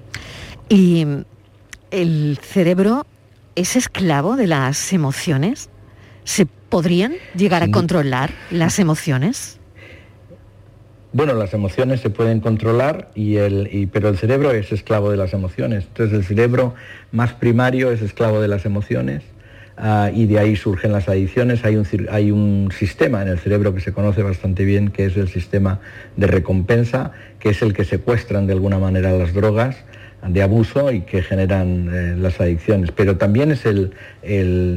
¿Y 0.69 1.05
el 1.91 2.39
cerebro 2.41 3.05
es 3.55 3.75
esclavo 3.75 4.37
de 4.37 4.47
las 4.47 4.93
emociones? 4.93 5.69
¿Se 6.29 6.45
podrían 6.45 7.13
llegar 7.35 7.63
a 7.63 7.71
controlar 7.71 8.29
las 8.51 8.77
emociones? 8.77 9.59
Bueno, 11.11 11.33
las 11.33 11.55
emociones 11.55 12.01
se 12.01 12.11
pueden 12.11 12.39
controlar, 12.39 13.09
y 13.15 13.37
el, 13.37 13.89
pero 13.91 14.09
el 14.09 14.17
cerebro 14.19 14.51
es 14.51 14.71
esclavo 14.71 15.09
de 15.09 15.17
las 15.17 15.33
emociones. 15.33 15.85
Entonces 15.87 16.19
el 16.19 16.23
cerebro 16.23 16.75
más 17.11 17.33
primario 17.33 17.91
es 17.91 18.03
esclavo 18.03 18.41
de 18.41 18.47
las 18.47 18.65
emociones 18.65 19.23
ah, 19.75 20.11
y 20.13 20.27
de 20.27 20.37
ahí 20.37 20.55
surgen 20.55 20.91
las 20.91 21.09
adicciones. 21.09 21.65
Hay 21.65 21.77
un, 21.77 21.87
hay 22.11 22.29
un 22.29 22.69
sistema 22.77 23.23
en 23.23 23.29
el 23.29 23.39
cerebro 23.39 23.73
que 23.73 23.81
se 23.81 23.91
conoce 23.91 24.21
bastante 24.21 24.65
bien, 24.65 24.89
que 24.89 25.05
es 25.05 25.17
el 25.17 25.29
sistema 25.29 25.79
de 26.15 26.27
recompensa, 26.27 27.11
que 27.39 27.49
es 27.49 27.63
el 27.63 27.73
que 27.73 27.85
secuestran 27.85 28.45
de 28.45 28.53
alguna 28.53 28.77
manera 28.77 29.11
las 29.13 29.33
drogas 29.33 29.77
de 30.27 30.41
abuso 30.41 30.91
y 30.91 31.01
que 31.01 31.21
generan 31.21 31.89
eh, 31.91 32.15
las 32.17 32.39
adicciones. 32.41 32.91
Pero 32.91 33.17
también 33.17 33.51
es 33.51 33.65
el, 33.65 33.93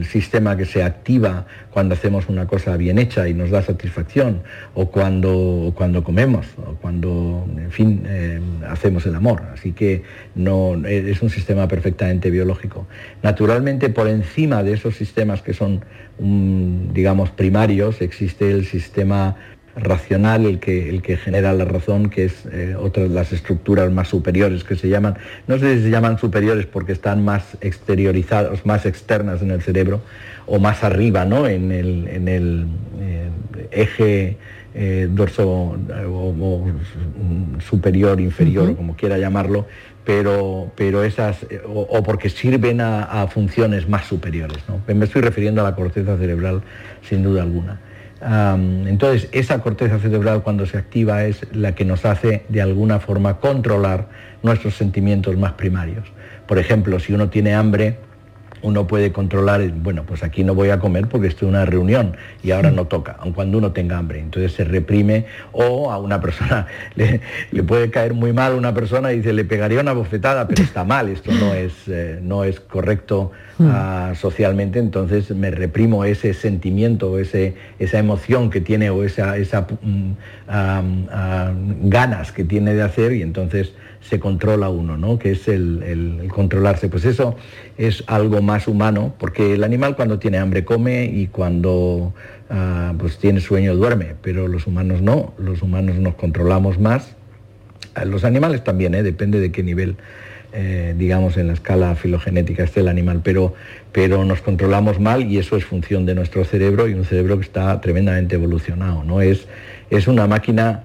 sistema 0.08 0.56
que 0.56 0.64
se 0.64 0.82
activa 0.82 1.46
cuando 1.70 1.94
hacemos 1.94 2.28
una 2.28 2.46
cosa 2.46 2.76
bien 2.76 2.98
hecha 2.98 3.28
y 3.28 3.34
nos 3.34 3.50
da 3.50 3.62
satisfacción, 3.62 4.42
o 4.74 4.90
cuando, 4.90 5.72
cuando 5.74 6.04
comemos, 6.04 6.46
o 6.58 6.74
cuando, 6.74 7.44
en 7.56 7.70
fin, 7.70 8.04
eh, 8.06 8.40
hacemos 8.68 9.04
el 9.06 9.14
amor. 9.14 9.42
Así 9.52 9.72
que 9.72 10.02
no, 10.34 10.74
es 10.86 11.22
un 11.22 11.30
sistema 11.30 11.68
perfectamente 11.68 12.30
biológico. 12.30 12.86
Naturalmente, 13.22 13.88
por 13.88 14.08
encima 14.08 14.62
de 14.62 14.74
esos 14.74 14.94
sistemas 14.96 15.42
que 15.42 15.54
son, 15.54 15.84
digamos, 16.18 17.30
primarios, 17.30 18.00
existe 18.00 18.50
el 18.50 18.64
sistema 18.66 19.36
racional 19.76 20.44
el 20.44 20.58
que, 20.58 20.88
el 20.88 21.02
que 21.02 21.16
genera 21.16 21.52
la 21.52 21.64
razón, 21.64 22.10
que 22.10 22.24
es 22.26 22.44
eh, 22.52 22.76
otras 22.78 23.10
las 23.10 23.32
estructuras 23.32 23.90
más 23.90 24.08
superiores 24.08 24.64
que 24.64 24.76
se 24.76 24.88
llaman, 24.88 25.16
no 25.46 25.58
sé 25.58 25.76
si 25.76 25.84
se 25.84 25.90
llaman 25.90 26.18
superiores 26.18 26.66
porque 26.66 26.92
están 26.92 27.24
más 27.24 27.56
exteriorizadas, 27.60 28.66
más 28.66 28.84
externas 28.84 29.40
en 29.42 29.50
el 29.50 29.62
cerebro, 29.62 30.02
o 30.46 30.58
más 30.58 30.84
arriba, 30.84 31.24
¿no? 31.24 31.46
En 31.46 31.72
el, 31.72 32.08
en 32.08 32.28
el 32.28 32.66
eh, 33.00 33.28
eje 33.70 34.36
eh, 34.74 35.08
dorso 35.10 35.76
o, 36.08 36.66
superior, 37.60 38.20
inferior, 38.20 38.76
como 38.76 38.96
quiera 38.96 39.18
llamarlo, 39.18 39.66
pero, 40.04 40.72
pero 40.76 41.04
esas, 41.04 41.46
o, 41.66 42.02
porque 42.02 42.28
sirven 42.28 42.80
a, 42.80 43.04
a, 43.04 43.28
funciones 43.28 43.88
más 43.88 44.06
superiores. 44.06 44.58
¿no? 44.68 44.82
Me 44.92 45.04
estoy 45.04 45.22
refiriendo 45.22 45.60
a 45.60 45.64
la 45.64 45.76
corteza 45.76 46.16
cerebral, 46.16 46.62
sin 47.02 47.22
duda 47.22 47.42
alguna 47.42 47.78
entonces, 48.24 49.28
esa 49.32 49.60
corteza 49.60 49.98
cerebral 49.98 50.42
cuando 50.42 50.64
se 50.66 50.78
activa 50.78 51.24
es 51.24 51.44
la 51.52 51.74
que 51.74 51.84
nos 51.84 52.04
hace 52.04 52.44
de 52.48 52.62
alguna 52.62 53.00
forma 53.00 53.38
controlar 53.38 54.08
nuestros 54.42 54.74
sentimientos 54.76 55.36
más 55.36 55.52
primarios. 55.52 56.04
Por 56.46 56.58
ejemplo, 56.58 57.00
si 57.00 57.12
uno 57.12 57.30
tiene 57.30 57.54
hambre, 57.54 57.98
uno 58.62 58.86
puede 58.86 59.12
controlar, 59.12 59.68
bueno, 59.72 60.04
pues 60.04 60.22
aquí 60.22 60.44
no 60.44 60.54
voy 60.54 60.70
a 60.70 60.78
comer 60.78 61.08
porque 61.08 61.26
estoy 61.26 61.48
en 61.48 61.54
una 61.54 61.64
reunión 61.64 62.16
y 62.42 62.52
ahora 62.52 62.70
no 62.70 62.86
toca, 62.86 63.16
aun 63.18 63.32
cuando 63.32 63.58
uno 63.58 63.72
tenga 63.72 63.98
hambre. 63.98 64.20
Entonces 64.20 64.52
se 64.52 64.64
reprime 64.64 65.26
o 65.52 65.90
a 65.90 65.98
una 65.98 66.20
persona 66.20 66.66
le, 66.94 67.20
puede 67.64 67.90
caer 67.90 68.14
muy 68.14 68.32
mal 68.32 68.54
una 68.54 68.72
persona 68.72 69.12
y 69.12 69.18
dice, 69.18 69.32
le 69.32 69.44
pegaría 69.44 69.80
una 69.80 69.92
bofetada, 69.92 70.46
pero 70.46 70.62
está 70.62 70.84
mal, 70.84 71.08
esto 71.08 71.32
no 71.32 71.54
es, 71.54 71.72
eh, 71.88 72.20
no 72.22 72.44
es 72.44 72.60
correcto 72.60 73.32
ah, 73.60 74.12
socialmente, 74.16 74.78
entonces 74.78 75.30
me 75.30 75.50
reprimo 75.50 76.04
ese 76.04 76.34
sentimiento 76.34 77.12
o 77.12 77.18
ese, 77.18 77.54
esa 77.78 77.98
emoción 77.98 78.50
que 78.50 78.60
tiene 78.60 78.90
o 78.90 79.04
esa, 79.04 79.36
esa 79.36 79.66
mm, 79.82 80.12
ganas 81.88 82.32
que 82.32 82.44
tiene 82.44 82.74
de 82.74 82.82
hacer 82.82 83.12
y 83.12 83.22
entonces 83.22 83.72
se 84.08 84.18
controla 84.18 84.68
uno, 84.68 84.96
¿no? 84.96 85.18
que 85.18 85.32
es 85.32 85.48
el, 85.48 86.28
controlarse. 86.34 86.88
Pues 86.88 87.04
eso 87.04 87.36
es 87.78 88.04
algo 88.06 88.42
más 88.42 88.68
humano, 88.68 89.14
porque 89.18 89.54
el 89.54 89.64
animal 89.64 89.96
cuando 89.96 90.18
tiene 90.18 90.38
hambre 90.38 90.64
come 90.64 91.04
y 91.04 91.28
cuando 91.28 92.12
ah, 92.50 92.94
pues 92.98 93.18
tiene 93.18 93.40
sueño 93.40 93.74
duerme, 93.74 94.14
pero 94.20 94.48
los 94.48 94.66
humanos 94.66 95.02
no, 95.02 95.34
los 95.38 95.62
humanos 95.62 95.96
nos 95.96 96.14
controlamos 96.14 96.78
más. 96.78 97.16
Ah, 97.94 98.04
los 98.04 98.24
animales 98.24 98.64
también, 98.64 98.94
¿eh? 98.94 99.02
depende 99.02 99.38
de 99.38 99.52
qué 99.52 99.62
nivel, 99.62 99.96
eh, 100.52 100.94
digamos, 100.96 101.36
en 101.36 101.46
la 101.46 101.52
escala 101.52 101.94
filogenética 101.94 102.64
esté 102.64 102.80
el 102.80 102.88
animal, 102.88 103.20
pero, 103.22 103.54
pero 103.92 104.24
nos 104.24 104.40
controlamos 104.42 104.98
mal 104.98 105.30
y 105.30 105.38
eso 105.38 105.56
es 105.56 105.64
función 105.64 106.06
de 106.06 106.14
nuestro 106.14 106.44
cerebro 106.44 106.88
y 106.88 106.94
un 106.94 107.04
cerebro 107.04 107.38
que 107.38 107.44
está 107.44 107.80
tremendamente 107.80 108.34
evolucionado. 108.34 109.04
¿no? 109.04 109.20
Es, 109.20 109.46
es 109.90 110.08
una 110.08 110.26
máquina 110.26 110.84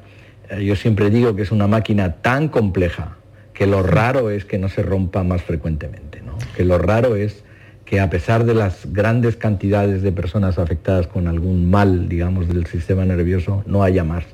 yo 0.61 0.75
siempre 0.75 1.09
digo 1.09 1.35
que 1.35 1.41
es 1.41 1.51
una 1.51 1.67
máquina 1.67 2.13
tan 2.21 2.47
compleja 2.47 3.17
que 3.53 3.65
lo 3.65 3.81
raro 3.81 4.29
es 4.29 4.45
que 4.45 4.59
no 4.59 4.69
se 4.69 4.83
rompa 4.83 5.23
más 5.23 5.41
frecuentemente, 5.41 6.21
que 6.55 6.63
lo 6.63 6.77
raro 6.77 7.15
es 7.15 7.43
que 7.85 7.99
a 7.99 8.09
pesar 8.09 8.43
de 8.43 8.53
las 8.53 8.91
grandes 8.91 9.35
cantidades 9.37 10.01
de 10.01 10.11
personas 10.11 10.59
afectadas 10.59 11.07
con 11.07 11.27
algún 11.27 11.69
mal, 11.69 12.09
digamos, 12.09 12.47
del 12.49 12.67
sistema 12.67 13.05
nervioso, 13.05 13.63
no 13.65 13.81
haya 13.81 14.03
más, 14.03 14.25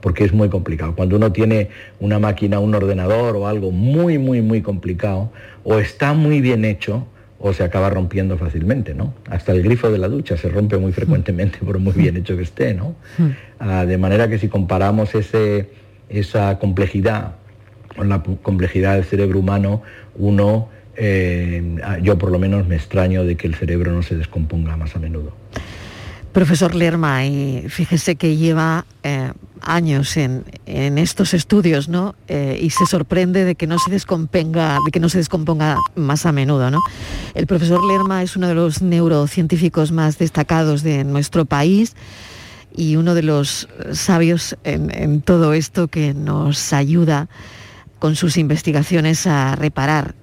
porque 0.00 0.24
es 0.24 0.32
muy 0.32 0.48
complicado. 0.48 0.94
Cuando 0.94 1.16
uno 1.16 1.32
tiene 1.32 1.70
una 1.98 2.18
máquina, 2.18 2.60
un 2.60 2.74
ordenador 2.74 3.36
o 3.36 3.48
algo 3.48 3.72
muy, 3.72 4.18
muy, 4.18 4.40
muy 4.42 4.62
complicado, 4.62 5.30
o 5.64 5.78
está 5.78 6.14
muy 6.14 6.40
bien 6.40 6.64
hecho, 6.64 7.06
o 7.46 7.52
se 7.52 7.62
acaba 7.62 7.90
rompiendo 7.90 8.38
fácilmente, 8.38 8.94
¿no? 8.94 9.12
Hasta 9.28 9.52
el 9.52 9.62
grifo 9.62 9.90
de 9.90 9.98
la 9.98 10.08
ducha 10.08 10.38
se 10.38 10.48
rompe 10.48 10.78
muy 10.78 10.92
frecuentemente 10.92 11.58
por 11.58 11.78
muy 11.78 11.92
bien 11.92 12.16
hecho 12.16 12.38
que 12.38 12.42
esté, 12.42 12.72
¿no? 12.72 12.96
Ah, 13.58 13.84
de 13.84 13.98
manera 13.98 14.28
que 14.30 14.38
si 14.38 14.48
comparamos 14.48 15.14
ese, 15.14 15.68
esa 16.08 16.58
complejidad 16.58 17.34
con 17.94 18.08
la 18.08 18.22
complejidad 18.22 18.94
del 18.94 19.04
cerebro 19.04 19.40
humano, 19.40 19.82
uno, 20.16 20.70
eh, 20.96 21.76
yo 22.00 22.16
por 22.16 22.32
lo 22.32 22.38
menos 22.38 22.66
me 22.66 22.76
extraño 22.76 23.24
de 23.26 23.36
que 23.36 23.46
el 23.46 23.54
cerebro 23.56 23.92
no 23.92 24.02
se 24.02 24.16
descomponga 24.16 24.78
más 24.78 24.96
a 24.96 24.98
menudo. 24.98 25.34
Profesor 26.34 26.74
Lerma, 26.74 27.24
y 27.24 27.66
fíjese 27.68 28.16
que 28.16 28.36
lleva 28.36 28.86
eh, 29.04 29.32
años 29.60 30.16
en, 30.16 30.44
estos 30.66 31.32
estudios, 31.32 31.88
¿no? 31.88 32.16
Eh, 32.26 32.58
y 32.60 32.70
se 32.70 32.86
sorprende 32.86 33.44
de 33.44 33.54
que 33.54 33.68
no 33.68 33.78
se 33.78 33.92
descomponga, 33.92 34.78
de 34.84 34.90
que 34.90 34.98
no 34.98 35.08
se 35.08 35.18
descomponga 35.18 35.78
más 35.94 36.26
a 36.26 36.32
menudo, 36.32 36.72
¿no? 36.72 36.80
El 37.34 37.46
profesor 37.46 37.84
Lerma 37.84 38.24
es 38.24 38.34
uno 38.34 38.48
de 38.48 38.56
los 38.56 38.82
neurocientíficos 38.82 39.92
más 39.92 40.18
destacados 40.18 40.82
de 40.82 41.04
nuestro 41.04 41.44
país 41.44 41.94
y 42.76 42.96
uno 42.96 43.14
de 43.14 43.22
los 43.22 43.68
sabios 43.92 44.56
en, 44.64 45.22
todo 45.22 45.52
esto 45.52 45.86
que 45.86 46.14
nos 46.14 46.72
ayuda 46.72 47.28
con 48.00 48.16
sus 48.16 48.38
investigaciones 48.38 49.28
a 49.28 49.54
reparar 49.54 50.16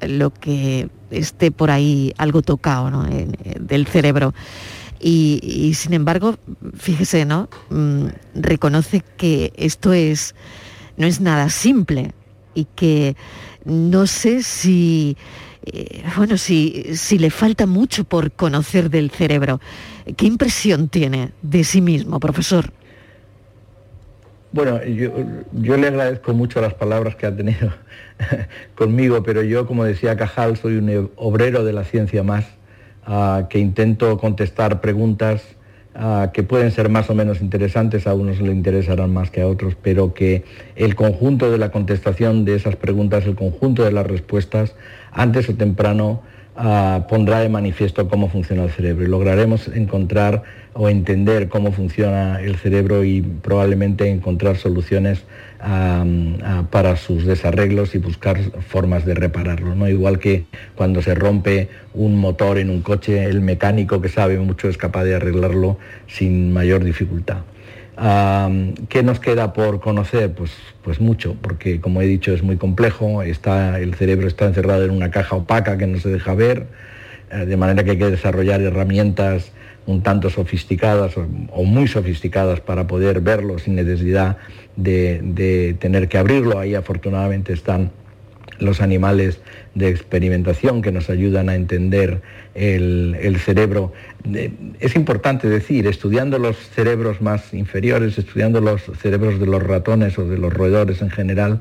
lo 0.00 0.32
que 0.32 0.90
esté 1.10 1.50
por 1.50 1.72
ahí 1.72 2.14
algo 2.18 2.42
tocado 2.42 2.88
¿no? 2.88 3.04
del 3.04 3.88
cerebro. 3.88 4.32
Y, 5.00 5.72
sin 5.74 5.92
embargo, 5.94 6.36
fíjese, 6.76 7.24
¿no? 7.24 7.48
Mm, 7.70 8.06
reconoce 8.34 9.02
que 9.16 9.52
esto 9.56 9.92
es, 9.92 10.34
no 10.96 11.06
es 11.06 11.20
nada 11.20 11.50
simple 11.50 12.12
y 12.54 12.66
que 12.74 13.16
no 13.64 14.06
sé 14.06 14.42
si, 14.42 15.16
eh, 15.66 16.02
bueno, 16.16 16.38
si, 16.38 16.96
si 16.96 17.18
le 17.18 17.30
falta 17.30 17.66
mucho 17.66 18.04
por 18.04 18.32
conocer 18.32 18.90
del 18.90 19.10
cerebro. 19.10 19.60
¿Qué 20.16 20.26
impresión 20.26 20.88
tiene 20.88 21.32
de 21.42 21.64
sí 21.64 21.80
mismo, 21.80 22.18
profesor? 22.18 22.72
Bueno, 24.52 24.82
yo, 24.84 25.12
yo, 25.52 25.76
le 25.76 25.88
agradezco 25.88 26.32
mucho 26.32 26.62
las 26.62 26.72
palabras 26.72 27.16
que 27.16 27.26
ha 27.26 27.36
tenido 27.36 27.74
conmigo, 28.74 29.22
pero 29.22 29.42
yo, 29.42 29.66
como 29.66 29.84
decía 29.84 30.16
Cajal, 30.16 30.56
soy 30.56 30.76
un 30.76 31.10
obrero 31.16 31.62
de 31.64 31.74
la 31.74 31.84
ciencia 31.84 32.22
más 32.22 32.46
que 33.48 33.58
intento 33.58 34.18
contestar 34.18 34.80
preguntas 34.80 35.42
que 36.32 36.42
pueden 36.42 36.72
ser 36.72 36.90
más 36.90 37.08
o 37.08 37.14
menos 37.14 37.40
interesantes, 37.40 38.06
a 38.06 38.12
unos 38.14 38.40
le 38.40 38.52
interesarán 38.52 39.14
más 39.14 39.30
que 39.30 39.40
a 39.40 39.46
otros, 39.46 39.76
pero 39.80 40.12
que 40.12 40.44
el 40.74 40.94
conjunto 40.94 41.50
de 41.50 41.56
la 41.56 41.70
contestación 41.70 42.44
de 42.44 42.54
esas 42.54 42.76
preguntas, 42.76 43.24
el 43.24 43.34
conjunto 43.34 43.82
de 43.82 43.92
las 43.92 44.06
respuestas, 44.06 44.74
antes 45.12 45.48
o 45.48 45.54
temprano 45.54 46.22
pondrá 47.08 47.40
de 47.40 47.48
manifiesto 47.48 48.08
cómo 48.08 48.28
funciona 48.28 48.64
el 48.64 48.70
cerebro. 48.70 49.04
Y 49.04 49.08
lograremos 49.08 49.68
encontrar 49.68 50.42
o 50.74 50.88
entender 50.88 51.48
cómo 51.48 51.72
funciona 51.72 52.40
el 52.40 52.56
cerebro 52.56 53.04
y 53.04 53.22
probablemente 53.22 54.10
encontrar 54.10 54.56
soluciones 54.56 55.24
para 55.58 56.96
sus 56.96 57.24
desarreglos 57.24 57.94
y 57.94 57.98
buscar 57.98 58.38
formas 58.68 59.04
de 59.04 59.14
repararlo. 59.14 59.74
¿no? 59.74 59.88
Igual 59.88 60.18
que 60.18 60.44
cuando 60.74 61.02
se 61.02 61.14
rompe 61.14 61.68
un 61.94 62.18
motor 62.18 62.58
en 62.58 62.70
un 62.70 62.82
coche, 62.82 63.24
el 63.24 63.40
mecánico 63.40 64.00
que 64.00 64.08
sabe 64.08 64.38
mucho 64.38 64.68
es 64.68 64.76
capaz 64.76 65.04
de 65.04 65.14
arreglarlo 65.14 65.78
sin 66.06 66.52
mayor 66.52 66.84
dificultad. 66.84 67.38
¿Qué 68.88 69.02
nos 69.02 69.20
queda 69.20 69.54
por 69.54 69.80
conocer? 69.80 70.32
Pues, 70.32 70.52
pues 70.82 71.00
mucho, 71.00 71.34
porque 71.40 71.80
como 71.80 72.02
he 72.02 72.06
dicho 72.06 72.32
es 72.32 72.42
muy 72.42 72.58
complejo, 72.58 73.22
está, 73.22 73.80
el 73.80 73.94
cerebro 73.94 74.28
está 74.28 74.44
encerrado 74.44 74.84
en 74.84 74.90
una 74.90 75.10
caja 75.10 75.36
opaca 75.36 75.78
que 75.78 75.86
no 75.86 75.98
se 75.98 76.10
deja 76.10 76.34
ver, 76.34 76.66
eh, 77.30 77.46
de 77.46 77.56
manera 77.56 77.84
que 77.84 77.92
hay 77.92 77.98
que 77.98 78.10
desarrollar 78.10 78.60
herramientas 78.60 79.52
un 79.86 80.02
tanto 80.02 80.30
sofisticadas 80.30 81.16
o, 81.16 81.64
muy 81.64 81.88
sofisticadas 81.88 82.60
para 82.60 82.86
poder 82.86 83.20
verlo 83.20 83.58
sin 83.58 83.76
necesidad 83.76 84.36
de, 84.76 85.76
tener 85.78 86.08
que 86.08 86.18
abrirlo. 86.18 86.58
Ahí 86.58 86.74
afortunadamente 86.74 87.52
están 87.52 87.90
los 88.58 88.80
animales 88.80 89.40
de 89.74 89.88
experimentación 89.88 90.80
que 90.80 90.92
nos 90.92 91.10
ayudan 91.10 91.48
a 91.48 91.54
entender 91.54 92.22
el, 92.54 93.36
cerebro. 93.38 93.92
Es 94.80 94.96
importante 94.96 95.48
decir, 95.48 95.86
estudiando 95.86 96.38
los 96.38 96.56
cerebros 96.56 97.20
más 97.20 97.52
inferiores, 97.52 98.16
estudiando 98.16 98.60
los 98.60 98.82
cerebros 98.98 99.38
de 99.38 99.46
los 99.46 99.62
ratones 99.62 100.18
o 100.18 100.26
de 100.26 100.38
los 100.38 100.52
roedores 100.52 101.02
en 101.02 101.10
general, 101.10 101.60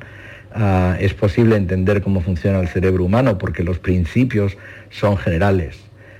ah, 0.54 0.95
es 0.99 1.13
posible 1.13 1.58
entender 1.58 2.01
cómo 2.01 2.21
funciona 2.21 2.60
el 2.60 2.69
cerebro 2.69 3.04
humano 3.04 3.38
porque 3.38 3.63
los 3.63 3.80
principios 3.80 4.58
son 4.89 5.17
generales. 5.17 5.78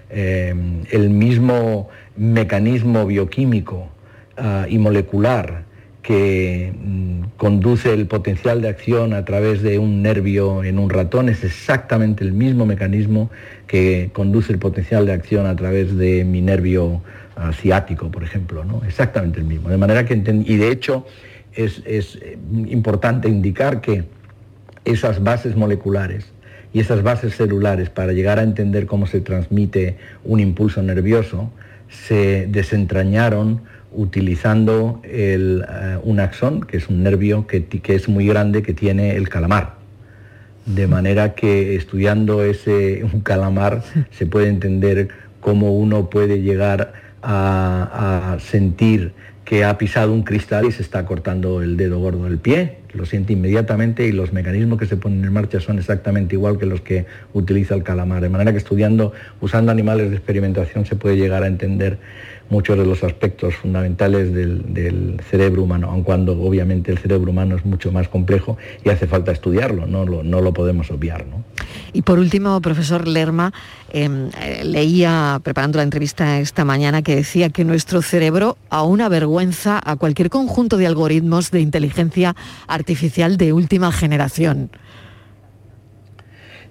Eh, 0.10 0.53
el 0.91 1.10
mismo 1.10 1.89
mecanismo 2.17 3.05
bioquímico 3.05 3.89
ah, 4.38 4.65
y 4.67 4.77
molecular 4.77 5.63
que 6.05 6.71
mm, 6.71 7.37
conduce 7.37 7.91
el 7.91 8.05
potencial 8.05 8.61
de 8.61 8.69
acción 8.69 9.13
a 9.13 9.25
través 9.25 9.63
de 9.63 9.79
un 9.79 10.03
nervio 10.03 10.63
en 10.63 10.77
un 10.77 10.91
ratón 10.91 11.29
es 11.29 11.43
exactamente 11.43 12.23
el 12.23 12.31
mismo 12.31 12.67
mecanismo 12.67 13.31
que 13.65 14.11
conduce 14.13 14.53
el 14.53 14.59
potencial 14.59 15.07
de 15.07 15.13
acción 15.13 15.47
a 15.47 15.55
través 15.55 15.97
de 15.97 16.23
mi 16.23 16.41
nervio 16.41 17.01
ah, 17.35 17.51
ciático, 17.53 18.11
por 18.11 18.23
ejemplo, 18.23 18.63
¿no? 18.63 18.83
Exactamente 18.85 19.39
el 19.39 19.45
mismo. 19.45 19.69
De 19.69 19.77
manera 19.77 20.05
que 20.05 20.13
y 20.13 20.57
de 20.57 20.69
hecho 20.69 21.07
es, 21.53 21.81
es 21.87 22.19
eh, 22.21 22.37
importante 22.67 23.27
indicar 23.27 23.81
que 23.81 24.03
esas 24.85 25.23
bases 25.23 25.55
moleculares 25.55 26.27
y 26.71 26.81
esas 26.81 27.01
bases 27.01 27.35
celulares 27.35 27.89
para 27.89 28.13
llegar 28.13 28.37
a 28.37 28.43
entender 28.43 28.85
cómo 28.85 29.07
se 29.07 29.21
transmite 29.21 29.97
un 30.23 30.39
impulso 30.39 30.83
nervioso 30.83 31.49
se 31.89 32.48
desentrañaron 32.48 33.62
utilizando 33.91 35.02
el, 35.04 35.65
eh, 35.67 35.98
un 36.04 36.19
axón, 36.19 36.62
que 36.62 36.78
es 36.78 36.89
un 36.89 37.04
nervio 37.04 37.48
que, 37.48 37.65
es 37.84 38.10
muy 38.10 38.28
grande 38.28 38.62
que 38.62 38.74
tiene 38.74 39.15
el 39.15 39.30
calamar. 39.30 39.76
De 40.65 40.88
manera 40.88 41.36
que 41.36 41.76
estudiando 41.76 42.43
ese 42.43 43.04
un 43.13 43.21
calamar 43.21 43.84
se 44.12 44.26
puede 44.26 44.48
entender 44.48 45.10
cómo 45.39 45.78
uno 45.78 46.10
puede 46.10 46.41
llegar 46.41 46.93
a 47.28 48.38
sentir 48.39 49.13
que 49.45 49.63
ha 49.63 49.77
pisado 49.77 50.12
un 50.12 50.23
cristal 50.23 50.65
y 50.65 50.71
se 50.71 50.81
está 50.81 51.05
cortando 51.05 51.62
el 51.62 51.77
dedo 51.77 51.99
gordo 51.99 52.23
del 52.23 52.39
pie, 52.39 52.79
lo 52.93 53.05
siente 53.05 53.34
inmediatamente 53.34 54.08
y 54.08 54.12
los 54.12 54.34
mecanismos 54.34 54.79
que 54.79 54.88
se 54.88 54.97
ponen 54.97 55.23
en 55.23 55.31
marcha 55.31 55.60
son 55.60 55.77
exactamente 55.77 56.36
igual 56.36 56.58
que 56.58 56.65
los 56.65 56.81
que 56.81 57.05
utiliza 57.34 57.75
el 57.75 57.84
calamar. 57.84 58.21
De 58.21 58.29
manera 58.29 58.51
que 58.51 58.58
estudiando, 58.58 59.13
usando 59.41 59.71
animales 59.71 60.10
de 60.10 60.15
experimentación, 60.15 60.86
se 60.86 60.95
puede 60.95 61.17
llegar 61.17 61.43
a 61.43 61.47
entender 61.47 61.99
muchos 62.49 62.77
de 62.77 62.86
los 62.86 63.03
aspectos 63.03 63.55
fundamentales 63.55 64.34
del, 64.34 65.19
cerebro 65.29 65.63
humano, 65.63 65.89
aun 65.91 66.03
cuando 66.03 66.39
obviamente 66.39 66.91
el 66.91 66.97
cerebro 66.97 67.31
humano 67.31 67.55
es 67.55 67.65
mucho 67.65 67.91
más 67.91 68.08
complejo 68.08 68.58
y 68.84 68.89
hace 68.89 69.08
falta 69.08 69.31
estudiarlo, 69.31 69.88
no 69.88 70.05
lo, 70.05 70.23
no 70.23 70.41
lo 70.41 70.53
podemos 70.53 70.91
obviar. 70.91 71.25
Y 71.93 72.01
por 72.01 72.19
último, 72.19 72.62
profesor 72.62 73.08
Lerma, 73.08 73.53
em, 73.91 74.29
eh, 74.41 74.63
leía, 74.63 75.39
preparando 75.43 75.77
la 75.77 75.84
entrevista 75.84 76.39
esta 76.39 76.65
mañana, 76.65 77.01
que 77.01 77.15
decía 77.15 77.49
que 77.49 77.63
nuestro 77.63 78.01
cerebro 78.01 78.58
aún 78.69 79.01
avergüenza 79.01 79.81
a 79.84 79.95
cualquier 79.95 80.29
conjunto 80.29 80.77
de 80.77 80.88
algoritmos 80.88 81.51
de 81.51 81.62
inteligencia 81.62 82.36
artificial 82.67 83.38
de 83.38 83.53
última 83.53 83.91
generación. 83.91 84.69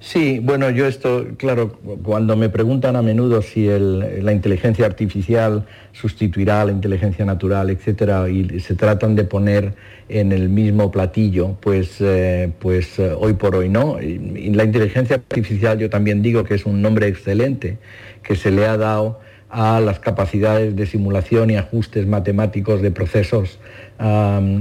Sí, 0.06 0.38
bueno, 0.38 0.68
yo 0.68 0.86
esto, 0.86 1.28
claro, 1.38 1.78
cuando 2.02 2.36
me 2.36 2.50
preguntan 2.50 2.94
a 2.94 3.00
menudo 3.00 3.40
si 3.40 3.66
la 3.66 4.32
inteligencia 4.32 4.84
artificial 4.84 5.64
sustituirá 5.92 6.60
a 6.60 6.66
la 6.66 6.72
inteligencia 6.72 7.24
natural, 7.24 7.70
etcétera, 7.70 8.28
y 8.28 8.60
se 8.60 8.74
tratan 8.74 9.16
de 9.16 9.24
poner 9.24 9.72
en 10.10 10.32
el 10.32 10.50
mismo 10.50 10.90
platillo, 10.90 11.56
pues, 11.58 11.96
eh, 12.00 12.52
pues 12.58 12.98
eh, 12.98 13.14
hoy 13.18 13.32
por 13.32 13.56
hoy 13.56 13.70
no. 13.70 13.96
La 13.98 14.64
inteligencia 14.64 15.16
artificial 15.16 15.78
yo 15.78 15.88
también 15.88 16.20
digo 16.20 16.44
que 16.44 16.54
es 16.54 16.66
un 16.66 16.82
nombre 16.82 17.08
excelente 17.08 17.78
que 18.22 18.36
se 18.36 18.50
le 18.50 18.66
ha 18.66 18.76
dado 18.76 19.20
a 19.48 19.80
las 19.80 20.00
capacidades 20.00 20.76
de 20.76 20.84
simulación 20.84 21.48
y 21.48 21.56
ajustes 21.56 22.06
matemáticos 22.06 22.82
de 22.82 22.90
procesos 22.90 23.58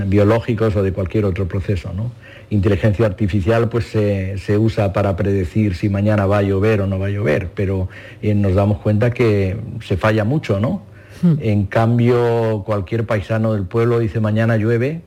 biológicos 0.06 0.75
o 0.77 0.84
de 0.84 0.93
cualquier 0.93 1.25
otro 1.25 1.49
proceso. 1.49 1.91
¿no? 1.91 2.12
Inteligencia 2.54 3.06
artificial 3.06 3.70
pues 3.70 3.88
se, 3.88 4.58
usa 4.58 4.94
para 4.94 5.16
predecir 5.16 5.76
si 5.76 5.89
mañana 5.89 6.26
va 6.26 6.39
a 6.39 6.42
llover 6.42 6.82
o 6.82 6.88
no 6.88 7.00
va 7.00 7.08
a 7.08 7.10
llover, 7.10 7.50
pero 7.54 7.89
eh, 8.22 8.34
nos 8.36 8.56
damos 8.56 8.80
cuenta 8.80 9.12
que 9.12 9.58
se 9.86 9.98
falla 9.98 10.24
mucho, 10.24 10.60
¿no? 10.60 10.82
Hmm. 11.22 11.36
En 11.42 11.66
cambio, 11.66 12.63
cualquier 12.66 13.06
paisano 13.06 13.54
del 13.54 13.63
pueblo 13.63 14.00
dice 14.00 14.20
mañana 14.20 14.58
llueve, 14.58 15.02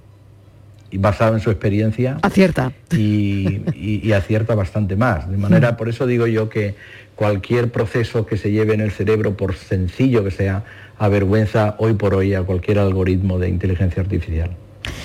y 0.91 0.99
basado 0.99 1.35
en 1.35 1.41
su 1.41 1.51
experiencia. 1.51 2.19
Acierta. 2.23 2.73
Y, 2.93 4.13
acierta 4.13 4.55
bastante 4.55 4.95
más. 4.97 5.29
De 5.29 5.37
manera, 5.37 5.73
hmm. 5.73 5.77
por 5.77 5.89
eso 5.89 6.07
digo 6.07 6.27
yo 6.27 6.49
que 6.49 6.75
cualquier 7.17 7.71
proceso 7.73 8.25
que 8.25 8.37
se 8.37 8.53
lleve 8.53 8.75
en 8.75 8.81
el 8.81 8.93
cerebro, 8.93 9.37
por 9.37 9.57
sencillo 9.57 10.23
que 10.23 10.31
sea, 10.31 10.65
avergüenza 10.99 11.75
hoy 11.79 11.95
por 11.95 12.15
hoy 12.15 12.35
a 12.35 12.43
cualquier 12.43 12.79
algoritmo 12.79 13.39
de 13.39 13.49
inteligencia 13.49 14.03
artificial. 14.03 14.51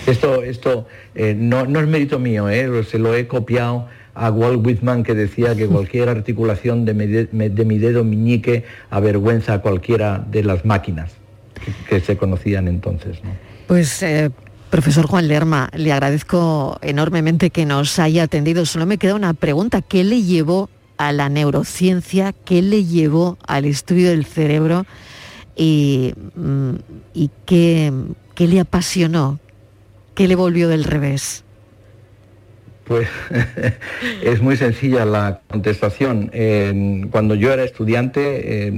Esto, 0.07 0.43
esto 0.43 0.87
eh, 1.15 1.35
no, 1.37 1.61
es 1.61 1.87
mérito 1.87 2.19
mío, 2.19 2.49
eh, 2.49 2.83
se 2.83 2.97
lo 2.99 3.13
he 3.15 3.27
copiado 3.27 3.87
a 4.13 4.29
Walt 4.31 4.65
Whitman 4.65 5.03
que 5.03 5.13
decía 5.13 5.55
que 5.55 5.67
cualquier 5.67 6.09
articulación 6.17 6.85
de 6.85 6.93
mi, 6.93 7.07
de- 7.07 7.27
de 7.49 7.65
mi 7.65 7.77
dedo 7.77 8.03
meñique 8.03 8.65
avergüenza 8.89 9.53
a 9.55 9.61
cualquiera 9.61 10.25
de 10.29 10.43
las 10.43 10.65
máquinas 10.65 11.11
que, 11.63 11.71
que 11.89 11.99
se 12.05 12.17
conocían 12.17 12.67
entonces. 12.67 13.23
¿no? 13.23 13.29
Pues, 13.67 14.01
eh, 14.03 14.31
profesor 14.69 15.05
Juan 15.07 15.27
Lerma, 15.27 15.69
le 15.75 15.91
agradezco 15.93 16.77
enormemente 16.81 17.51
que 17.51 17.65
nos 17.65 17.99
haya 17.99 18.23
atendido. 18.23 18.65
Solo 18.65 18.85
me 18.85 18.97
queda 18.97 19.15
una 19.15 19.33
pregunta. 19.33 19.81
¿Qué 19.81 20.03
le 20.03 20.23
llevó 20.23 20.69
a 20.97 21.11
la 21.13 21.29
neurociencia? 21.29 22.33
¿Qué 22.45 22.61
le 22.61 22.83
llevó 22.85 23.37
al 23.47 23.65
estudio 23.65 24.09
del 24.09 24.25
cerebro? 24.25 24.85
¿Y, 25.55 26.13
mm, 26.35 26.71
y 27.13 27.29
qué, 27.45 27.93
qué 28.35 28.47
le 28.47 28.59
apasionó? 28.59 29.39
¿Qué 30.15 30.27
le 30.27 30.35
volvió 30.35 30.67
del 30.67 30.83
revés? 30.83 31.43
Pues 32.85 33.07
es 34.23 34.41
muy 34.41 34.57
sencilla 34.57 35.05
la 35.05 35.41
contestación. 35.47 36.29
Eh, 36.33 37.05
cuando 37.11 37.35
yo 37.35 37.53
era 37.53 37.63
estudiante 37.63 38.67
eh, 38.67 38.73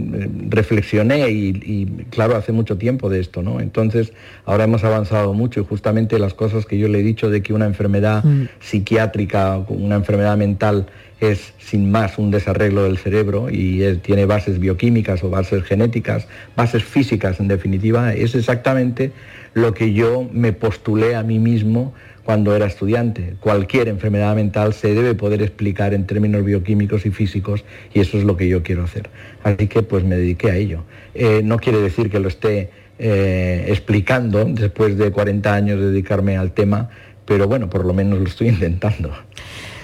reflexioné 0.49 1.31
y, 1.31 1.49
y, 1.63 1.85
claro, 2.11 2.35
hace 2.35 2.51
mucho 2.51 2.77
tiempo 2.77 3.09
de 3.09 3.19
esto, 3.21 3.41
¿no? 3.41 3.59
Entonces 3.59 4.13
ahora 4.45 4.65
hemos 4.65 4.83
avanzado 4.83 5.33
mucho 5.33 5.61
y 5.61 5.65
justamente 5.65 6.19
las 6.19 6.33
cosas 6.35 6.65
que 6.65 6.77
yo 6.77 6.87
le 6.89 6.99
he 6.99 7.03
dicho 7.03 7.29
de 7.31 7.41
que 7.41 7.53
una 7.53 7.65
enfermedad 7.65 8.23
psiquiátrica, 8.59 9.57
una 9.69 9.95
enfermedad 9.95 10.37
mental 10.37 10.85
es 11.19 11.53
sin 11.57 11.89
más 11.89 12.17
un 12.17 12.29
desarreglo 12.29 12.83
del 12.83 12.97
cerebro 12.97 13.49
y 13.49 13.81
es- 13.83 14.01
tiene 14.01 14.25
bases 14.25 14.59
bioquímicas 14.59 15.23
o 15.23 15.29
bases 15.29 15.63
genéticas, 15.63 16.27
bases 16.55 16.83
físicas 16.83 17.39
en 17.39 17.47
definitiva, 17.47 18.13
es 18.13 18.35
exactamente 18.35 19.11
lo 19.53 19.73
que 19.73 19.93
yo 19.93 20.27
me 20.31 20.53
postulé 20.53 21.15
a 21.15 21.23
mí 21.23 21.39
mismo 21.39 21.93
cuando 22.23 22.55
era 22.55 22.65
estudiante. 22.65 23.35
Cualquier 23.39 23.87
enfermedad 23.87 24.35
mental 24.35 24.73
se 24.73 24.93
debe 24.93 25.13
poder 25.15 25.41
explicar 25.41 25.93
en 25.93 26.05
términos 26.05 26.43
bioquímicos 26.43 27.05
y 27.05 27.11
físicos 27.11 27.63
y 27.93 27.99
eso 27.99 28.17
es 28.17 28.23
lo 28.23 28.37
que 28.37 28.47
yo 28.47 28.63
quiero 28.63 28.83
hacer. 28.83 29.09
Así 29.43 29.67
que 29.67 29.83
pues 29.83 30.03
me 30.03 30.15
dediqué 30.15 30.51
a 30.51 30.55
ello. 30.55 30.83
Eh, 31.13 31.41
no 31.43 31.57
quiere 31.57 31.79
decir 31.79 32.09
que 32.09 32.19
lo 32.19 32.29
esté 32.29 32.69
eh, 32.99 33.65
explicando 33.67 34.45
después 34.45 34.97
de 34.97 35.11
40 35.11 35.53
años 35.53 35.79
de 35.79 35.87
dedicarme 35.87 36.37
al 36.37 36.51
tema, 36.51 36.89
pero 37.25 37.47
bueno, 37.47 37.69
por 37.69 37.85
lo 37.85 37.93
menos 37.93 38.19
lo 38.19 38.25
estoy 38.25 38.47
intentando. 38.49 39.11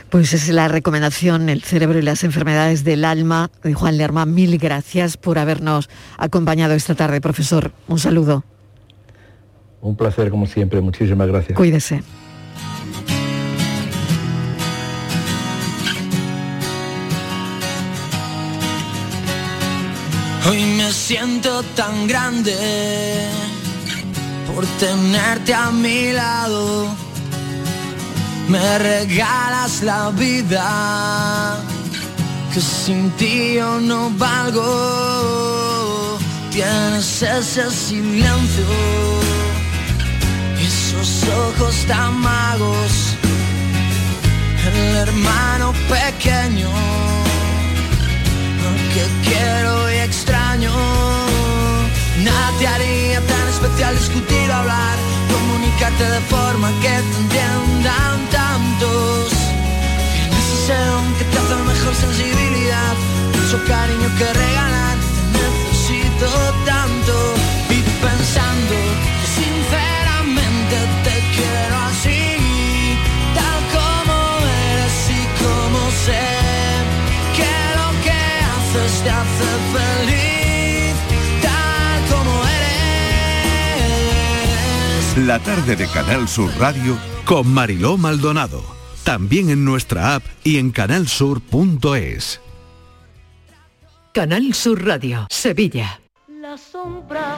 Pues 0.09 0.33
es 0.33 0.49
la 0.49 0.67
recomendación 0.67 1.49
El 1.49 1.61
cerebro 1.61 1.99
y 1.99 2.01
las 2.01 2.23
enfermedades 2.23 2.83
del 2.83 3.05
alma 3.05 3.51
Juan 3.75 3.97
Lerma. 3.97 4.25
Mil 4.25 4.57
gracias 4.57 5.17
por 5.17 5.37
habernos 5.37 5.87
acompañado 6.17 6.73
esta 6.73 6.95
tarde, 6.95 7.21
profesor. 7.21 7.71
Un 7.87 7.99
saludo. 7.99 8.43
Un 9.81 9.95
placer 9.95 10.29
como 10.29 10.45
siempre, 10.45 10.81
muchísimas 10.81 11.27
gracias. 11.27 11.55
Cuídese. 11.55 12.03
Hoy 20.49 20.63
me 20.63 20.91
siento 20.91 21.63
tan 21.75 22.07
grande 22.07 22.55
por 24.53 24.65
tenerte 24.79 25.53
a 25.53 25.71
mi 25.71 26.11
lado. 26.11 26.87
Me 28.47 28.79
regalas 28.79 29.83
la 29.83 30.09
vida, 30.09 31.57
que 32.53 32.59
sin 32.59 33.11
ti 33.11 33.53
yo 33.55 33.79
no 33.79 34.09
valgo. 34.17 36.17
Tienes 36.51 37.21
ese 37.21 37.69
silencio 37.69 38.65
esos 41.01 41.23
ojos 41.29 41.75
tan 41.87 42.19
magos. 42.19 43.15
El 44.73 44.95
hermano 44.97 45.73
pequeño 45.87 46.69
que 48.93 49.29
quiero 49.29 49.91
y 49.91 49.95
extraño. 49.97 50.71
Nada 52.23 52.51
te 52.59 52.67
haría 52.67 53.21
tan 53.21 53.47
especial 53.47 53.95
discutir 53.97 54.49
o 54.49 54.53
hablar, 54.53 54.97
comunicarte 55.31 56.03
de 56.03 56.21
forma 56.21 56.69
que 56.81 56.89
te 56.89 57.17
entiendan 57.23 58.17
tantos. 58.31 59.31
Tienes 60.13 60.45
ese 60.55 60.79
que 61.17 61.25
te 61.25 61.37
hace 61.37 61.55
mejor 61.73 61.95
sensibilidad, 61.95 62.93
mucho 63.35 63.57
cariño 63.65 64.09
que 64.17 64.33
regalar, 64.33 64.97
te 65.33 65.43
necesito 65.47 66.27
tanto. 66.65 67.13
Y 67.69 67.81
pensando 68.01 69.18
que 78.71 78.77
haces 78.77 79.01
te 79.03 79.09
hace 79.09 79.45
feliz, 79.73 80.95
tal 81.41 82.03
como 82.09 82.43
eres. 85.15 85.27
La 85.27 85.39
tarde 85.39 85.75
de 85.75 85.87
Canal 85.87 86.27
Sur 86.27 86.51
Radio 86.57 86.97
con 87.25 87.47
Mariló 87.53 87.97
Maldonado. 87.97 88.63
También 89.03 89.49
en 89.49 89.65
nuestra 89.65 90.15
app 90.15 90.23
y 90.43 90.57
en 90.57 90.71
canalsur.es. 90.71 92.41
Canal 94.13 94.53
Sur 94.53 94.85
Radio, 94.85 95.27
Sevilla. 95.29 95.99
La 96.27 96.57
sombra, 96.57 97.37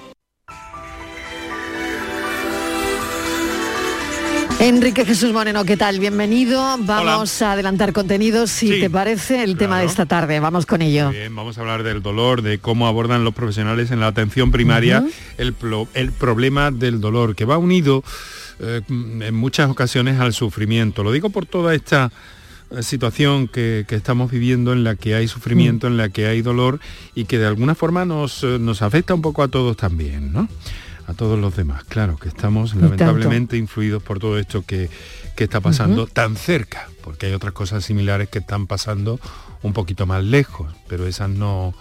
Enrique 4.61 5.05
Jesús 5.05 5.33
Moreno, 5.33 5.65
¿qué 5.65 5.75
tal? 5.75 5.99
Bienvenido. 5.99 6.61
Vamos 6.77 7.41
a 7.41 7.53
adelantar 7.53 7.93
contenidos, 7.93 8.51
si 8.51 8.73
Sí, 8.73 8.79
te 8.79 8.91
parece, 8.91 9.43
el 9.43 9.57
tema 9.57 9.79
de 9.79 9.87
esta 9.87 10.05
tarde. 10.05 10.39
Vamos 10.39 10.67
con 10.67 10.83
ello. 10.83 11.09
Bien, 11.09 11.35
vamos 11.35 11.57
a 11.57 11.61
hablar 11.61 11.81
del 11.81 12.03
dolor, 12.03 12.43
de 12.43 12.59
cómo 12.59 12.85
abordan 12.85 13.23
los 13.23 13.33
profesionales 13.33 13.89
en 13.89 13.99
la 13.99 14.05
atención 14.05 14.51
primaria 14.51 15.03
el, 15.39 15.53
problema 16.11 16.69
del 16.69 17.01
dolor, 17.01 17.35
que 17.35 17.43
va 17.43 17.57
unido 17.57 18.03
eh, 18.59 18.81
en 18.87 19.33
muchas 19.33 19.67
ocasiones 19.67 20.19
al 20.19 20.31
sufrimiento. 20.31 21.01
Lo 21.01 21.11
digo 21.11 21.31
por 21.31 21.47
toda 21.47 21.73
esta 21.73 22.11
eh, 22.69 22.83
situación 22.83 23.47
que, 23.47 23.85
que 23.87 23.95
estamos 23.95 24.29
viviendo 24.29 24.73
en 24.73 24.83
la 24.83 24.95
que 24.95 25.15
hay 25.15 25.27
sufrimiento, 25.27 25.87
en 25.87 25.97
la 25.97 26.09
que 26.09 26.27
hay 26.27 26.43
dolor 26.43 26.79
y 27.15 27.25
que 27.25 27.39
de 27.39 27.47
alguna 27.47 27.73
forma 27.73 28.05
nos, 28.05 28.43
eh, 28.43 28.59
nos 28.59 28.83
afecta 28.83 29.15
un 29.15 29.23
poco 29.23 29.41
a 29.41 29.47
todos 29.47 29.75
también, 29.75 30.31
¿no? 30.31 30.47
A 31.11 31.13
todos 31.13 31.37
los 31.37 31.57
demás, 31.57 31.83
claro, 31.83 32.15
que 32.15 32.29
estamos 32.29 32.73
lamentablemente 32.73 33.57
influidos 33.57 34.01
por 34.01 34.19
todo 34.19 34.39
esto 34.39 34.63
que, 34.65 34.89
que 35.35 35.43
está 35.43 35.59
pasando 35.59 36.07
tan 36.07 36.37
cerca, 36.37 36.87
porque 37.03 37.25
hay 37.25 37.33
otras 37.33 37.51
cosas 37.51 37.83
similares 37.83 38.29
que 38.29 38.39
están 38.39 38.65
pasando 38.65 39.19
un 39.61 39.73
poquito 39.73 40.05
más 40.05 40.23
lejos, 40.23 40.73
pero 40.87 41.05
esas 41.05 41.29
no, 41.29 41.73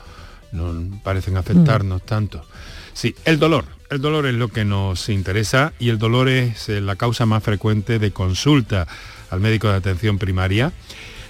no 0.50 1.00
parecen 1.04 1.36
afectarnos 1.36 2.02
tanto. 2.02 2.44
Sí, 2.92 3.14
el 3.24 3.38
dolor. 3.38 3.66
El 3.88 4.00
dolor 4.00 4.26
es 4.26 4.34
lo 4.34 4.48
que 4.48 4.64
nos 4.64 5.08
interesa 5.08 5.74
y 5.78 5.90
el 5.90 5.98
dolor 5.98 6.28
es 6.28 6.68
eh, 6.68 6.80
la 6.80 6.96
causa 6.96 7.24
más 7.24 7.44
frecuente 7.44 8.00
de 8.00 8.10
consulta 8.10 8.88
al 9.30 9.38
médico 9.38 9.68
de 9.68 9.76
atención 9.76 10.18
primaria. 10.18 10.72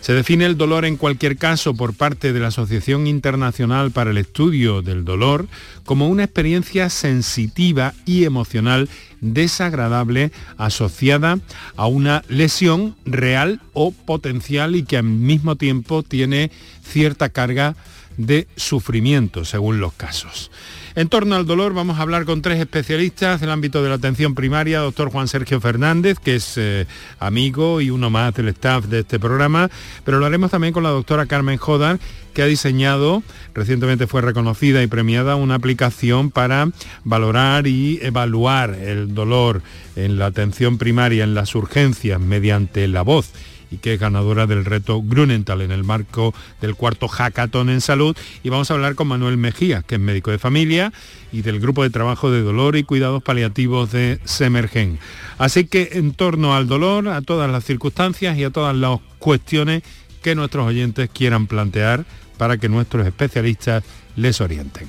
Se 0.01 0.15
define 0.15 0.47
el 0.47 0.57
dolor 0.57 0.87
en 0.87 0.97
cualquier 0.97 1.37
caso 1.37 1.75
por 1.75 1.95
parte 1.95 2.33
de 2.33 2.41
la 2.41 2.49
Asociación 2.49 3.07
Internacional 3.07 3.91
para 3.91 4.11
el 4.11 4.17
Estudio 4.17 4.81
del 4.81 5.05
Dolor 5.05 5.47
como 5.85 6.09
una 6.09 6.25
experiencia 6.25 6.89
sensitiva 6.89 7.93
y 8.07 8.25
emocional 8.25 8.89
desagradable 9.21 10.33
asociada 10.57 11.39
a 11.77 11.87
una 11.87 12.25
lesión 12.29 12.97
real 13.05 13.61
o 13.75 13.93
potencial 13.93 14.75
y 14.75 14.85
que 14.85 14.97
al 14.97 15.05
mismo 15.05 15.57
tiempo 15.57 16.03
tiene 16.03 16.51
cierta 16.83 17.29
carga 17.29 17.77
de 18.17 18.49
sufrimiento 18.57 19.45
según 19.45 19.81
los 19.81 19.93
casos. 19.93 20.51
En 20.97 21.09
torno 21.09 21.37
al 21.37 21.47
dolor 21.47 21.73
vamos 21.73 21.99
a 21.99 22.03
hablar 22.03 22.25
con 22.25 22.43
tres 22.43 22.59
especialistas 22.59 23.41
del 23.41 23.51
ámbito 23.51 23.81
de 23.81 23.89
la 23.89 23.95
atención 23.95 24.35
primaria, 24.35 24.81
doctor 24.81 25.11
Juan 25.11 25.29
Sergio 25.29 25.61
Fernández, 25.61 26.19
que 26.19 26.35
es 26.35 26.55
eh, 26.57 26.87
amigo 27.21 27.81
y 27.81 27.91
uno 27.91 28.11
más 28.11 28.35
del 28.35 28.49
staff 28.49 28.87
de 28.87 29.01
este 29.01 29.21
programa, 29.21 29.71
pero 30.05 30.19
lo 30.19 30.27
haremos 30.27 30.51
también 30.51 30.73
con 30.73 30.83
la 30.83 30.89
doctora 30.89 31.27
Carmen 31.27 31.59
Jodar, 31.59 32.01
que 32.35 32.43
ha 32.43 32.47
diseñado, 32.47 33.23
recientemente 33.55 34.09
fue 34.09 34.21
reconocida 34.21 34.83
y 34.83 34.89
premiada, 34.89 35.37
una 35.37 35.55
aplicación 35.55 36.33
para 36.33 36.69
valorar 37.05 37.69
y 37.69 38.01
evaluar 38.03 38.75
el 38.75 39.15
dolor 39.15 39.63
en 39.95 40.19
la 40.19 40.27
atención 40.27 40.77
primaria, 40.77 41.23
en 41.23 41.35
las 41.35 41.55
urgencias, 41.55 42.21
mediante 42.21 42.89
la 42.89 43.03
voz 43.03 43.33
y 43.71 43.79
que 43.79 43.95
es 43.95 44.01
ganadora 44.01 44.47
del 44.47 44.65
reto 44.65 45.01
Grunenthal 45.03 45.63
en 45.63 45.71
el 45.71 45.85
marco 45.85 46.35
del 46.61 46.75
cuarto 46.75 47.09
hackathon 47.09 47.71
en 47.71 47.81
salud. 47.81 48.17
Y 48.43 48.49
vamos 48.49 48.71
a 48.71 48.75
hablar 48.75 48.95
con 48.95 49.09
Manuel 49.09 49.37
Mejía, 49.37 49.83
que 49.83 49.97
es 49.97 50.01
médico 50.01 50.31
de 50.31 50.39
familia 50.39 50.93
y 51.33 51.43
del 51.43 51.61
grupo 51.61 51.83
de 51.83 51.91
trabajo 51.91 52.31
de 52.31 52.43
dolor 52.43 52.77
y 52.77 52.85
cuidados 52.85 53.23
paliativos 53.23 53.93
de 53.93 54.19
Semergen. 54.25 54.99
Así 55.39 55.67
que 55.67 55.91
en 55.93 56.13
torno 56.13 56.55
al 56.55 56.67
dolor, 56.67 57.09
a 57.09 57.23
todas 57.23 57.51
las 57.51 57.65
circunstancias 57.65 58.37
y 58.37 58.45
a 58.45 58.51
todas 58.51 58.75
las 58.77 58.99
cuestiones 59.19 59.83
que 60.23 60.35
nuestros 60.35 60.67
oyentes 60.67 61.09
quieran 61.11 61.47
plantear 61.47 62.05
para 62.37 62.59
que 62.59 62.69
nuestros 62.69 63.07
especialistas 63.07 63.85
les 64.17 64.41
orienten. 64.41 64.89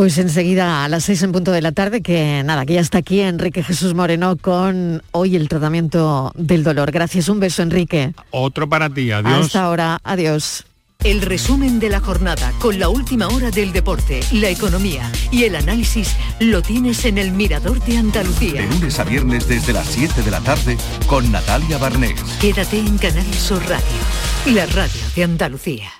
Pues 0.00 0.16
enseguida 0.16 0.82
a 0.82 0.88
las 0.88 1.04
seis 1.04 1.22
en 1.24 1.30
punto 1.30 1.52
de 1.52 1.60
la 1.60 1.72
tarde, 1.72 2.00
que 2.00 2.42
nada, 2.42 2.64
que 2.64 2.72
ya 2.72 2.80
está 2.80 2.96
aquí 2.96 3.20
Enrique 3.20 3.62
Jesús 3.62 3.92
Moreno 3.92 4.38
con 4.38 5.02
hoy 5.12 5.36
el 5.36 5.46
tratamiento 5.46 6.32
del 6.36 6.64
dolor. 6.64 6.90
Gracias, 6.90 7.28
un 7.28 7.38
beso 7.38 7.60
Enrique. 7.60 8.14
Otro 8.30 8.66
para 8.66 8.88
ti, 8.88 9.12
adiós. 9.12 9.44
Hasta 9.44 9.62
ahora, 9.62 10.00
adiós. 10.02 10.64
El 11.04 11.20
resumen 11.20 11.80
de 11.80 11.90
la 11.90 12.00
jornada 12.00 12.50
con 12.60 12.78
la 12.78 12.88
última 12.88 13.28
hora 13.28 13.50
del 13.50 13.74
deporte, 13.74 14.20
la 14.32 14.48
economía 14.48 15.12
y 15.30 15.44
el 15.44 15.54
análisis 15.54 16.16
lo 16.38 16.62
tienes 16.62 17.04
en 17.04 17.18
el 17.18 17.32
Mirador 17.32 17.78
de 17.84 17.98
Andalucía. 17.98 18.62
De 18.62 18.68
lunes 18.68 18.98
a 18.98 19.04
viernes 19.04 19.48
desde 19.48 19.74
las 19.74 19.86
7 19.86 20.22
de 20.22 20.30
la 20.30 20.40
tarde 20.40 20.78
con 21.08 21.30
Natalia 21.30 21.76
Barnés. 21.76 22.22
Quédate 22.40 22.78
en 22.78 22.96
Canal 22.96 23.34
Sur 23.34 23.60
Radio, 23.68 23.84
la 24.46 24.64
radio 24.64 25.02
de 25.14 25.24
Andalucía. 25.24 25.99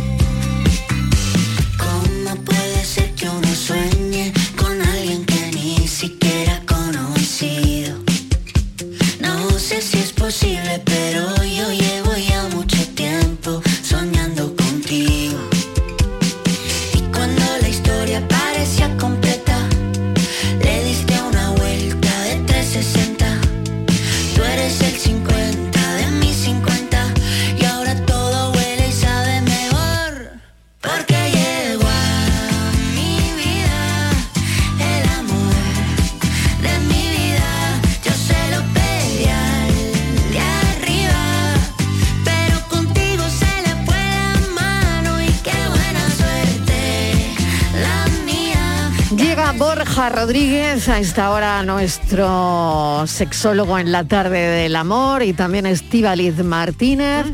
Rodríguez, 50.21 50.87
a 50.87 50.99
esta 50.99 51.31
hora 51.31 51.63
nuestro 51.63 53.05
sexólogo 53.07 53.79
en 53.79 53.91
la 53.91 54.03
tarde 54.03 54.37
del 54.37 54.75
amor 54.75 55.23
y 55.23 55.33
también 55.33 55.65
Estíbaliz 55.65 56.43
Martínez. 56.43 57.25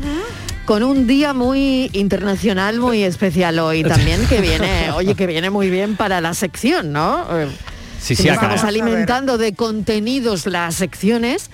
Con 0.64 0.82
un 0.82 1.06
día 1.06 1.34
muy 1.34 1.90
internacional, 1.92 2.80
muy 2.80 3.02
especial 3.02 3.58
hoy 3.58 3.82
también, 3.84 4.26
que 4.26 4.40
viene, 4.40 4.90
oye, 4.94 5.14
que 5.14 5.26
viene 5.26 5.50
muy 5.50 5.68
bien 5.68 5.96
para 5.96 6.22
la 6.22 6.32
sección, 6.32 6.90
¿no? 6.90 7.26
Sí, 8.00 8.16
si 8.16 8.22
sí, 8.22 8.28
acá- 8.30 8.54
estamos 8.54 8.64
alimentando 8.64 9.36
de 9.36 9.52
contenidos 9.52 10.46
las 10.46 10.76
secciones. 10.76 11.50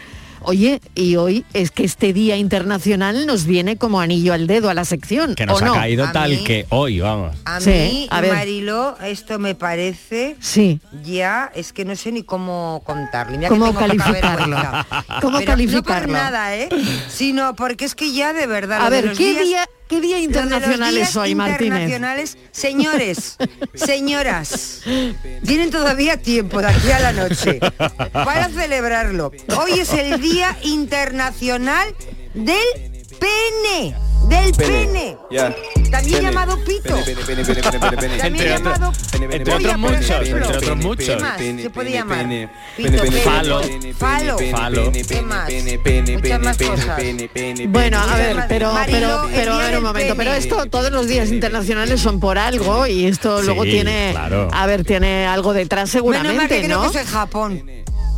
Oye, 0.46 0.80
y 0.94 1.16
hoy 1.16 1.44
es 1.54 1.70
que 1.70 1.84
este 1.84 2.12
Día 2.12 2.36
Internacional 2.36 3.26
nos 3.26 3.46
viene 3.46 3.76
como 3.76 4.00
anillo 4.00 4.32
al 4.34 4.46
dedo 4.46 4.68
a 4.70 4.74
la 4.74 4.84
sección. 4.84 5.34
Que 5.34 5.46
nos 5.46 5.60
¿o 5.60 5.64
ha 5.64 5.68
no? 5.68 5.74
caído 5.74 6.04
A 6.04 6.12
tal 6.12 6.30
mí- 6.32 6.44
que 6.44 6.66
hoy, 6.68 7.00
vamos. 7.00 7.36
A 7.46 7.60
Sí, 7.60 7.70
mí, 7.70 8.08
a 8.10 8.20
ver. 8.20 8.34
Mariló, 8.34 8.96
esto 9.02 9.38
me 9.38 9.54
parece 9.54 10.36
Sí. 10.40 10.80
ya, 11.02 11.50
es 11.54 11.72
que 11.72 11.84
no 11.84 11.96
sé 11.96 12.12
ni 12.12 12.22
cómo 12.22 12.82
contarlo. 12.84 13.36
Mira 13.38 13.48
¿Cómo 13.48 13.74
calificarlo? 13.74 14.56
¿Cómo 15.22 15.38
Pero 15.38 15.50
calificarlo? 15.50 16.06
No 16.08 16.12
por 16.12 16.22
nada, 16.22 16.56
¿eh? 16.56 16.68
Sino 17.08 17.54
porque 17.56 17.84
es 17.86 17.94
que 17.94 18.12
ya 18.12 18.32
de 18.32 18.46
verdad. 18.46 18.82
A 18.84 18.90
ver, 18.90 19.12
¿qué 19.12 19.30
días- 19.32 19.44
día, 19.44 19.68
qué 19.88 20.00
día 20.00 20.18
internacional 20.18 20.96
es 20.96 21.16
hoy, 21.16 21.34
Martínez? 21.34 22.36
señores, 22.52 23.36
señoras, 23.74 24.82
tienen 25.46 25.70
todavía 25.70 26.16
tiempo 26.16 26.60
de 26.60 26.68
aquí 26.68 26.90
a 26.90 27.00
la 27.00 27.12
noche 27.12 27.60
para 28.12 28.48
celebrarlo. 28.48 29.32
Hoy 29.58 29.80
es 29.80 29.92
el 29.92 30.20
Día 30.20 30.56
Internacional 30.62 31.94
del 32.34 32.56
Pene. 33.18 33.96
Del 34.28 34.52
pene. 34.54 35.16
También 35.94 36.22
llamado 36.22 36.58
pito. 36.64 36.94
También 36.94 37.38
Entre 37.38 38.48
llamado 38.48 38.88
otros- 38.90 39.14
entre 39.30 39.76
muchos, 39.76 40.10
entre 40.10 40.42
otros 40.42 40.62
¿Qué 40.62 40.74
muchos. 40.74 41.22
se 41.62 41.70
puede 41.70 41.92
llamar? 41.92 42.18
pene, 42.18 42.48
Pito, 42.76 42.90
pene, 42.90 43.02
pene, 43.02 43.20
falo, 43.20 43.62
Falo. 43.96 44.36
falo. 44.50 44.92
¿Qué 44.92 45.22
más? 45.22 45.48
Muchas 46.12 46.40
más 46.40 46.56
cosas. 46.58 47.02
Bueno, 47.68 47.98
a 47.98 48.16
ver, 48.16 48.36
pero, 48.48 48.72
pero, 48.86 49.28
pero 49.32 49.52
a 49.54 49.58
ver 49.58 49.78
un 49.78 49.84
momento, 49.84 50.14
pero 50.16 50.32
esto, 50.32 50.66
todos 50.66 50.90
los 50.90 51.06
días 51.06 51.30
internacionales 51.30 52.00
son 52.00 52.18
por 52.20 52.38
algo 52.38 52.86
y 52.86 53.06
esto 53.06 53.42
luego 53.42 53.62
tiene, 53.64 54.10
claro. 54.12 54.48
a 54.52 54.66
ver, 54.66 54.84
tiene 54.84 55.26
algo 55.26 55.52
detrás 55.52 55.94
Menos 55.94 56.06
mal 56.06 56.14
seguramente, 56.22 56.60
que 56.60 56.64
creo 56.66 56.82
¿no? 56.82 56.90
que 56.90 56.98
es 56.98 57.06
en 57.06 57.12
Japón. 57.12 57.62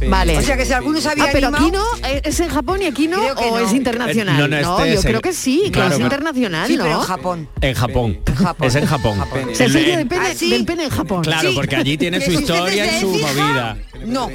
Vale. 0.08 0.36
O 0.36 0.42
sea 0.42 0.56
que 0.56 0.64
si 0.66 0.72
alguno 0.72 1.00
se 1.00 1.08
había 1.08 1.24
ah, 1.24 1.28
pero 1.32 1.48
aquí 1.48 1.56
animado- 1.64 1.84
no, 2.02 2.08
¿Eh, 2.08 2.20
es 2.24 2.38
en 2.40 2.48
Japón 2.48 2.82
y 2.82 2.86
aquí 2.86 3.08
no, 3.08 3.18
o 3.18 3.58
no. 3.58 3.66
es 3.66 3.72
internacional. 3.72 4.36
Eh, 4.36 4.48
no, 4.48 4.48
no, 4.48 4.78
este 4.78 4.92
yo 4.92 4.98
es 4.98 5.04
en- 5.04 5.10
creo 5.10 5.20
que 5.22 5.32
sí, 5.32 5.62
que 5.64 5.70
Claro, 5.72 5.88
es 5.88 5.94
pero- 5.94 6.04
internacional, 6.06 6.66
Sí, 6.68 6.76
¿no? 6.76 6.84
pero 6.84 6.96
en 6.96 7.02
Japón. 7.06 7.48
En 7.60 7.74
Japón. 7.74 8.18
Es 8.62 8.74
en 8.74 8.86
Japón. 8.86 9.24
Es 9.50 9.60
el 9.60 9.72
día 9.72 9.96
del 9.98 10.06
pene, 10.06 10.26
¿Ah, 10.28 10.34
sí? 10.36 10.50
del 10.50 10.64
pene 10.66 10.84
en 10.84 10.90
Japón. 10.90 11.22
Claro, 11.22 11.48
Sí. 11.48 11.54
porque 11.54 11.76
allí 11.76 11.96
tiene 11.96 12.20
su 12.20 12.30
historia 12.40 12.98
y 12.98 13.00
su 13.00 13.08
movida. 13.08 13.76
No. 14.04 14.28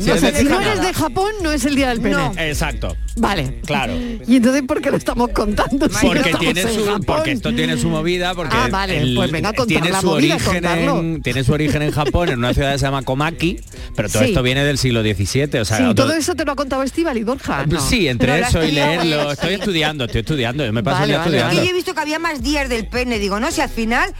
Si 0.00 0.44
no 0.44 0.60
eres 0.60 0.80
de 0.80 0.94
Japón, 0.94 1.30
no 1.42 1.52
es 1.52 1.64
el 1.64 1.74
día 1.76 1.88
del 1.90 2.00
pene. 2.00 2.16
No. 2.16 2.32
Exacto. 2.38 2.96
Vale. 3.16 3.60
Claro. 3.66 3.92
Y 4.26 4.36
entonces, 4.36 4.62
¿por 4.62 4.80
qué 4.80 4.90
lo 4.90 4.96
estamos 4.96 5.30
contando? 5.30 5.88
si 5.88 5.94
no 6.06 6.12
Porque 6.12 6.30
estamos 6.30 6.40
tiene 6.40 6.60
en 6.62 6.68
su, 6.74 6.84
Japón? 6.86 7.02
porque 7.06 7.32
esto 7.32 7.54
tiene 7.54 7.76
su 7.76 7.88
movida, 7.90 8.34
porque 8.34 8.56
Ah, 8.56 8.68
vale, 8.70 9.12
pues 9.14 9.30
venga, 9.30 9.48
contar 9.52 9.66
tiene 9.66 9.90
la 9.90 10.00
su 10.00 10.06
movida, 10.06 10.34
origen 10.36 10.52
contarlo. 10.54 11.00
en, 11.00 11.22
tiene 11.22 11.44
su 11.44 11.52
origen 11.52 11.82
en 11.82 11.90
Japón, 11.90 12.28
en 12.30 12.38
una 12.38 12.54
ciudad 12.54 12.72
que 12.72 12.78
se 12.78 12.84
llama 12.86 13.02
Komaki, 13.02 13.60
pero 13.96 14.08
todo 14.08 14.22
Sí. 14.22 14.28
esto 14.30 14.42
viene 14.42 14.64
del 14.64 14.78
siglo 14.78 15.02
XVII, 15.02 15.60
o 15.60 15.64
sea, 15.64 15.76
sí, 15.76 15.82
todo- 15.82 15.94
todo 15.94 16.12
eso 16.12 16.34
te 16.34 16.44
lo 16.44 16.52
ha 16.52 16.56
contado 16.56 16.82
Estival 16.82 17.18
y 17.18 17.24
Borja. 17.24 17.66
¿no? 17.66 17.80
Sí, 17.80 18.08
entre 18.08 18.32
No, 18.32 18.38
lo 18.38 18.44
has 18.44 18.50
eso 18.54 18.64
y 18.64 18.70
leerlo, 18.72 19.32
estoy 19.32 19.48
sí. 19.50 19.54
estudiando, 19.60 20.04
estoy 20.04 20.20
estudiando, 20.20 20.64
yo 20.64 20.72
me 20.72 20.82
paso 20.82 21.00
Vale, 21.00 21.04
el 21.04 21.10
día 21.10 21.18
vale, 21.18 21.36
Es 21.36 21.42
que 21.42 21.46
estudiando. 21.48 21.64
yo 21.64 21.70
he 21.70 21.74
visto 21.76 21.94
que 21.94 22.00
había 22.00 22.18
más 22.18 22.42
días 22.42 22.68
del 22.68 22.86
pene. 22.86 23.18
Digo, 23.18 23.38
no, 23.40 23.50
si 23.50 23.60
al 23.60 23.68
final 23.70 24.14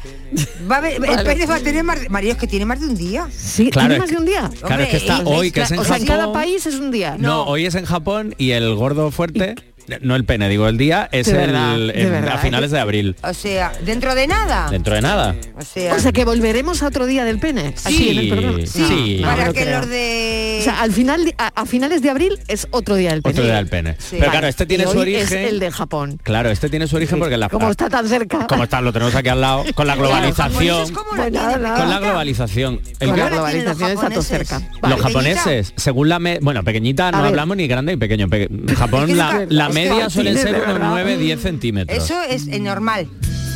va 0.71 0.75
a 0.77 0.79
haber- 0.79 0.95
el 1.05 1.25
pene 1.25 1.47
va 1.47 1.55
a 1.57 1.61
tener 1.61 1.85
más... 1.85 1.99
María, 2.11 2.33
es 2.33 2.39
que 2.39 2.47
tiene 2.47 2.65
más 2.67 2.81
de 2.81 2.87
un 2.87 2.97
día. 2.97 3.29
Sí, 3.35 3.71
Claro, 3.71 3.89
¿tiene 3.89 3.95
es 3.95 4.01
más 4.01 4.11
de 4.11 4.17
un 4.17 4.25
día? 4.27 4.51
Claro, 4.67 4.83
es 4.83 4.89
que 4.89 4.97
está 4.99 5.19
Hombre, 5.19 5.35
hoy, 5.37 5.51
que 5.53 5.61
es 5.71 5.73
en 5.73 5.79
o 5.81 5.85
sea, 5.85 5.95
Japón. 5.95 6.07
cada 6.09 6.33
país 6.33 6.67
es 6.67 6.75
un 6.77 6.91
día. 6.91 7.17
No, 7.19 7.45
hoy 7.45 7.67
es 7.67 7.75
en 7.75 7.85
Japón 7.85 8.35
y 8.39 8.51
el 8.51 8.75
gordo 8.75 9.11
fuerte, 9.11 9.55
no 10.03 10.17
el 10.17 10.25
pene, 10.25 10.49
digo 10.49 10.69
el 10.69 10.77
día, 10.79 11.09
es 11.13 11.27
De 11.27 11.45
el, 11.45 11.87
de 11.93 12.07
verdad. 12.11 12.35
a 12.35 12.39
finales 12.39 12.71
de 12.71 12.79
abril, 12.79 13.17
O 13.23 13.35
sea, 13.35 13.73
dentro 13.85 14.15
de 14.15 14.27
nada. 14.27 14.69
dentro 14.71 14.95
de 14.95 15.01
nada. 15.03 15.35
O 15.59 15.63
sea, 15.63 15.95
O 15.95 15.99
sea, 15.99 16.13
que 16.13 16.25
volveremos 16.25 16.83
a 16.83 16.89
otro 16.89 17.07
día 17.07 17.25
del 17.25 17.39
pene. 17.39 17.75
Aquí 17.85 18.11
en 18.11 18.19
el 18.19 18.29
programa. 18.29 18.59
sí. 18.67 19.19
No, 19.21 19.29
para 19.29 19.53
que 19.53 19.63
creo. 19.63 19.81
los 19.81 19.89
de... 19.89 20.59
O 20.61 20.65
sea, 20.65 20.81
al 20.83 20.93
final, 20.93 21.25
de- 21.25 21.35
a, 21.39 21.49
a 21.49 21.67
finales 21.67 22.03
de 22.03 22.11
abril 22.11 22.39
es 22.49 22.67
otro 22.71 22.95
día 22.97 23.11
del 23.11 23.23
pene. 23.23 23.33
Otro 23.33 23.45
día 23.45 23.57
del 23.57 23.69
pene. 23.69 23.97
Pero 24.11 24.21
Vale. 24.21 24.31
claro, 24.33 24.47
este 24.49 24.67
tiene 24.67 24.85
Y 24.85 24.87
su 24.87 24.93
hoy 24.93 24.99
origen. 25.03 25.23
Es 25.23 25.33
el 25.53 25.59
de 25.61 25.71
Japón. 25.71 26.19
Claro, 26.23 26.51
este 26.51 26.69
tiene 26.69 26.87
su 26.87 26.97
origen 26.97 27.19
porque 27.19 27.37
la 27.37 27.49
Como 27.49 27.71
está 27.71 27.89
tan 27.89 28.07
cerca. 28.09 28.47
como 28.47 28.65
está, 28.65 28.81
lo 28.81 28.93
tenemos 28.93 29.15
aquí 29.15 29.29
al 29.29 29.41
lado, 29.41 29.65
con 29.75 29.87
la 29.87 29.97
globalización. 29.97 30.93
Nada. 31.33 31.75
Con 31.77 31.91
la 31.91 31.99
globalización. 32.01 32.81
El 33.01 33.09
Con 33.09 33.17
que- 33.17 33.23
la 33.25 33.29
globalización 33.31 33.91
está 33.91 34.11
todo 34.11 34.23
cerca. 34.23 34.61
Vale. 34.81 34.95
los 34.95 35.05
japoneses, 35.05 35.73
según 35.77 36.09
la 36.09 36.19
me- 36.19 36.39
bueno, 36.41 36.63
pequeñita 36.65 37.11
no 37.11 37.19
ver. 37.19 37.29
hablamos 37.29 37.57
ni 37.57 37.67
grande 37.67 37.93
ni 37.93 37.99
pequeño. 37.99 38.29
Pe- 38.29 38.49
Japón 38.77 39.17
la, 39.17 39.47
la 39.49 39.69
media 39.85 39.95
Martínez, 40.05 40.13
suele 40.13 40.37
ser 40.37 40.55
unos 40.55 40.79
verdad. 40.81 41.19
9-10 41.19 41.39
centímetros. 41.39 42.05
Eso 42.05 42.23
es 42.23 42.47
eh, 42.49 42.61
normal. 42.61 43.09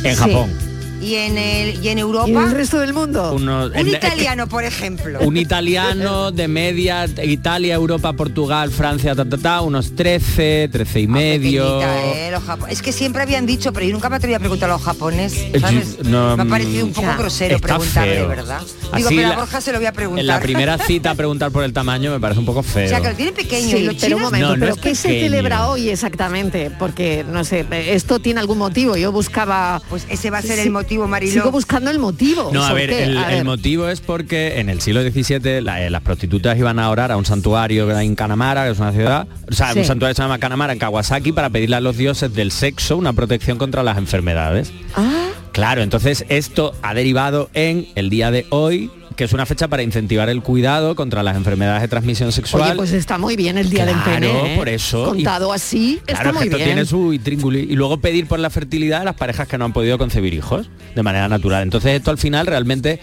en 0.03 0.15
Sí. 0.15 0.74
Y 1.01 1.15
en, 1.15 1.37
el, 1.37 1.83
y 1.85 1.89
en 1.89 1.97
¿Y 1.97 2.01
Europa, 2.01 2.27
en 2.29 2.37
el 2.37 2.51
resto 2.51 2.79
del 2.79 2.93
mundo? 2.93 3.33
Un 3.33 3.47
en- 3.75 3.87
italiano, 3.89 4.47
por 4.49 4.63
ejemplo. 4.63 5.19
un 5.19 5.37
italiano 5.37 6.31
de 6.31 6.47
media, 6.47 7.05
Italia, 7.23 7.75
Europa, 7.75 8.13
Portugal, 8.13 8.71
Francia, 8.71 9.13
ta, 9.13 9.25
ta, 9.25 9.37
ta, 9.37 9.61
unos 9.61 9.93
13, 9.95 10.69
13 10.71 11.01
y 11.01 11.07
medio. 11.07 11.79
Eh, 11.81 12.29
los 12.31 12.41
japo- 12.43 12.67
Es 12.69 12.81
que 12.81 12.91
siempre 12.91 13.21
habían 13.21 13.45
dicho, 13.45 13.71
pero 13.73 13.85
yo 13.85 13.91
nunca 13.93 14.09
me 14.09 14.15
atreví 14.15 14.33
a 14.33 14.39
preguntar 14.39 14.69
a 14.69 14.73
los 14.73 14.81
japoneses, 14.83 15.53
Eh, 15.53 15.59
¿sabes? 15.59 15.99
no, 16.03 16.35
me 16.37 16.43
ha 16.43 16.45
parecido 16.45 16.85
un 16.85 16.93
poco 16.93 17.07
ya. 17.07 17.17
grosero 17.17 17.59
preguntarle, 17.59 18.15
feo. 18.15 18.27
¿verdad? 18.27 18.61
Digo, 18.95 19.07
Así 19.07 19.15
pero 19.15 19.27
a 19.27 19.31
la- 19.31 19.35
Borja 19.35 19.61
se 19.61 19.71
lo 19.73 19.77
voy 19.79 19.87
a 19.87 19.91
preguntar. 19.91 20.21
En 20.21 20.27
la 20.27 20.39
primera 20.39 20.77
cita 20.87 21.13
preguntar 21.13 21.51
por 21.51 21.63
el 21.65 21.73
tamaño 21.73 22.09
me 22.11 22.19
parece 22.19 22.39
un 22.39 22.45
poco 22.47 22.63
feo. 22.63 22.85
o 22.85 22.89
sea, 22.89 23.01
que 23.01 23.09
lo 23.09 23.15
tiene 23.15 23.31
pequeño. 23.33 23.69
Sí, 23.77 23.77
y 23.77 23.83
los 23.85 23.95
pero 23.95 24.15
un 24.15 24.23
momento, 24.23 24.47
No, 24.47 24.53
no 24.55 24.59
pero 24.59 24.75
¿qué 24.77 24.95
se 24.95 25.09
celebra 25.09 25.67
hoy 25.67 25.89
exactamente? 25.89 26.71
Porque, 26.79 27.25
no 27.29 27.43
sé, 27.43 27.65
esto 27.93 28.19
tiene 28.19 28.39
algún 28.39 28.57
motivo. 28.57 28.95
Yo 28.95 29.11
buscaba... 29.11 29.81
Pues 29.89 30.07
ese 30.09 30.29
va 30.31 30.37
a 30.39 30.41
ser 30.41 30.55
Sí, 30.55 30.61
el 30.61 30.71
motivo, 30.71 30.84
Mariló. 31.07 31.31
Sigo 31.33 31.51
buscando 31.51 31.91
el 31.91 31.99
motivo. 31.99 32.49
No, 32.53 32.63
a 32.63 32.69
¿Por 32.69 32.77
ver, 32.77 32.89
el, 32.91 33.17
A 33.17 33.29
el 33.31 33.35
ver. 33.37 33.45
motivo 33.45 33.87
es 33.89 34.01
porque 34.01 34.59
en 34.59 34.69
el 34.69 34.81
siglo 34.81 35.01
XVII 35.03 35.61
la- 35.61 35.83
eh, 35.85 35.89
las 35.89 36.01
prostitutas 36.01 36.57
iban 36.57 36.79
a 36.79 36.89
orar 36.89 37.11
a 37.11 37.17
un 37.17 37.25
santuario 37.25 37.97
en 37.99 38.15
Kanamara, 38.15 38.65
que 38.65 38.71
es 38.71 38.79
una 38.79 38.91
ciudad, 38.91 39.27
o 39.49 39.53
sea, 39.53 39.73
Sí. 39.73 39.79
un 39.79 39.85
santuario 39.85 40.13
que 40.13 40.17
se 40.17 40.21
llama 40.21 40.39
Kanamara 40.39 40.73
en 40.73 40.79
Kawasaki 40.79 41.31
para 41.31 41.49
pedirle 41.49 41.75
a 41.75 41.81
los 41.81 41.97
dioses 41.97 42.33
del 42.33 42.51
sexo 42.51 42.97
una 42.97 43.13
protección 43.13 43.57
contra 43.57 43.83
las 43.83 43.97
enfermedades. 43.97 44.71
Ah, 44.95 45.11
Claro, 45.51 45.81
entonces 45.83 46.25
esto 46.27 46.73
ha 46.81 46.93
derivado 46.93 47.49
en 47.53 47.87
el 47.95 48.09
día 48.09 48.29
de 48.29 48.45
hoy, 48.49 48.91
que 49.15 49.23
es 49.23 49.33
una 49.33 49.45
fecha 49.45 49.67
para 49.67 49.81
incentivar 49.83 50.29
el 50.29 50.41
cuidado 50.41 50.95
contra 50.95 51.23
las 51.23 51.35
enfermedades 51.37 51.81
de 51.81 51.87
transmisión 51.87 52.31
sexual. 52.31 52.63
oye, 52.63 52.75
pues 52.75 52.91
está 52.91 53.17
muy 53.17 53.35
bien 53.35 53.57
el 53.57 53.69
día 53.69 53.85
del 53.85 53.95
Claro, 53.95 54.11
pene. 54.19 54.53
¿eh? 54.53 54.57
por 54.57 54.69
eso. 54.69 55.05
Contado 55.05 55.53
así, 55.53 56.01
Claro, 56.05 56.19
está 56.19 56.21
es 56.21 56.27
que 56.27 56.33
muy 56.39 56.43
esto 56.47 56.57
bien. 56.57 56.69
tiene 56.69 56.85
su 56.85 57.13
intríngulis. 57.13 57.69
Y 57.69 57.75
luego 57.75 57.97
pedir 57.99 58.27
por 58.27 58.39
la 58.39 58.49
fertilidad 58.49 58.99
de 58.99 59.05
las 59.05 59.15
parejas 59.15 59.47
que 59.47 59.57
no 59.57 59.65
han 59.65 59.73
podido 59.73 59.97
concebir 59.97 60.33
hijos 60.33 60.67
de 60.95 61.03
manera 61.03 61.27
natural. 61.29 61.63
Entonces 61.63 61.93
esto 61.93 62.11
al 62.11 62.17
final 62.17 62.45
realmente 62.47 62.99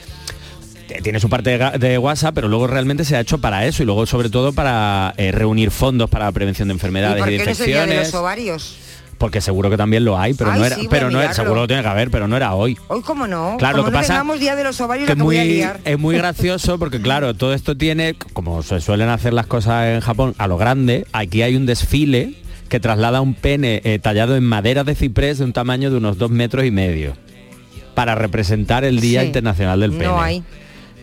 eh, 0.89 1.01
tiene 1.03 1.19
su 1.21 1.29
parte 1.29 1.57
de, 1.59 1.79
de 1.79 1.99
WhatsApp, 1.99 2.35
pero 2.35 2.49
luego 2.49 2.67
realmente 2.67 3.05
se 3.05 3.17
ha 3.17 3.21
hecho 3.21 3.39
para 3.39 3.65
eso 3.67 3.83
y 3.83 3.87
luego 3.87 4.05
sobre 4.07 4.29
todo 4.29 4.53
para 4.53 5.15
eh, 5.17 5.33
reunir 5.33 5.71
fondos 5.71 6.11
para 6.11 6.27
la 6.27 6.33
prevención 6.33 6.69
de 6.69 6.75
¿Y 6.75 6.77
enfermedades 6.77 7.17
y, 7.17 7.21
por 7.21 7.31
de 7.31 7.37
qué 7.39 7.45
no 7.45 7.45
día 7.45 7.55
de 7.55 7.71
infecciones. 7.71 8.13
los 8.13 8.15
ovarios? 8.21 8.77
Porque 9.23 9.41
seguro 9.41 9.71
que 9.71 9.77
también 9.77 10.05
lo 10.05 10.19
hay, 10.19 10.35
pero 10.35 10.51
Ay, 10.51 10.59
no 10.59 10.67
era, 10.67 10.75
sí, 10.75 10.89
pero 10.91 11.09
no 11.09 11.21
era, 11.23 11.33
seguro 11.33 11.61
lo 11.61 11.67
tiene 11.69 11.81
que 11.85 11.89
haber, 11.89 12.11
pero 12.11 12.27
no 12.27 12.37
era 12.37 12.55
hoy. 12.55 12.77
Hoy, 12.89 13.03
¿cómo 13.03 13.29
no? 13.29 13.55
Claro, 13.57 13.77
Como 13.77 13.87
lo 13.87 13.93
que 13.93 14.09
no 14.09 14.15
pasa 14.17 14.25
día 14.41 14.57
de 14.57 14.65
los 14.65 14.81
ovarios, 14.81 15.07
que 15.07 15.13
la 15.13 15.17
que 15.17 15.23
voy 15.23 15.37
a 15.39 15.41
muy- 15.45 15.49
liar. 15.49 15.81
es 15.85 15.97
muy 15.97 16.17
gracioso 16.17 16.77
porque 16.77 17.01
claro, 17.01 17.33
todo 17.35 17.55
esto 17.55 17.77
tiene, 17.77 18.15
como 18.33 18.65
se 18.65 18.81
suelen 18.81 19.11
hacer 19.11 19.33
las 19.33 19.47
cosas 19.47 19.87
en 19.95 20.01
Japón, 20.01 20.35
a 20.39 20.49
lo 20.49 20.59
grande, 20.59 21.07
aquí 21.13 21.43
hay 21.43 21.55
un 21.55 21.67
desfile 21.67 22.35
que 22.69 22.81
traslada 22.81 23.21
un 23.21 23.35
pene 23.35 23.81
eh, 23.85 24.01
tallado 24.01 24.35
en 24.35 24.43
madera 24.43 24.83
de 24.83 24.97
ciprés 24.97 25.39
de 25.39 25.45
un 25.45 25.53
tamaño 25.53 25.93
de 25.93 25.99
unos 25.99 26.19
dos 26.19 26.31
metros 26.33 26.65
y 26.65 26.73
medio 26.73 27.13
para 27.95 28.17
representar 28.17 28.83
el 28.85 28.99
Día 29.01 29.21
Sí. 29.21 29.27
Internacional 29.29 29.79
del 29.79 29.93
Pene. 29.93 30.05
No 30.07 30.21
hay. 30.21 30.43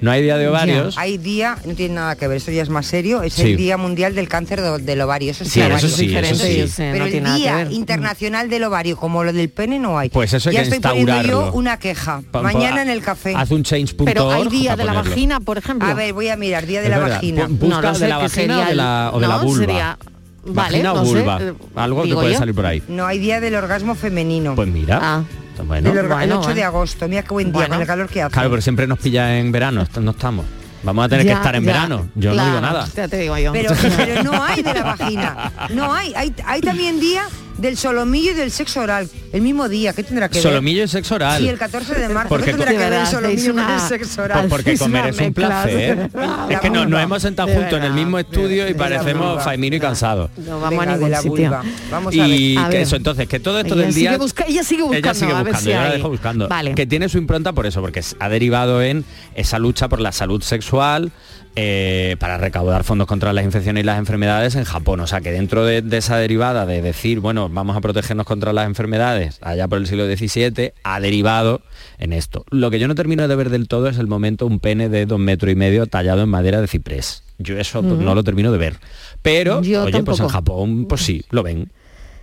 No 0.01 0.11
hay 0.11 0.21
Día 0.23 0.37
de 0.37 0.47
Ovarios. 0.47 0.97
Hay 0.97 1.17
día, 1.17 1.57
no 1.65 1.73
tiene 1.73 1.95
nada 1.95 2.15
que 2.15 2.27
ver, 2.27 2.37
eso 2.37 2.51
ya 2.51 2.61
es 2.61 2.69
más 2.69 2.85
serio, 2.85 3.21
es 3.21 3.33
Sí. 3.33 3.51
el 3.51 3.57
Día 3.57 3.77
Mundial 3.77 4.15
del 4.15 4.27
Cáncer 4.29 4.61
do- 4.61 4.77
del 4.77 5.01
Ovario. 5.01 5.31
Eso 5.31 5.43
Sí, 5.45 5.59
está 5.59 5.75
eso 5.77 5.87
mal. 5.87 5.95
sí, 5.95 6.15
eso 6.15 6.35
sí. 6.45 6.57
yo 6.57 6.67
sé, 6.67 6.89
Pero 6.93 7.05
no 7.05 7.11
el 7.11 7.39
Día. 7.41 7.67
Internacional 7.69 8.49
del 8.49 8.63
Ovario, 8.63 8.97
como 8.97 9.23
lo 9.23 9.33
del 9.33 9.49
pene, 9.49 9.79
no 9.79 9.97
hay. 9.99 10.09
Pues 10.09 10.33
eso 10.33 10.49
hay 10.49 10.55
ya 10.55 10.61
que 10.63 10.69
estoy 10.69 10.79
poniendo 10.79 11.21
yo 11.23 11.51
una 11.53 11.77
queja. 11.77 12.21
Pa- 12.31 12.41
pa- 12.41 12.41
Mañana 12.41 12.81
en 12.81 12.89
el 12.89 13.01
café. 13.01 13.33
Haz 13.35 13.51
un 13.51 13.63
change.org 13.63 14.05
Pero 14.05 14.31
hay 14.31 14.47
día 14.47 14.75
de 14.75 14.85
la 14.85 14.93
vagina, 14.93 15.39
por 15.39 15.57
ejemplo. 15.57 15.87
A 15.87 15.93
ver, 15.93 16.13
voy 16.13 16.29
a 16.29 16.35
mirar, 16.37 16.65
Día 16.65 16.79
de 16.81 16.85
Es 16.87 16.91
la 16.91 16.99
verdad. 16.99 17.15
vagina. 17.15 17.47
Bu- 17.47 17.57
Busca 17.59 17.81
No 17.81 17.93
de 17.93 17.99
sé, 17.99 18.07
la 18.07 18.15
que 18.17 18.21
vagina 18.23 18.29
sería 18.29 18.63
o 18.65 18.69
de 18.69 18.75
la, 18.75 19.11
o 19.13 19.19
de 19.19 19.27
la 19.27 19.37
no, 19.37 19.43
vulva. 19.43 19.59
sería- 19.65 19.97
Vale, 20.45 20.55
Vagina 20.71 20.93
o 20.93 20.95
no 20.95 21.05
sé, 21.05 21.11
vulva. 21.19 21.37
eh, 21.41 21.53
Algo 21.75 22.03
que 22.03 22.13
puede 22.13 22.31
yo. 22.33 22.39
salir 22.39 22.55
por 22.55 22.65
ahí. 22.65 22.81
No 22.87 23.05
hay 23.05 23.19
Día 23.19 23.39
del 23.41 23.55
Orgasmo 23.55 23.93
Femenino. 23.95 24.55
Pues 24.55 24.67
mira. 24.69 24.99
Ah. 25.01 25.23
Bueno. 25.63 25.91
el, 25.91 26.07
bueno, 26.07 26.39
8 26.39 26.53
de 26.53 26.63
agosto, 26.63 27.07
mira 27.07 27.23
qué 27.23 27.29
buen 27.29 27.47
día, 27.47 27.53
Bueno. 27.53 27.75
con 27.75 27.81
el 27.81 27.87
calor 27.87 28.07
que 28.09 28.21
hace. 28.21 28.33
Claro, 28.33 28.49
pero 28.49 28.61
siempre 28.61 28.87
nos 28.87 28.99
pilla 28.99 29.37
en 29.37 29.51
verano, 29.51 29.85
no 30.01 30.11
estamos. 30.11 30.45
Vamos 30.81 31.05
a 31.05 31.09
tener 31.09 31.25
Ya, 31.25 31.33
que 31.33 31.37
estar 31.37 31.55
en 31.55 31.63
ya, 31.65 31.73
verano. 31.73 32.09
Yo 32.15 32.33
no 32.33 32.45
digo 32.45 32.61
nada. 32.61 32.87
Ya 32.95 33.07
te 33.07 33.17
digo 33.17 33.37
yo. 33.37 33.51
Pero, 33.51 33.73
pero 33.97 34.23
no 34.23 34.43
hay 34.43 34.63
de 34.63 34.73
la 34.73 34.83
vagina. 34.97 35.51
No 35.71 35.93
hay. 35.93 36.13
Hay, 36.15 36.33
hay 36.45 36.61
también 36.61 36.99
día 37.01 37.23
del 37.59 37.77
solomillo 37.77 38.31
y 38.31 38.33
del 38.33 38.51
sexo 38.51 38.81
oral. 38.81 39.09
El 39.31 39.41
mismo 39.41 39.69
día, 39.69 39.93
¿qué 39.93 40.03
tendrá 40.03 40.27
que 40.29 40.35
ver? 40.35 40.43
Solomillo 40.43 40.83
y 40.83 40.87
sexo 40.87 41.15
oral. 41.15 41.41
Sí, 41.41 41.47
el 41.47 41.57
14 41.57 41.95
de 41.95 42.09
marzo. 42.09 42.29
Porque 42.29 42.45
¿Qué 42.45 42.51
tendrá 42.51 42.71
que 42.71 42.77
ver 42.77 42.93
el 42.93 43.07
solomillo 43.07 43.53
con 43.53 43.63
una- 43.63 43.75
el 43.75 43.81
sexo 43.81 44.15
Pues 44.15 44.17
oral? 44.19 44.47
porque 44.49 44.77
comer 44.77 45.07
es 45.07 45.19
un 45.19 45.33
placer. 45.33 46.09
Es 46.49 46.59
que 46.59 46.69
no, 46.69 46.85
nos 46.85 47.01
hemos 47.01 47.21
sentado 47.21 47.49
juntos 47.49 47.73
en 47.73 47.83
el 47.83 47.93
mismo 47.93 48.17
estudio 48.19 48.63
y 48.67 48.73
de 48.73 48.75
parecemos. 48.75 49.43
Faimino 49.43 49.75
y 49.75 49.79
cansado. 49.79 50.29
No 50.37 50.59
vamos 50.59 50.69
Venga, 50.79 50.83
a 50.83 50.85
de 50.85 50.93
ningún 50.93 51.11
la 51.11 51.17
sitio. 51.21 51.31
vulva. 51.49 51.63
Vamos 51.91 52.13
a 52.13 52.15
Y 52.27 52.55
ver. 52.55 52.63
A 52.65 52.69
que 52.69 52.73
ver. 52.77 52.81
eso, 52.83 52.95
entonces, 52.95 53.27
que 53.27 53.39
todo 53.39 53.59
esto 53.59 53.73
Ella 53.75 53.83
del 53.83 53.93
sigue 53.93 54.09
día... 54.09 54.17
busca- 54.17 54.45
ella 54.47 54.63
sigue 54.63 54.81
buscando, 54.83 55.07
Ella 55.09 55.13
sigue 55.13 55.31
a 55.31 55.35
ver 55.35 55.43
buscando, 55.53 55.59
si 55.59 55.69
yo 55.69 55.75
la 55.75 55.85
hay. 55.85 55.97
dejo 55.97 56.09
buscando. 56.09 56.47
Vale. 56.47 56.75
Que 56.75 56.85
tiene 56.85 57.09
su 57.09 57.17
impronta 57.17 57.53
por 57.53 57.65
eso, 57.65 57.81
porque 57.81 58.01
ha 58.19 58.29
derivado 58.29 58.81
en 58.81 59.05
esa 59.35 59.59
lucha 59.59 59.87
por 59.89 59.99
la 59.99 60.11
salud 60.11 60.41
sexual, 60.41 61.11
eh, 61.55 62.15
para 62.19 62.37
recaudar 62.37 62.83
fondos 62.83 63.07
contra 63.07 63.33
las 63.33 63.43
infecciones 63.43 63.83
y 63.83 63.85
las 63.85 63.97
enfermedades 63.99 64.55
en 64.55 64.63
Japón. 64.63 64.99
O 64.99 65.07
sea 65.07 65.21
que 65.21 65.31
dentro 65.31 65.65
de, 65.65 65.81
de 65.81 65.97
esa 65.97 66.17
derivada 66.17 66.65
de 66.65 66.81
decir, 66.81 67.19
bueno, 67.19 67.49
vamos 67.49 67.75
a 67.75 67.81
protegernos 67.81 68.25
contra 68.25 68.53
las 68.53 68.65
enfermedades 68.67 69.39
allá 69.41 69.67
por 69.67 69.77
el 69.79 69.87
siglo 69.87 70.05
XVII, 70.05 70.73
ha 70.83 70.99
derivado 70.99 71.61
en 71.97 72.13
esto. 72.13 72.45
Lo 72.49 72.71
que 72.71 72.79
yo 72.79 72.87
no 72.87 72.95
termino 72.95 73.27
de 73.27 73.35
ver 73.35 73.49
del 73.49 73.67
todo 73.67 73.89
es 73.89 73.97
el 73.97 74.07
momento 74.07 74.45
un 74.45 74.59
pene 74.59 74.89
de 74.89 75.05
dos 75.05 75.19
metros 75.19 75.51
y 75.51 75.55
medio 75.55 75.87
tallado 75.87 76.23
en 76.23 76.29
madera 76.29 76.61
de 76.61 76.67
ciprés. 76.67 77.23
Yo 77.37 77.57
eso 77.57 77.79
Ujú. 77.79 77.95
no 77.95 78.15
lo 78.15 78.23
termino 78.23 78.51
de 78.51 78.57
ver. 78.57 78.75
Pero, 79.21 79.61
Yo 79.61 79.83
oye, 79.83 80.03
pues 80.03 80.19
en. 80.19 80.27
Japón, 80.27 80.85
pues 80.87 81.01
sí, 81.01 81.23
lo 81.29 81.43
ven. 81.43 81.71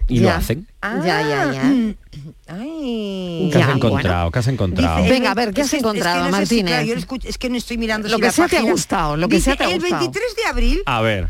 Y 0.09 0.21
lo 0.21 0.31
hacen. 0.31 0.67
Ah, 0.81 1.01
Ya, 1.05 1.21
ya, 1.23 1.53
ya. 1.53 1.73
Ay. 2.49 3.51
¿Qué 3.53 3.63
has 3.63 3.75
encontrado? 3.77 4.31
¿Qué 4.31 4.39
has 4.39 4.47
encontrado? 4.49 4.99
Dice, 4.99 5.11
Venga, 5.11 5.33
el 5.33 5.33
a 5.33 5.35
ver, 5.35 5.53
¿qué 5.55 5.61
es 5.63 5.67
has 5.67 5.73
es 5.75 5.79
que 5.83 5.89
encontrado, 5.89 6.21
sé 6.25 6.27
si, 6.27 6.31
Martínez? 6.33 6.67
claro, 6.67 6.87
yo 6.87 6.95
escucho- 6.95 7.29
es 7.29 7.39
que 7.39 7.51
no 7.51 7.57
estoy 7.57 7.79
mirando 7.79 8.09
Lo 8.09 8.17
si 8.17 8.21
que 8.21 8.27
la 8.29 8.33
sea 8.33 8.49
te 8.49 8.59
ha 8.59 8.63
gustado, 8.63 9.17
lo 9.17 9.29
que 9.29 9.37
Dice, 9.37 9.45
sea 9.47 9.57
te 9.57 9.65
ha 9.65 9.71
El 9.71 9.81
gustado. 9.81 10.01
23 10.01 10.37
de 10.37 10.45
abril, 10.45 10.83
A 10.87 11.01
ver. 11.03 11.29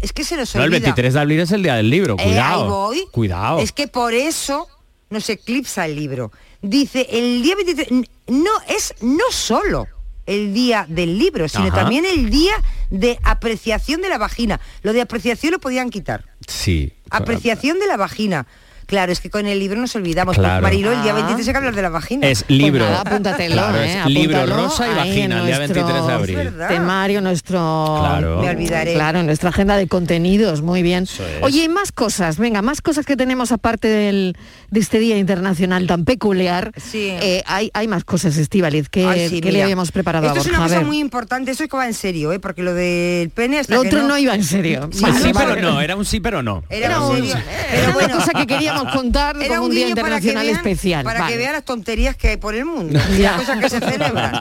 es 0.00 0.12
que 0.12 0.24
se 0.24 0.36
nos 0.36 0.54
No, 0.54 0.60
el 0.62 0.66
olvida. 0.68 0.80
23 0.80 1.14
de 1.14 1.20
abril 1.20 1.40
es 1.40 1.50
el 1.52 1.62
día 1.62 1.74
del 1.74 1.90
libro. 1.90 2.16
Eh, 2.18 2.24
Cuidado. 2.24 2.62
ahí 2.62 2.68
voy. 2.68 3.06
Cuidado. 3.10 3.58
Es 3.58 3.72
que 3.72 3.88
por 3.88 4.14
eso 4.14 4.68
nos 5.10 5.28
eclipsa 5.28 5.86
el 5.86 5.96
libro. 5.96 6.30
Dice, 6.60 7.06
el 7.10 7.42
día 7.42 7.56
23, 7.56 7.90
n- 7.90 8.08
no 8.28 8.50
es 8.68 8.94
no 9.02 9.24
solo 9.30 9.88
el 10.26 10.54
día 10.54 10.86
del 10.88 11.18
libro, 11.18 11.48
sino 11.48 11.64
Ajá. 11.66 11.74
también 11.80 12.04
el 12.04 12.30
día 12.30 12.52
de 12.92 13.18
apreciación 13.22 14.02
de 14.02 14.10
la 14.10 14.18
vagina. 14.18 14.60
Lo 14.82 14.92
de 14.92 15.00
apreciación 15.00 15.52
lo 15.52 15.58
podían 15.58 15.90
quitar. 15.90 16.26
Sí. 16.46 16.92
Apreciación 17.10 17.78
de 17.78 17.86
la 17.86 17.96
vagina. 17.96 18.46
Claro, 18.92 19.10
es 19.10 19.20
que 19.20 19.30
con 19.30 19.46
el 19.46 19.58
libro 19.58 19.80
nos 19.80 19.96
olvidamos. 19.96 20.36
Claro. 20.36 20.60
Marilo, 20.62 20.92
el 20.92 21.02
día 21.02 21.12
Ah. 21.12 21.14
23 21.14 21.48
hay 21.48 21.52
que 21.54 21.56
hablar 21.56 21.74
de 21.74 21.80
la 21.80 21.88
vagina. 21.88 22.28
Es 22.28 22.44
libro. 22.48 22.84
Pues 22.84 22.90
nada, 22.90 23.00
apúntatelo, 23.10 23.54
Claro, 23.54 23.78
¿eh? 23.82 23.98
es 24.00 24.06
libro 24.06 24.44
rosa 24.44 24.86
y 24.86 24.94
vagina, 24.94 25.38
el 25.40 25.46
día 25.46 25.56
nuestro 25.56 25.82
23 25.86 26.06
de 26.06 26.12
abril. 26.12 26.38
Es 26.38 26.44
verdad. 26.44 26.68
Temario, 26.68 27.20
nuestro... 27.22 27.96
Claro. 28.00 28.42
Me 28.42 28.50
olvidaré. 28.50 28.92
Claro, 28.92 29.22
nuestra 29.22 29.48
agenda 29.48 29.78
de 29.78 29.88
contenidos, 29.88 30.60
muy 30.60 30.82
bien. 30.82 31.04
Es. 31.04 31.20
Oye, 31.40 31.64
y 31.64 31.68
más 31.70 31.90
cosas, 31.90 32.36
venga, 32.36 32.60
más 32.60 32.82
cosas 32.82 33.06
que 33.06 33.16
tenemos 33.16 33.50
aparte 33.50 33.88
del, 33.88 34.36
de 34.70 34.80
este 34.80 34.98
Día 34.98 35.16
Internacional 35.16 35.86
tan 35.86 36.04
peculiar. 36.04 36.72
Sí. 36.76 37.08
Eh, 37.08 37.42
hay, 37.46 37.70
hay 37.72 37.88
más 37.88 38.04
cosas, 38.04 38.36
Estivaliz, 38.36 38.90
que, 38.90 39.06
Ay, 39.06 39.28
sí, 39.30 39.40
que 39.40 39.52
le 39.52 39.62
habíamos 39.62 39.90
preparado 39.90 40.26
Esto 40.26 40.38
a 40.38 40.42
es 40.42 40.46
Borja. 40.48 40.58
una 40.60 40.66
A 40.66 40.68
cosa 40.76 40.86
muy 40.86 40.98
importante, 40.98 41.50
eso 41.52 41.64
es 41.64 41.70
que 41.70 41.76
va 41.78 41.86
en 41.86 41.94
serio, 41.94 42.30
¿eh? 42.32 42.40
porque 42.40 42.62
lo 42.62 42.74
del 42.74 43.30
pene 43.30 43.58
hasta 43.58 43.74
Lo 43.74 43.80
que 43.82 43.88
otro 43.88 44.02
no, 44.02 44.08
no 44.08 44.18
iba 44.18 44.34
en 44.34 44.44
serio. 44.44 44.90
Sí, 44.92 45.00
Vale, 45.00 45.18
sí, 45.18 45.32
vale. 45.32 45.54
pero 45.54 45.70
no, 45.72 45.80
era 45.80 45.96
un 45.96 46.04
sí, 46.04 46.20
pero 46.20 46.42
no. 46.42 46.62
Era 46.68 46.88
Era 46.88 47.00
un 47.00 47.10
un- 47.16 47.26
serio. 47.26 47.36
era 47.72 47.96
una 47.96 48.08
cosa 48.10 48.32
que 48.34 48.46
queríamos 48.46 48.81
contar 48.90 49.36
Era 49.42 49.56
como 49.56 49.68
un 49.68 49.74
Día 49.74 49.88
Internacional 49.88 50.44
vean- 50.46 50.56
especial. 50.56 51.04
Para 51.04 51.20
Vale. 51.20 51.32
que 51.32 51.38
vean 51.38 51.52
las 51.52 51.64
tonterías 51.64 52.16
que 52.16 52.28
hay 52.30 52.36
por 52.36 52.54
el 52.54 52.64
mundo. 52.64 52.98
las 53.18 53.36
cosas 53.40 53.58
que 53.60 53.68
se 53.70 53.80
celebran. 53.80 54.32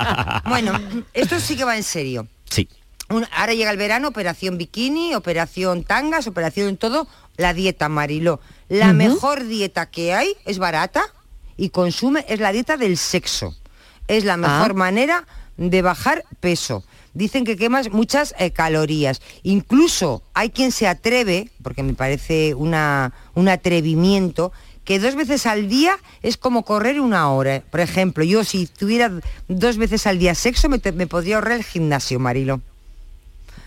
Bueno, 0.45 0.73
esto 1.13 1.39
sí 1.39 1.55
que 1.55 1.63
va 1.63 1.77
en 1.77 1.83
serio. 1.83 2.27
Sí. 2.49 2.67
Un- 3.09 3.27
ahora 3.35 3.53
llega 3.53 3.71
el 3.71 3.77
verano, 3.77 4.07
operación 4.07 4.57
bikini, 4.57 5.15
operación 5.15 5.83
tangas, 5.83 6.27
operación 6.27 6.77
todo, 6.77 7.07
la 7.37 7.53
dieta 7.53 7.89
Mariló. 7.89 8.39
La 8.69 8.93
mejor 8.93 9.45
dieta 9.45 9.89
que 9.89 10.13
hay 10.13 10.33
es 10.45 10.57
barata 10.59 11.03
y 11.57 11.69
consume, 11.69 12.25
es 12.29 12.39
la 12.39 12.51
dieta 12.51 12.77
del 12.77 12.97
sexo. 12.97 13.55
Es 14.07 14.23
la 14.23 14.37
mejor 14.37 14.71
Ah. 14.71 14.75
manera 14.75 15.27
de 15.57 15.81
bajar 15.81 16.23
peso. 16.39 16.83
Dicen 17.13 17.43
que 17.43 17.57
quemas 17.57 17.91
muchas 17.91 18.33
eh, 18.39 18.51
calorías. 18.51 19.21
Incluso 19.43 20.23
hay 20.33 20.49
quien 20.49 20.71
se 20.71 20.87
atreve, 20.87 21.49
porque 21.61 21.83
me 21.83 21.93
parece 21.93 22.53
una, 22.55 23.13
un 23.35 23.49
atrevimiento, 23.49 24.51
que 24.83 24.99
dos 24.99 25.15
veces 25.15 25.45
al 25.45 25.69
día 25.69 25.97
es 26.21 26.37
como 26.37 26.63
correr 26.63 26.99
una 26.99 27.31
hora. 27.31 27.63
Por 27.69 27.81
ejemplo, 27.81 28.23
yo 28.23 28.43
si 28.43 28.65
tuviera 28.65 29.11
dos 29.47 29.77
veces 29.77 30.07
al 30.07 30.19
día 30.19 30.35
sexo, 30.35 30.69
me, 30.69 30.81
me 30.93 31.07
podría 31.07 31.35
ahorrar 31.35 31.57
el 31.57 31.63
gimnasio, 31.63 32.19
Marilo. 32.19 32.61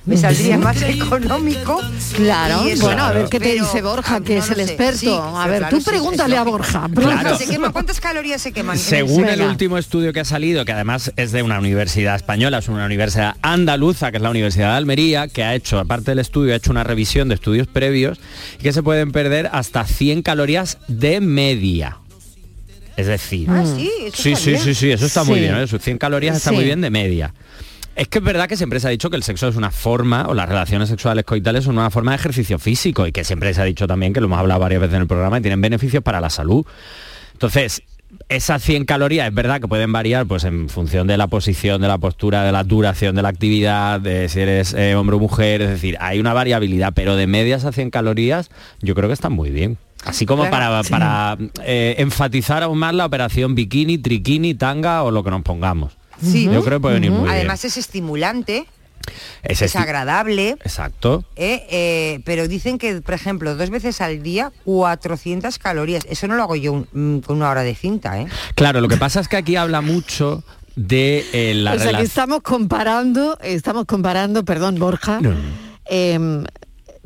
Me 0.06 0.18
saldría 0.18 0.58
más 0.58 0.82
económico. 0.82 1.80
Claro, 2.14 2.66
y 2.68 2.72
eso. 2.72 2.84
bueno, 2.84 3.04
a 3.04 3.12
ver 3.12 3.28
qué 3.30 3.38
te 3.40 3.46
Pero, 3.52 3.64
dice 3.64 3.80
Borja, 3.80 4.20
que 4.20 4.34
no 4.36 4.44
es 4.44 4.50
el 4.50 4.60
experto. 4.60 4.98
Sí, 4.98 5.08
a 5.08 5.46
ver, 5.46 5.60
claro, 5.60 5.76
tú 5.76 5.82
sí, 5.82 5.90
pregúntale 5.90 6.36
a. 6.36 6.42
Borja. 6.44 6.88
Claro. 6.94 7.38
Se 7.38 7.46
quema- 7.46 7.72
¿Cuántas 7.72 8.00
calorías 8.00 8.42
se 8.42 8.52
queman? 8.52 8.76
Según 8.78 9.26
el 9.26 9.40
último 9.40 9.78
estudio 9.78 10.12
que 10.12 10.20
ha 10.20 10.24
salido, 10.26 10.66
que 10.66 10.72
además 10.72 11.10
es 11.16 11.32
de 11.32 11.42
una 11.42 11.58
universidad 11.58 12.16
española, 12.16 12.58
es 12.58 12.68
una 12.68 12.84
universidad 12.84 13.36
andaluza, 13.40 14.10
que 14.10 14.18
es 14.18 14.22
la 14.22 14.28
Universidad 14.30 14.72
de 14.72 14.76
Almería, 14.76 15.26
que 15.28 15.42
ha 15.42 15.54
hecho, 15.54 15.78
aparte 15.78 16.10
del 16.10 16.18
estudio, 16.18 16.52
ha 16.52 16.56
hecho 16.56 16.70
una 16.70 16.84
revisión 16.84 17.28
de 17.30 17.36
estudios 17.36 17.66
previos, 17.66 18.18
y 18.58 18.62
que 18.62 18.72
se 18.74 18.82
pueden 18.82 19.10
perder 19.10 19.48
hasta 19.52 19.86
100 19.86 20.20
calorías 20.22 20.76
de 20.86 21.20
media. 21.22 21.96
Es 22.96 23.06
decir, 23.08 23.48
Ah, 23.50 23.64
sí, 23.66 23.90
sí, 24.14 24.36
sí, 24.36 24.56
sí, 24.56 24.74
sí, 24.74 24.90
eso 24.92 25.06
está 25.06 25.24
muy 25.24 25.40
bien, 25.40 25.56
¿eh? 25.56 25.66
sus 25.66 25.82
100 25.82 25.98
calorías 25.98 26.36
está 26.36 26.50
Sí. 26.50 26.56
muy 26.56 26.64
bien 26.64 26.80
de 26.80 26.90
media. 26.90 27.34
Es 27.96 28.08
que 28.08 28.18
es 28.18 28.24
verdad 28.24 28.48
que 28.48 28.56
siempre 28.56 28.80
se 28.80 28.88
ha 28.88 28.90
dicho 28.90 29.08
que 29.08 29.16
el 29.16 29.22
sexo 29.22 29.48
es 29.48 29.56
una 29.56 29.70
forma, 29.70 30.26
o 30.28 30.34
las 30.34 30.48
relaciones 30.48 30.88
sexuales 30.88 31.24
coitales 31.24 31.64
son 31.64 31.78
una 31.78 31.90
forma 31.90 32.12
de 32.12 32.16
ejercicio 32.16 32.58
físico, 32.58 33.06
y 33.06 33.12
que 33.12 33.24
siempre 33.24 33.54
se 33.54 33.62
ha 33.62 33.64
dicho 33.64 33.86
también, 33.86 34.12
que 34.12 34.20
lo 34.20 34.26
hemos 34.26 34.38
hablado 34.38 34.60
varias 34.60 34.80
veces 34.80 34.96
en 34.96 35.02
el 35.02 35.06
programa, 35.06 35.38
y 35.38 35.42
tienen 35.42 35.60
beneficios 35.60 36.02
para 36.02 36.20
la 36.20 36.30
salud. 36.30 36.66
Entonces, 37.32 37.82
esas 38.28 38.62
100 38.62 38.84
calorías 38.84 39.28
es 39.28 39.34
verdad 39.34 39.60
que 39.60 39.68
pueden 39.68 39.92
variar 39.92 40.26
pues 40.26 40.44
en 40.44 40.68
función 40.68 41.06
de 41.06 41.16
la 41.16 41.26
posición, 41.26 41.80
de 41.80 41.88
la 41.88 41.98
postura, 41.98 42.42
de 42.42 42.52
la 42.52 42.64
duración 42.64 43.14
de 43.14 43.22
la 43.22 43.28
actividad, 43.28 44.00
de 44.00 44.28
si 44.28 44.40
eres 44.40 44.72
eh, 44.74 44.94
hombre 44.94 45.16
o 45.16 45.18
mujer, 45.18 45.62
es 45.62 45.70
decir, 45.70 45.96
hay 46.00 46.20
una 46.20 46.32
variabilidad, 46.32 46.92
pero 46.94 47.16
de 47.16 47.26
medias 47.26 47.64
a 47.64 47.72
100 47.72 47.90
calorías 47.90 48.50
yo 48.80 48.94
creo 48.94 49.08
que 49.08 49.14
están 49.14 49.32
muy 49.32 49.50
bien. 49.50 49.78
Así 50.04 50.26
como 50.26 50.42
Claro, 50.42 50.56
para, 50.56 50.82
sí. 50.84 50.90
para 50.90 51.38
eh, 51.64 51.96
enfatizar 51.98 52.62
aún 52.62 52.78
más 52.78 52.94
la 52.94 53.06
operación 53.06 53.54
bikini, 53.54 53.98
triquini, 53.98 54.54
tanga 54.54 55.02
o 55.02 55.10
lo 55.10 55.24
que 55.24 55.30
nos 55.30 55.42
pongamos. 55.42 55.96
Sí. 56.22 56.44
Yo 56.44 56.62
creo 56.62 56.78
que 56.78 56.80
puede 56.82 56.94
venir 56.94 57.10
muy 57.10 57.28
Además 57.28 57.64
es 57.64 57.76
estimulante. 57.76 58.66
Es 59.42 59.60
es 59.60 59.74
esti- 59.74 59.80
agradable. 59.82 60.50
Exacto. 60.64 61.24
¿eh? 61.36 61.66
Eh, 61.70 62.20
pero 62.24 62.48
dicen 62.48 62.78
que, 62.78 63.02
por 63.02 63.14
ejemplo, 63.14 63.54
dos 63.54 63.68
veces 63.68 64.00
al 64.00 64.22
día, 64.22 64.50
400 64.64 65.58
calorías. 65.58 66.06
Eso 66.08 66.26
no 66.26 66.36
lo 66.36 66.42
hago 66.44 66.56
yo 66.56 66.72
un- 66.72 66.88
mm, 66.92 67.18
con 67.20 67.36
una 67.36 67.50
hora 67.50 67.62
de 67.62 67.74
cinta, 67.74 68.18
¿eh? 68.18 68.26
Claro, 68.54 68.80
lo 68.80 68.88
que 68.88 68.96
pasa 68.96 69.20
es 69.20 69.28
que 69.28 69.36
aquí 69.36 69.56
habla 69.56 69.82
mucho 69.82 70.42
de 70.76 71.24
eh, 71.34 71.52
la 71.54 71.74
o 71.74 71.78
sea 71.78 71.92
que 71.98 72.02
estamos 72.02 72.40
comparando, 72.42 73.38
estamos 73.42 73.84
comparando, 73.84 74.44
perdón, 74.44 74.76
Borja, 74.78 75.20
No, 75.20 75.30
no. 75.32 75.64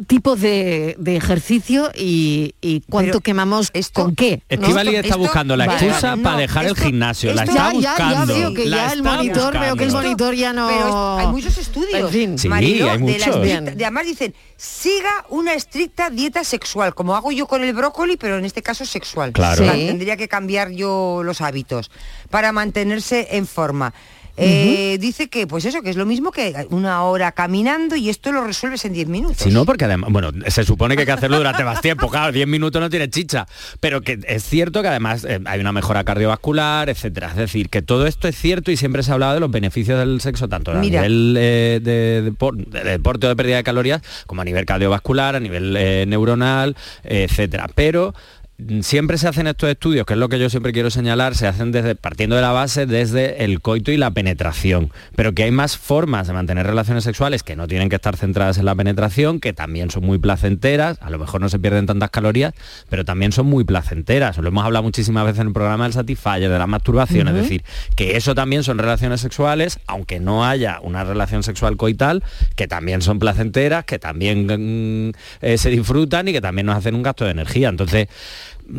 Tipos 0.07 0.40
de, 0.40 0.94
de 0.99 1.16
ejercicio 1.16 1.90
y, 1.94 2.55
y 2.61 2.82
cuánto 2.88 3.12
Pero 3.12 3.20
quemamos 3.20 3.70
esto- 3.72 4.05
con 4.05 4.14
qué. 4.14 4.42
¿no? 4.49 4.57
Estivali 4.57 4.94
está 4.94 5.09
esto- 5.09 5.18
buscando 5.18 5.57
la 5.57 5.64
excusa 5.64 6.11
vale. 6.11 6.22
para 6.22 6.34
No, 6.36 6.40
dejar 6.40 6.66
esto- 6.66 6.78
el 6.80 6.86
gimnasio. 6.86 7.34
la 7.34 7.42
está 7.42 7.55
ya, 7.55 7.72
ya, 7.72 7.80
ya 7.80 7.90
buscando. 8.07 8.34
veo 8.34 8.55
que 8.55 8.64
la 8.66 8.76
ya 8.76 8.92
el 8.92 8.99
está 8.99 9.12
monitor, 9.16 9.53
veo 9.59 9.76
que 9.76 9.84
el 9.84 9.90
buscando. 9.90 10.03
monitor 10.03 10.34
ya 10.34 10.53
no... 10.53 10.68
Pero 10.68 11.18
hay 11.18 11.26
muchos 11.26 11.59
estudios. 11.59 11.94
En 12.01 12.09
fin. 12.11 12.38
Sí, 12.38 12.49
Marilo, 12.49 12.84
hay 12.84 12.90
de 12.92 12.94
la 12.96 12.99
muchos. 13.01 13.16
estricta- 13.18 13.40
Bien. 13.42 13.64
de- 13.76 13.84
además 13.84 14.07
dicen, 14.07 14.34
siga 14.57 15.24
una 15.30 15.55
estricta 15.55 16.11
dieta 16.11 16.44
sexual, 16.44 16.94
como 16.94 17.16
hago 17.16 17.32
yo 17.32 17.46
con 17.46 17.64
el 17.64 17.72
brócoli, 17.74 18.16
pero 18.16 18.38
en 18.38 18.44
este 18.44 18.62
caso 18.62 18.84
sexual. 18.86 19.32
Claro. 19.32 19.64
Sí. 19.64 19.86
Tendría 19.86 20.16
que 20.16 20.28
cambiar 20.28 20.70
yo 20.70 21.22
los 21.24 21.40
hábitos 21.40 21.90
para 22.30 22.53
mantenerse 22.53 23.28
en 23.32 23.46
forma. 23.46 23.92
Eh, 24.39 24.99
Dice 24.99 25.28
que, 25.28 25.47
pues 25.47 25.64
eso, 25.64 25.82
que 25.82 25.91
es 25.91 25.97
lo 25.97 26.07
mismo 26.07 26.32
que 26.32 26.66
una 26.70 27.03
hora 27.03 27.32
caminando 27.32 27.97
y 27.97 28.09
esto 28.09 28.32
lo 28.32 28.45
resuelves 28.45 28.84
en 28.84 28.93
10 28.93 29.09
minutos. 29.09 29.39
Si 29.39 29.51
no, 29.51 29.64
porque 29.64 29.84
además, 29.84 30.11
bueno, 30.12 30.30
se 30.49 30.64
supone 30.64 30.95
que 30.97 31.03
hay 31.03 31.07
que 31.07 31.12
hacerlo 31.12 31.36
durante 31.39 31.64
más 31.64 31.80
tiempo, 31.80 32.09
claro, 32.09 32.32
10 32.32 32.47
minutos 32.47 32.80
no 32.80 32.91
tiene 32.91 33.09
chicha, 33.11 33.47
pero 33.80 34.01
que 34.01 34.18
es 34.26 34.45
cierto 34.45 34.82
que 34.82 34.89
además 34.89 35.24
eh, 35.24 35.41
hay 35.45 35.61
una 35.61 35.72
mejora 35.72 36.05
cardiovascular, 36.05 36.89
etcétera. 36.89 37.28
Es 37.28 37.36
decir, 37.36 37.68
que 37.68 37.82
todo 37.82 38.07
esto 38.07 38.28
es 38.28 38.36
cierto 38.36 38.70
y 38.70 38.76
siempre 38.76 39.03
se 39.03 39.11
ha 39.11 39.14
hablado 39.14 39.34
de 39.34 39.41
los 39.41 39.51
beneficios 39.51 39.99
del 39.99 40.20
sexo, 40.20 40.49
tanto 40.49 40.72
a 40.72 40.74
nivel 40.80 41.36
eh, 41.39 41.80
de, 41.82 42.22
de 42.22 42.84
deporte 42.84 43.26
o 43.26 43.28
de 43.28 43.36
pérdida 43.36 43.57
de 43.57 43.64
calorías, 43.64 44.03
como 44.26 44.43
a 44.43 44.45
nivel 44.45 44.64
cardiovascular, 44.64 45.36
a 45.36 45.41
nivel 45.41 45.72
neuronal, 46.09 46.76
etcétera. 47.05 47.68
Pero 47.74 48.14
siempre 48.80 49.18
se 49.18 49.28
hacen 49.28 49.46
estos 49.46 49.70
estudios, 49.70 50.04
que 50.04 50.14
es 50.14 50.18
lo 50.18 50.28
que 50.28 50.38
yo 50.38 50.50
siempre 50.50 50.72
quiero 50.72 50.90
señalar, 50.90 51.36
se 51.36 51.46
hacen 51.46 51.70
desde 51.70 51.94
partiendo 51.94 52.34
de 52.34 52.42
la 52.42 52.50
base 52.50 52.86
desde 52.86 53.44
el 53.44 53.61
coito 53.61 53.92
y 53.92 53.96
la 53.96 54.11
penetración, 54.11 54.90
pero 55.14 55.32
que 55.32 55.44
hay 55.44 55.52
más 55.52 55.76
formas 55.76 56.26
de 56.26 56.32
mantener 56.32 56.66
relaciones 56.66 57.04
sexuales 57.04 57.44
que 57.44 57.54
no 57.54 57.68
tienen 57.68 57.88
que 57.88 57.96
estar 57.96 58.16
centradas 58.16 58.59
en 58.59 58.64
la 58.64 58.74
penetración, 58.74 59.38
que 59.38 59.52
también 59.52 59.90
son 59.90 60.04
muy 60.04 60.18
placenteras, 60.18 60.98
a 61.00 61.11
lo 61.11 61.18
mejor 61.18 61.40
no 61.40 61.48
se 61.48 61.61
pierden 61.61 61.86
tantas 61.86 62.11
calorías, 62.11 62.52
pero 62.88 63.04
también 63.04 63.30
son 63.30 63.46
muy 63.46 63.62
placenteras. 63.62 64.36
Lo 64.38 64.48
hemos 64.48 64.64
hablado 64.64 64.82
muchísimas 64.82 65.24
veces 65.24 65.40
en 65.40 65.48
el 65.48 65.52
programa 65.52 65.84
del 65.84 65.92
Satisfyer, 65.92 66.50
de 66.50 66.59
la 66.59 66.66
masturbación, 66.66 67.28
es 67.28 67.34
decir, 67.34 67.62
que 67.94 68.16
eso 68.16 68.34
también 68.34 68.64
son 68.64 68.78
relaciones 68.78 69.20
sexuales, 69.20 69.78
aunque 69.86 70.18
no 70.18 70.44
haya 70.44 70.80
una 70.82 71.04
relación 71.04 71.44
sexual 71.44 71.76
coital, 71.76 72.24
que 72.56 72.66
también 72.66 73.02
son 73.02 73.20
placenteras, 73.20 73.84
que 73.84 74.00
también 74.00 75.11
mm, 75.11 75.12
eh, 75.42 75.59
se 75.59 75.70
disfrutan 75.70 76.26
y 76.26 76.32
que 76.32 76.40
también 76.40 76.66
nos 76.66 76.76
hacen 76.76 76.96
un 76.96 77.04
gasto 77.04 77.24
de 77.24 77.30
energía. 77.30 77.68
Entonces, 77.68 78.09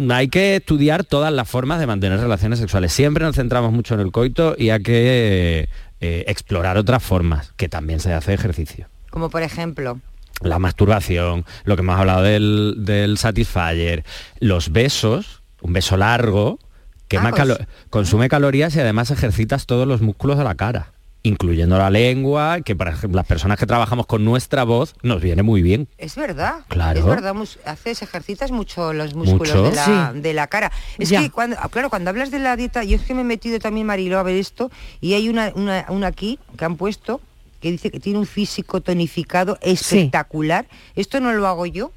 hay 0.10 0.28
que 0.28 0.56
estudiar 0.58 1.04
todas 1.04 1.32
las 1.34 1.50
formas 1.50 1.80
de 1.80 1.88
mantener 1.88 2.20
relaciones 2.20 2.60
sexuales. 2.60 2.94
Siempre 2.94 3.24
nos 3.26 3.36
centramos 3.36 3.72
mucho 3.72 3.94
en 3.96 4.02
el 4.02 4.12
coito 4.12 4.56
y 4.58 4.70
hay 4.70 4.82
que 4.84 5.70
eh, 6.02 6.24
explorar 6.28 6.78
otras 6.78 7.02
formas, 7.04 7.54
que 7.58 7.70
también 7.70 8.00
se 8.00 8.14
hace 8.14 8.34
ejercicio 8.34 8.88
Como 9.10 9.30
por 9.30 9.42
ejemplo. 9.44 10.00
la 10.42 10.60
masturbación, 10.60 11.46
lo 11.66 11.76
que 11.76 11.82
hemos 11.82 12.00
hablado 12.00 12.24
del, 12.24 12.76
del 12.80 13.18
satisfyer, 13.18 14.04
los 14.40 14.72
besos, 14.72 15.42
un 15.62 15.74
beso 15.74 15.98
largo, 15.98 16.60
quema 17.08 17.30
Ah, 17.30 17.34
calo- 17.34 17.58
consume 17.90 18.30
calorías 18.30 18.76
y 18.76 18.80
además 18.80 19.12
ejercitas 19.12 19.66
todos 19.66 19.88
los 19.88 20.02
músculos 20.02 20.38
de 20.38 20.44
la 20.44 20.56
cara, 20.56 20.94
incluyendo 21.24 21.78
la 21.78 21.90
lengua, 21.90 22.62
que 22.62 22.76
para 22.76 22.92
ejemplo, 22.92 23.18
las 23.18 23.26
personas 23.26 23.58
que 23.60 23.66
trabajamos 23.66 24.06
con 24.06 24.24
nuestra 24.24 24.64
voz 24.64 24.96
nos 25.04 25.22
viene 25.22 25.44
muy 25.44 25.62
bien. 25.62 25.88
Es 25.98 26.16
verdad. 26.16 26.62
Claro. 26.70 27.00
Es 27.00 27.06
verdad, 27.06 27.36
haces, 27.66 28.02
ejercitas 28.02 28.52
mucho 28.52 28.94
los 28.94 29.14
músculos 29.16 29.56
Mucho. 29.56 29.64
De, 29.70 29.76
la, 29.76 30.12
Sí. 30.14 30.20
de 30.22 30.34
la 30.34 30.48
cara. 30.48 30.72
Es 30.98 31.10
Ya. 31.10 31.22
que 31.22 31.30
cuando, 31.30 31.58
ah, 31.60 31.68
claro, 31.70 31.90
cuando 31.90 32.10
hablas 32.10 32.32
de 32.32 32.40
la 32.40 32.56
dieta, 32.56 32.84
yo 32.84 32.96
es 32.96 33.02
que 33.04 33.14
me 33.14 33.22
he 33.22 33.26
metido 33.26 33.60
también, 33.60 33.86
Marilo, 33.88 34.18
a 34.18 34.24
ver 34.24 34.36
esto, 34.36 34.72
y 35.02 35.14
hay 35.14 35.28
una, 35.30 35.52
una, 35.56 35.86
una 35.90 36.08
aquí 36.08 36.40
que 36.58 36.66
han 36.66 36.78
puesto 36.78 37.20
que 37.60 37.72
dice 37.72 37.92
que 37.92 38.00
tiene 38.00 38.18
un 38.20 38.26
físico 38.26 38.80
tonificado 38.80 39.58
espectacular. 39.62 40.66
Esto 40.96 41.20
no 41.20 41.34
lo 41.34 41.46
hago 41.46 41.66
yo. 41.66 41.92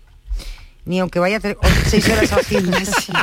Ni 0.85 0.99
aunque 0.99 1.20
vaya 1.20 1.37
a 1.37 1.49
o- 1.49 1.57
seis 1.89 2.09
horas 2.09 2.33
al 2.33 2.45
gimnasio. 2.45 3.14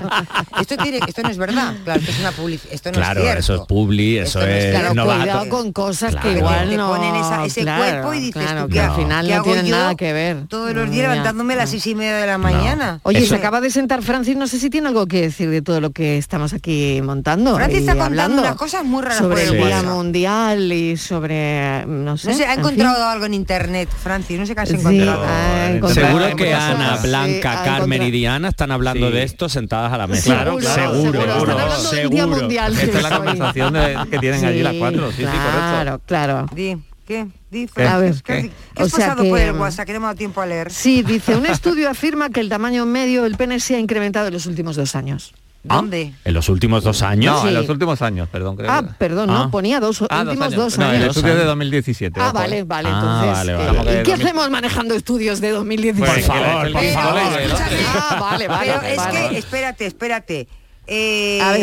esto, 0.61 0.77
tiene, 0.77 0.99
esto 1.05 1.21
no 1.23 1.29
es 1.29 1.37
verdad. 1.37 1.73
Claro, 1.83 1.99
esto 1.99 2.11
es 2.11 2.19
una. 2.19 2.29
Esto 2.71 2.89
no 2.91 2.95
claro, 2.97 3.19
es 3.19 3.23
cierto. 3.25 3.39
eso 3.41 3.55
es 3.55 3.61
publi, 3.67 4.17
eso 4.17 4.41
es 4.41 4.63
es, 4.65 4.71
claro, 4.71 4.93
no 4.93 5.05
vas 5.05 5.17
a 5.17 5.21
Cuidado 5.23 5.43
to- 5.43 5.49
con 5.49 5.73
cosas 5.73 6.11
Claro. 6.11 6.29
que 6.29 6.37
igual 6.37 6.69
te 6.69 6.77
no... 6.77 6.87
ponen 6.89 7.15
esa- 7.17 7.45
ese 7.45 7.61
claro, 7.63 7.81
cuerpo 7.83 8.13
y 8.13 8.19
dices 8.21 8.41
claro, 8.43 8.61
tú, 8.61 8.67
que 8.69 8.73
¿qué 8.75 8.79
al 8.79 8.95
final 8.95 9.27
¿Qué 9.27 9.35
no 9.35 9.43
tienen 9.43 9.69
nada 9.71 9.95
que 9.95 10.13
ver. 10.13 10.47
Todos 10.47 10.73
los 10.73 10.87
Mm, 10.87 10.91
días 10.91 11.09
levantándome 11.09 11.53
a 11.53 11.57
las 11.57 11.69
seis 11.69 11.85
y 11.87 11.95
media 11.95 12.15
de 12.15 12.27
la 12.27 12.37
mañana. 12.37 12.99
Oye, 13.03 13.19
Eso- 13.19 13.29
se 13.29 13.35
acaba 13.35 13.59
de 13.59 13.71
sentar 13.71 14.03
Francis, 14.03 14.37
no 14.37 14.47
sé 14.47 14.57
si 14.57 14.69
tiene 14.69 14.87
algo 14.87 15.05
que 15.07 15.21
decir 15.23 15.49
de 15.49 15.61
todo 15.61 15.81
lo 15.81 15.89
que 15.91 16.17
estamos 16.17 16.53
aquí 16.53 17.01
montando. 17.03 17.55
Francis 17.55 17.79
está 17.81 17.91
contando 17.93 18.21
hablando 18.21 18.41
unas 18.43 18.55
cosas 18.55 18.85
muy 18.85 19.01
raras 19.03 19.17
sobre 19.17 19.45
por 19.47 19.55
el 19.57 19.65
Día. 19.67 19.83
Mundial 19.83 20.71
y 20.71 20.95
sobre, 20.95 21.85
no 21.85 22.17
sé. 22.17 22.29
No 22.31 22.37
sé, 22.37 22.45
ha 22.45 22.53
en 22.53 22.59
encontrado 22.59 22.95
fin. 22.95 23.03
algo 23.05 23.25
en 23.25 23.33
internet, 23.33 23.89
Francis, 24.01 24.39
no 24.39 24.45
sé 24.45 24.55
qué 24.55 24.61
has 24.61 24.69
Sí, 24.69 24.75
encontrado. 24.75 25.25
ha 25.25 25.71
encontrado 25.71 26.07
Seguro 26.07 26.35
que 26.37 26.53
Ana. 26.53 26.95
Blanca, 27.03 27.48
Sí, 27.53 27.57
ha 27.59 27.63
Carmen 27.63 27.83
encontrado- 28.01 28.07
y 28.07 28.11
Diana 28.11 28.47
están 28.49 28.71
hablando 28.71 29.07
Sí. 29.07 29.13
de 29.13 29.23
esto 29.23 29.49
sentadas 29.49 29.91
a 29.93 29.97
la 29.97 30.07
mesa. 30.07 30.23
Claro, 30.33 30.57
claro, 30.57 30.93
seguro, 30.93 31.21
seguro. 31.21 31.33
seguro, 31.35 31.91
del 31.91 32.09
Día 32.09 32.21
seguro. 32.23 32.41
Mundial. 32.41 32.73
Esta 32.79 32.97
es 32.97 33.03
la 33.03 33.15
conversación 33.17 33.73
de- 33.73 33.97
que 34.11 34.17
tienen 34.19 34.45
allí 34.45 34.61
las 34.63 34.73
cuatro, 34.75 35.09
sí, 35.11 35.17
sí. 35.17 35.23
Claro, 35.23 36.01
claro. 36.05 36.45
Di, 36.53 36.77
¿qué? 37.07 37.27
Di, 37.51 37.67
A 37.87 37.97
ver, 37.97 38.13
¿qué, 38.15 38.21
¿qué? 38.23 38.51
¿qué 38.75 38.83
has 38.83 38.93
O 38.93 38.95
sea 38.95 39.07
pasado 39.07 39.23
que, 39.23 39.29
por 39.29 39.39
el 39.39 39.53
mm, 39.53 39.59
WhatsApp 39.61 39.85
que 39.87 39.93
no 39.93 39.99
me 40.01 40.05
ha 40.05 40.07
dado 40.09 40.17
tiempo 40.17 40.41
a 40.41 40.45
leer? 40.45 40.71
Sí, 40.71 41.01
dice, 41.01 41.35
un 41.35 41.45
estudio 41.47 41.89
afirma 41.89 42.29
que 42.29 42.39
el 42.41 42.49
tamaño 42.49 42.85
medio 42.85 43.23
del 43.23 43.35
pene 43.37 43.59
se 43.59 43.75
ha 43.75 43.79
incrementado 43.79 44.27
en 44.27 44.33
los 44.33 44.45
últimos 44.45 44.75
dos 44.75 44.95
años. 44.95 45.33
¿Dónde? 45.63 46.13
En 46.23 46.33
los 46.33 46.47
últimos 46.47 46.83
dos 46.85 47.01
años. 47.01 47.35
No, 47.35 47.41
Sí. 47.41 47.47
en 47.49 47.53
los 47.55 47.67
últimos 47.69 48.01
años, 48.01 48.29
perdón. 48.29 48.55
Creo 48.55 48.71
Ah, 48.71 48.81
que- 48.81 48.93
perdón, 48.97 49.27
no, 49.27 49.43
Ah. 49.43 49.49
ponía 49.51 49.79
dos, 49.81 50.01
Ah, 50.09 50.21
últimos 50.25 50.53
dos 50.55 50.77
No, 50.77 50.89
el 50.89 51.01
años. 51.03 51.15
estudio 51.17 51.35
de 51.35 51.43
2017. 51.43 52.19
Ah, 52.19 52.27
ojo, 52.27 52.33
vale, 52.35 52.59
eh. 52.59 52.63
vale, 52.63 52.89
Ah, 52.89 52.93
entonces. 52.95 53.31
vale, 53.33 53.51
eh, 53.51 53.77
vale. 53.77 53.91
Que 53.91 53.99
¿Y 53.99 54.03
qué 54.03 54.09
dos 54.11 54.17
mil- 54.19 54.27
hacemos 54.27 54.49
manejando 54.49 54.95
estudios 54.95 55.41
de 55.41 55.49
2017? 55.51 56.13
Pues, 56.13 56.25
Por 56.27 56.37
favor, 56.37 56.65
el 56.67 56.73
por 56.73 56.83
favor. 56.85 57.19
el. 57.41 57.51
Ah, 57.87 58.17
vale, 58.21 58.47
vale. 58.47 58.71
Pero 58.79 58.87
es 58.87 58.97
vale. 58.97 59.29
que, 59.29 59.37
espérate, 59.37 59.85
espérate. 59.85 60.47
Eh, 60.91 61.39
A 61.41 61.55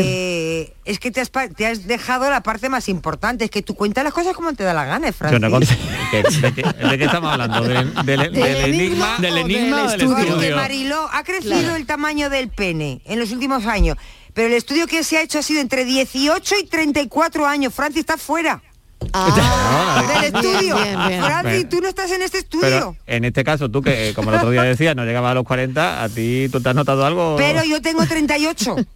es 0.84 1.00
que 1.00 1.10
te 1.10 1.20
has, 1.20 1.30
pa- 1.30 1.48
te 1.48 1.66
has 1.66 1.86
dejado 1.88 2.30
la 2.30 2.42
parte 2.44 2.68
más 2.68 2.88
importante, 2.88 3.44
es 3.46 3.50
que 3.50 3.60
tú 3.60 3.74
cuentas 3.74 4.04
las 4.04 4.12
cosas 4.12 4.34
como 4.34 4.52
te 4.54 4.62
da 4.62 4.72
la 4.72 4.84
gana, 4.84 5.08
Yo 5.08 5.12
Francis. 5.12 5.40
no 5.40 5.50
conté- 5.50 5.66
¿De, 6.12 6.22
qué- 6.22 6.40
de 6.40 6.54
qué- 6.54 6.86
de 6.88 6.98
qué 6.98 7.04
estamos 7.04 7.32
hablando? 7.32 7.60
¿Del, 7.62 7.92
del- 8.04 8.32
del 8.32 8.56
enigma? 8.74 9.16
Del 9.18 9.38
enigma 9.38 9.76
del 9.78 9.86
o 9.86 9.90
del 9.90 10.00
estudio? 10.02 10.34
Porque. 10.34 10.54
Mariló 10.54 11.08
ha 11.12 11.24
crecido 11.24 11.58
Claro. 11.58 11.76
el 11.76 11.86
tamaño 11.86 12.30
del 12.30 12.50
pene 12.50 13.00
en 13.04 13.18
los 13.18 13.32
últimos 13.32 13.66
años, 13.66 13.96
pero 14.32 14.46
el 14.46 14.54
estudio 14.54 14.86
que 14.86 15.02
se 15.02 15.18
ha 15.18 15.22
hecho 15.22 15.40
ha 15.40 15.42
sido 15.42 15.60
entre 15.60 15.84
18 15.84 16.54
y 16.62 16.66
34 16.66 17.46
años. 17.46 17.74
Francis 17.74 18.00
está 18.00 18.16
fuera 18.16 18.62
Ah, 19.12 20.02
del 20.20 20.34
estudio. 20.34 20.76
bien, 20.76 20.98
bien. 21.44 21.68
Tú 21.68 21.80
no 21.80 21.88
estás 21.88 22.10
en 22.12 22.22
este 22.22 22.38
estudio. 22.38 22.62
Pero 22.66 22.96
en 23.06 23.24
este 23.24 23.44
caso, 23.44 23.70
tú 23.70 23.82
que, 23.82 24.12
como 24.14 24.30
el 24.30 24.36
otro 24.36 24.50
día 24.50 24.62
decías, 24.62 24.94
no 24.96 25.04
llegaba 25.04 25.30
a 25.30 25.34
los 25.34 25.44
40, 25.44 26.02
¿a 26.02 26.08
ti 26.08 26.48
tú 26.50 26.60
te 26.60 26.68
has 26.68 26.74
notado 26.74 27.04
algo? 27.04 27.36
Pero 27.36 27.64
yo 27.64 27.80
tengo 27.82 28.04
38. 28.06 28.76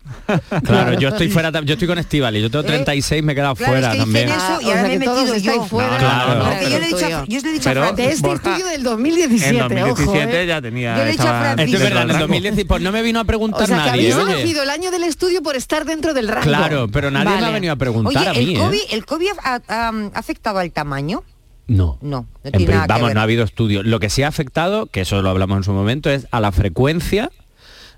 Claro, 0.65 0.99
yo 0.99 1.09
estoy 1.09 1.29
fuera, 1.29 1.51
yo 1.63 1.73
estoy 1.75 1.89
con 1.89 1.99
Estival 1.99 2.37
y 2.37 2.43
yo 2.43 2.51
tengo 2.51 2.65
36, 2.65 3.23
me 3.23 3.33
he 3.33 3.35
quedado 3.37 3.53
¿Eh? 3.53 3.57
Claro, 3.57 3.73
fuera 3.73 3.89
es 3.89 3.93
que 3.95 4.01
también. 4.01 4.29
eso 4.29 4.37
Ah, 4.41 4.59
y 4.61 4.65
o 4.65 4.69
ahora 4.71 4.83
me 4.83 4.89
he 4.89 4.93
que 4.93 4.99
metido 4.99 5.37
yo. 5.37 5.65
fuera. 5.65 5.99
Claro. 5.99 6.45
Porque 6.45 6.71
yo 6.71 6.79
le 6.79 6.85
he 6.85 6.89
dicho, 6.89 7.07
a, 7.07 7.25
yo 7.27 7.41
le 7.41 7.49
he 7.49 7.53
dicho 7.53 7.65
Pero- 7.65 7.83
a 7.83 7.87
Francis. 7.87 8.07
De 8.07 8.13
este 8.13 8.27
Borja, 8.29 8.51
estudio 8.51 8.67
del 8.73 8.83
2017, 8.83 9.49
en 9.51 9.59
2017 9.61 10.03
ojo, 10.11 10.15
¿eh? 10.39 10.47
ya 10.47 10.63
tenía... 10.63 10.97
Yo 10.97 11.05
le 11.05 11.09
he 11.09 11.13
dicho 11.13 11.23
a 11.29 11.41
Francis- 11.41 11.65
Esto 11.65 11.77
es 11.77 11.83
verdad, 11.83 12.03
en 12.03 12.09
del 12.09 12.17
el 12.17 12.21
rango. 12.23 12.35
2010 12.35 12.65
pues 12.67 12.83
no 12.83 12.93
me 12.93 13.03
vino 13.03 13.21
a 13.21 13.25
preguntar 13.25 13.63
O 13.63 13.67
sea, 13.67 13.77
que 13.77 13.83
nadie, 13.91 14.13
habéis 14.13 14.15
oye. 14.17 14.33
elegido 14.35 14.63
el 14.63 14.71
año 14.71 14.91
del 14.91 15.05
estudio 15.05 15.43
por 15.43 15.57
estar 15.57 15.85
dentro 15.85 16.15
del 16.15 16.29
rango. 16.29 16.47
Claro, 16.47 16.89
pero 16.89 17.11
nadie 17.11 17.37
me 17.41 17.47
ha 17.47 17.51
venido 17.51 17.73
a 17.73 17.77
preguntar 17.77 18.17
Oye, 18.23 18.29
a 18.29 18.33
mí, 18.33 18.55
¿el 18.55 18.59
COVID, 18.59 18.79
¿eh? 18.79 18.87
¿el 18.91 19.07
COVID 19.07 19.29
ha, 19.45 19.90
ha- 19.91 20.19
afectado 20.19 20.59
al 20.59 20.73
tamaño? 20.73 21.23
No. 21.67 21.99
No, 22.01 22.23
no 22.23 22.27
En 22.43 22.53
tiene 22.53 22.73
nada 22.75 22.87
que 22.87 22.93
vamos, 22.95 23.07
ver. 23.09 23.15
no 23.15 23.21
ha 23.21 23.25
habido 23.25 23.45
estudio. 23.45 23.83
Lo 23.83 24.01
que 24.01 24.11
sí 24.11 24.23
ha 24.23 24.29
afectado, 24.29 24.87
que 24.87 25.03
eso 25.03 25.21
lo 25.23 25.31
hablamos 25.31 25.59
en 25.59 25.63
su 25.65 25.73
momento, 25.73 26.11
es 26.11 26.27
a 26.33 26.41
la 26.41 26.51
frecuencia 26.53 27.31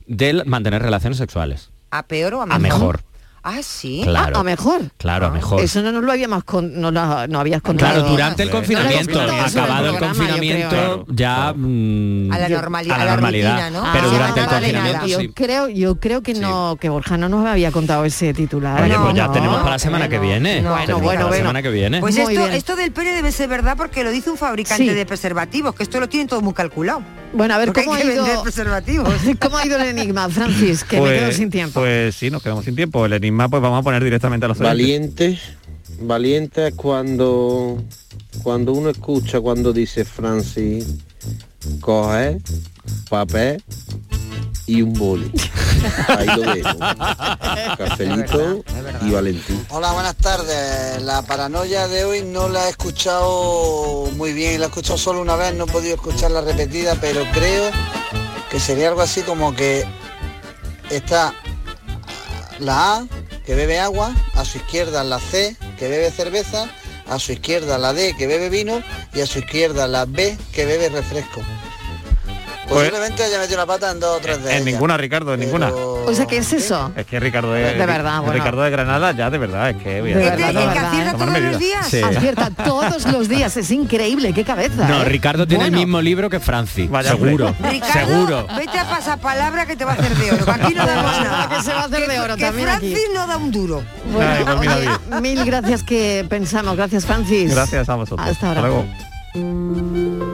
del 0.06 0.44
mantener 0.44 0.82
relaciones 0.82 1.16
sexuales. 1.18 1.70
¿A 1.90 2.02
peor 2.04 2.34
o 2.34 2.42
a 2.42 2.46
mejor? 2.46 2.56
A 2.56 2.58
mejor. 2.58 3.00
Ah, 3.44 3.58
sí. 3.62 4.02
Claro. 4.04 4.36
Ah, 4.36 4.40
a 4.40 4.44
mejor. 4.44 4.82
Claro, 4.98 5.26
a 5.26 5.30
mejor. 5.30 5.60
Eso 5.60 5.82
no 5.82 5.90
nos 5.90 6.04
lo 6.04 6.12
habíamos 6.12 6.44
con- 6.44 6.80
no, 6.80 6.92
lo- 6.92 7.26
no 7.26 7.40
habías 7.40 7.60
contado. 7.60 7.92
Claro, 7.94 8.08
durante 8.08 8.44
el 8.44 8.50
No 8.50 8.54
confinamiento, 8.56 9.20
el 9.20 9.30
acabado 9.30 9.86
el 9.86 9.90
programa, 9.96 9.96
yo 9.96 9.98
confinamiento, 9.98 10.68
creo. 10.68 11.06
ya 11.08 11.52
mm, 11.56 12.32
A 12.32 12.38
la 12.38 12.48
yo- 12.48 12.56
normalidad, 12.60 12.94
a 12.94 12.98
la 12.98 13.02
a 13.02 13.06
la 13.06 13.12
normalidad. 13.12 13.50
rutina, 13.64 13.70
¿no? 13.70 13.92
Pero 13.92 14.04
Ah, 14.08 14.12
durante 14.12 14.40
el 14.40 14.46
vale, 14.46 14.58
confinamiento 14.72 15.06
yo 15.06 15.18
sí. 15.18 15.28
creo, 15.34 15.68
yo 15.68 15.96
creo 15.98 16.22
que 16.22 16.34
no, 16.34 16.76
que 16.80 16.88
Borja 16.88 17.16
no 17.18 17.28
nos 17.28 17.44
había 17.44 17.72
contado 17.72 18.04
ese 18.04 18.32
titular. 18.32 18.80
Oye, 18.80 18.92
No, 18.94 19.02
pues 19.04 19.14
ya 19.16 19.26
no. 19.26 19.32
tenemos 19.32 19.58
para 19.58 19.70
la 19.72 19.78
semana 19.80 20.08
que 20.08 20.18
viene. 20.20 20.62
no. 20.62 20.70
Bueno, 20.72 20.98
bueno, 21.00 21.28
la 21.30 21.36
semana 21.36 21.62
que 21.62 21.70
viene. 21.70 21.98
Pues 22.00 22.16
esto, 22.16 22.46
esto 22.46 22.76
del 22.76 22.92
pene 22.92 23.10
debe 23.12 23.32
ser 23.32 23.48
verdad 23.48 23.76
porque 23.76 24.04
lo 24.04 24.10
dice 24.12 24.30
un 24.30 24.36
fabricante 24.38 24.84
Sí. 24.84 24.94
de 24.94 25.04
preservativos, 25.04 25.74
que 25.74 25.82
esto 25.82 25.98
lo 25.98 26.08
tienen 26.08 26.28
todo 26.28 26.40
muy 26.42 26.54
calculado. 26.54 27.02
Bueno, 27.32 27.54
a 27.54 27.58
ver 27.58 27.68
Porque 27.68 27.84
cómo 27.84 27.94
ha 27.94 27.98
hay 27.98 28.02
que 28.06 28.12
ido. 28.14 28.24
vender 28.24 28.42
preservativos. 28.42 29.14
¿Cómo 29.40 29.56
ha 29.56 29.66
ido 29.66 29.76
el 29.78 29.86
enigma, 29.98 30.28
Francis? 30.28 30.84
Que 30.84 31.00
me 31.00 31.10
quedo 31.10 31.32
sin 31.32 31.50
tiempo. 31.50 31.80
Pues 31.80 32.14
sí, 32.14 32.30
nos 32.30 32.42
quedamos 32.42 32.64
sin 32.64 32.76
tiempo. 32.76 33.04
El 33.06 33.14
enigma 33.14 33.48
pues 33.48 33.62
vamos 33.62 33.80
a 33.80 33.82
poner 33.82 34.02
directamente 34.04 34.44
a 34.46 34.48
los 34.48 34.60
oyentes. 34.60 34.78
Valiente, 34.78 35.40
valiente 36.00 36.68
es 36.68 36.74
cuando 36.74 37.82
cuando 38.42 38.72
uno 38.72 38.90
escucha 38.90 39.40
cuando 39.40 39.72
dice 39.72 40.04
Francis, 40.04 40.86
coge 41.80 42.38
papel 43.08 43.62
y 44.66 44.82
un 44.82 44.92
boli. 44.92 45.30
Ahí 46.08 46.26
lo 46.26 46.52
dejo. 46.52 46.78
Cafelito 47.78 48.64
y 49.02 49.10
Valentín. 49.10 49.66
Hola, 49.70 49.92
buenas 49.92 50.16
tardes. 50.16 51.02
La 51.02 51.22
paranoia 51.22 51.88
de 51.88 52.04
hoy 52.04 52.22
no 52.22 52.48
la 52.48 52.66
he 52.66 52.70
escuchado 52.70 54.08
muy 54.16 54.32
bien, 54.32 54.60
la 54.60 54.66
he 54.66 54.68
escuchado 54.68 54.98
solo 54.98 55.20
una 55.20 55.36
vez, 55.36 55.54
no 55.54 55.64
he 55.64 55.68
podido 55.68 55.94
escucharla 55.94 56.40
repetida, 56.40 56.96
pero 57.00 57.24
creo 57.32 57.70
que 58.50 58.60
sería 58.60 58.88
algo 58.88 59.00
así 59.00 59.22
como 59.22 59.54
que 59.54 59.86
está 60.90 61.34
la 62.58 62.96
A, 62.96 63.06
que 63.44 63.54
bebe 63.54 63.80
agua, 63.80 64.14
a 64.34 64.44
su 64.44 64.58
izquierda 64.58 65.02
la 65.04 65.18
C, 65.18 65.56
que 65.78 65.88
bebe 65.88 66.10
cerveza, 66.10 66.68
a 67.08 67.18
su 67.18 67.32
izquierda 67.32 67.78
la 67.78 67.92
D, 67.92 68.14
que 68.16 68.26
bebe 68.26 68.48
vino, 68.48 68.82
y 69.14 69.20
a 69.20 69.26
su 69.26 69.40
izquierda 69.40 69.88
la 69.88 70.04
B, 70.04 70.36
que 70.52 70.64
bebe 70.64 70.88
refresco. 70.88 71.42
Pues- 72.72 72.90
Posiblemente 72.90 73.22
haya 73.24 73.38
metido 73.38 73.58
la 73.58 73.66
pata 73.66 73.90
en 73.90 74.00
dos 74.00 74.16
o 74.16 74.20
tres 74.20 74.42
de 74.42 74.50
En 74.50 74.56
ellas. 74.56 74.64
ninguna, 74.66 74.96
Ricardo, 74.96 75.34
en 75.34 75.40
ninguna. 75.40 75.70
O 75.72 76.12
sea, 76.14 76.26
¿qué 76.26 76.38
es 76.38 76.52
eso? 76.52 76.90
Es 76.96 77.06
que 77.06 77.20
Ricardo 77.20 77.52
de, 77.52 77.74
De 77.74 77.86
verdad, 77.86 78.18
bueno. 78.20 78.32
Ricardo 78.32 78.62
de 78.62 78.70
Granada 78.70 79.12
ya 79.12 79.30
de 79.30 79.38
verdad, 79.38 79.70
es 79.70 79.76
que 79.76 80.00
voy 80.00 80.12
a 80.12 80.16
De 80.16 80.24
decir- 80.24 80.36
verdad, 80.36 80.60
de 80.60 80.66
verdad, 80.66 81.08
¿eh? 81.08 81.12
Tomar 81.18 81.40
medidas. 81.40 81.86
Sí. 81.88 82.00
Acierta 82.02 82.50
todos 82.50 83.06
los 83.06 83.28
días, 83.28 83.56
es 83.56 83.70
increíble, 83.70 84.32
qué 84.32 84.44
cabeza. 84.44 84.88
No, 84.88 85.02
¿eh? 85.02 85.04
Ricardo 85.04 85.46
tiene 85.46 85.64
Bueno. 85.64 85.76
el 85.78 85.84
mismo 85.86 86.00
libro 86.00 86.28
que 86.30 86.40
Francis. 86.40 86.90
Vaya, 86.90 87.10
seguro. 87.10 87.54
Ricardo, 87.62 87.92
Seguro. 87.92 88.46
vete 88.56 88.78
a 88.78 88.88
pasapalabra 88.88 89.66
que 89.66 89.76
te 89.76 89.84
va 89.84 89.92
a 89.92 89.94
hacer 89.94 90.14
de 90.16 90.32
oro. 90.32 90.44
que 90.44 90.50
Aquí 90.50 90.74
no 90.74 90.86
damos 90.86 91.20
nada. 91.20 91.48
Que 91.48 91.62
se 91.62 91.72
va 91.72 91.80
a 91.80 91.84
hacer 91.84 92.08
de 92.08 92.20
oro 92.20 92.36
que 92.36 92.42
también 92.44 92.68
aquí. 92.68 92.90
Francis 92.92 93.08
no 93.14 93.26
da 93.26 93.36
un 93.36 93.50
duro. 93.50 93.82
Bueno, 94.12 94.30
Ay, 94.38 94.44
pues 94.44 94.60
mira, 94.60 94.76
oye, 94.76 95.20
mil 95.20 95.44
gracias 95.44 95.82
que 95.82 96.24
pensamos. 96.28 96.76
Gracias, 96.76 97.04
Francis. 97.06 97.54
Gracias 97.54 97.88
a 97.88 97.94
vosotros. 97.96 98.26
Hasta 98.28 98.48
ahora. 98.48 98.60
luego. 98.62 100.31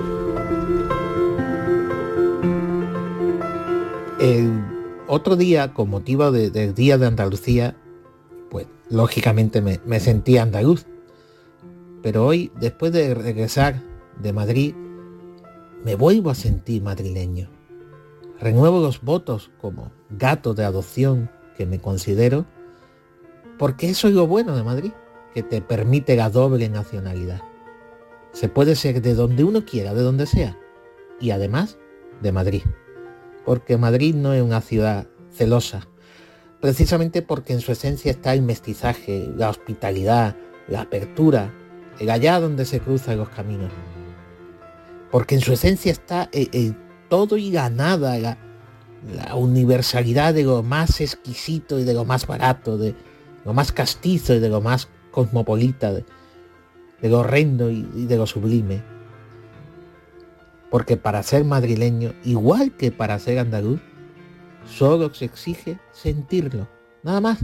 Eh, 4.21 4.49
otro 5.07 5.37
día, 5.37 5.73
con 5.75 5.91
motivo 5.91 6.31
de- 6.33 6.51
del 6.51 6.75
Día 6.75 6.99
de 6.99 7.07
Andalucía, 7.07 7.77
pues 8.51 8.67
lógicamente 8.91 9.61
me, 9.61 9.81
me 9.87 10.01
sentí 10.01 10.39
andaluz. 10.39 10.87
Pero 12.03 12.27
hoy, 12.27 12.51
después 12.61 12.93
de 12.93 13.15
regresar 13.15 13.83
de 14.21 14.33
Madrid, 14.33 14.75
me 15.85 15.95
vuelvo 15.95 16.31
a 16.31 16.35
sentir 16.35 16.83
madrileño. 16.83 17.49
Renuevo 18.41 18.81
los 18.81 19.03
votos 19.03 19.51
como 19.61 19.91
gato 20.11 20.55
de 20.55 20.65
adopción 20.65 21.31
que 21.57 21.67
me 21.67 21.81
considero, 21.81 22.45
porque 23.59 23.89
eso 23.91 24.09
es 24.09 24.15
lo 24.15 24.27
bueno 24.27 24.55
de 24.57 24.63
Madrid, 24.63 24.93
que 25.35 25.43
te 25.43 25.61
permite 25.61 26.17
la 26.17 26.31
doble 26.31 26.69
nacionalidad. 26.69 27.43
Se 28.33 28.49
puede 28.49 28.77
ser 28.77 29.03
de 29.03 29.15
donde 29.15 29.43
uno 29.43 29.65
quiera, 29.65 29.95
de 29.95 30.03
donde 30.03 30.27
sea, 30.27 30.57
y 31.21 31.31
además 31.31 31.79
de 32.23 32.31
Madrid. 32.33 32.63
Porque 33.49 33.79
Madrid 33.79 34.15
no 34.15 34.35
es 34.35 34.43
una 34.43 34.61
ciudad 34.61 35.07
celosa, 35.33 35.89
precisamente 36.61 37.23
porque 37.23 37.55
en 37.55 37.63
su 37.63 37.73
esencia 37.73 38.11
está 38.11 38.35
el 38.35 38.43
mestizaje, 38.43 39.27
la 39.39 39.49
hospitalidad, 39.49 40.37
la 40.69 40.83
apertura, 40.83 41.51
el 41.99 42.11
allá 42.11 42.41
donde 42.41 42.67
se 42.67 42.79
cruzan 42.79 43.17
los 43.17 43.31
caminos. 43.31 43.73
Porque 45.11 45.35
en 45.35 45.41
su 45.41 45.55
esencia 45.55 45.91
está 45.91 46.29
el, 46.31 46.51
el 46.53 46.77
todo 47.09 47.39
y 47.39 47.51
la 47.51 47.71
nada, 47.71 48.19
la, 48.19 48.37
universalidad 49.35 50.35
de 50.35 50.43
lo 50.43 50.63
más 50.63 51.01
exquisito 51.01 51.79
y 51.79 51.85
de 51.85 51.95
lo 51.95 52.05
más 52.05 52.27
barato, 52.27 52.77
de 52.77 52.95
lo 53.47 53.55
más 53.55 53.73
castizo 53.73 54.35
y 54.35 54.41
de 54.41 54.51
lo 54.51 54.61
más 54.61 54.89
cosmopolita, 55.11 55.95
de, 55.95 56.05
lo 57.01 57.21
horrendo 57.21 57.71
y 57.71 58.05
de 58.05 58.17
lo 58.19 58.27
sublime. 58.27 58.98
Porque 60.71 60.97
para 60.97 61.23
ser 61.23 61.45
madrileño, 61.45 62.13
igual 62.25 62.77
que 62.77 62.91
para 62.91 63.19
ser 63.19 63.39
andaluz, 63.39 63.81
solo 64.67 65.13
se 65.15 65.25
exige 65.25 65.79
sentirlo, 65.93 66.69
nada 67.03 67.21
más, 67.21 67.39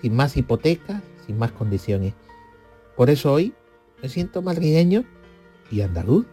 sin 0.00 0.14
más 0.14 0.36
hipotecas, 0.36 1.02
sin 1.26 1.38
más 1.38 1.52
condiciones. 1.52 2.14
Por 2.96 3.10
eso 3.10 3.32
hoy 3.32 3.54
me 4.02 4.08
siento 4.08 4.42
madrileño 4.42 5.04
y 5.70 5.82
andaluz, 5.82 6.26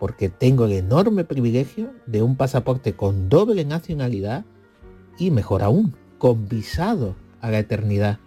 porque 0.00 0.28
tengo 0.28 0.64
el 0.64 0.72
enorme 0.72 1.24
privilegio 1.24 1.92
de 2.06 2.22
un 2.22 2.36
pasaporte 2.36 2.94
con 2.94 3.28
doble 3.28 3.64
nacionalidad 3.64 4.44
y 5.18 5.30
mejor 5.30 5.62
aún, 5.62 5.94
con 6.18 6.48
visado 6.48 7.14
a 7.40 7.50
la 7.50 7.58
eternidad, 7.58 8.18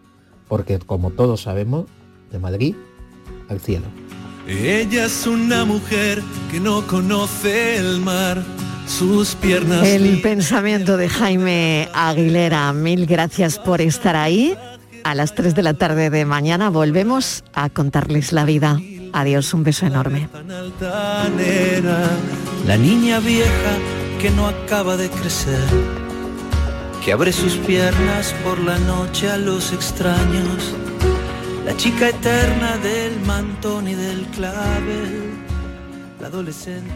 porque 0.48 0.80
como 0.80 1.12
todos 1.12 1.42
sabemos, 1.42 1.86
de 2.32 2.40
Madrid 2.40 2.76
al 3.50 3.60
cielo. 3.60 4.07
Ella 4.48 5.06
es 5.06 5.28
una 5.28 5.66
mujer 5.66 6.24
que 6.50 6.62
no 6.62 6.88
conoce 6.88 7.78
el 7.78 8.00
mar, 8.00 8.42
sus 8.88 9.36
piernas... 9.36 9.86
El 9.86 10.22
pensamiento 10.22 10.96
de 10.96 11.10
Jaime 11.10 11.90
Aguilera. 11.94 12.72
Mil 12.72 13.06
gracias 13.06 13.60
por 13.60 13.82
estar 13.82 14.16
ahí. 14.16 14.58
A 15.04 15.16
las 15.16 15.36
3 15.36 15.54
de 15.54 15.64
la 15.64 15.74
tarde 15.74 16.10
de 16.10 16.24
mañana 16.24 16.70
volvemos 16.70 17.44
a 17.54 17.70
contarles 17.70 18.32
la 18.32 18.46
vida. 18.46 18.80
Adiós, 19.12 19.54
un 19.54 19.64
beso 19.64 19.86
enorme. 19.86 20.30
la 22.66 22.78
niña 22.78 23.20
vieja 23.20 23.78
que 24.22 24.30
no 24.30 24.48
acaba 24.48 24.96
de 24.96 25.10
crecer, 25.10 25.64
que 27.04 27.12
abre 27.12 27.34
sus 27.34 27.54
piernas 27.58 28.34
por 28.44 28.60
la 28.60 28.78
noche 28.80 29.30
a 29.30 29.38
los 29.38 29.74
extraños, 29.74 30.74
la 31.68 31.76
chica 31.76 32.08
eterna 32.08 32.78
del 32.78 33.20
mantón 33.26 33.90
y 33.90 33.94
del 33.94 34.26
clavel, 34.28 35.34
la 36.22 36.28
adolescente. 36.28 36.94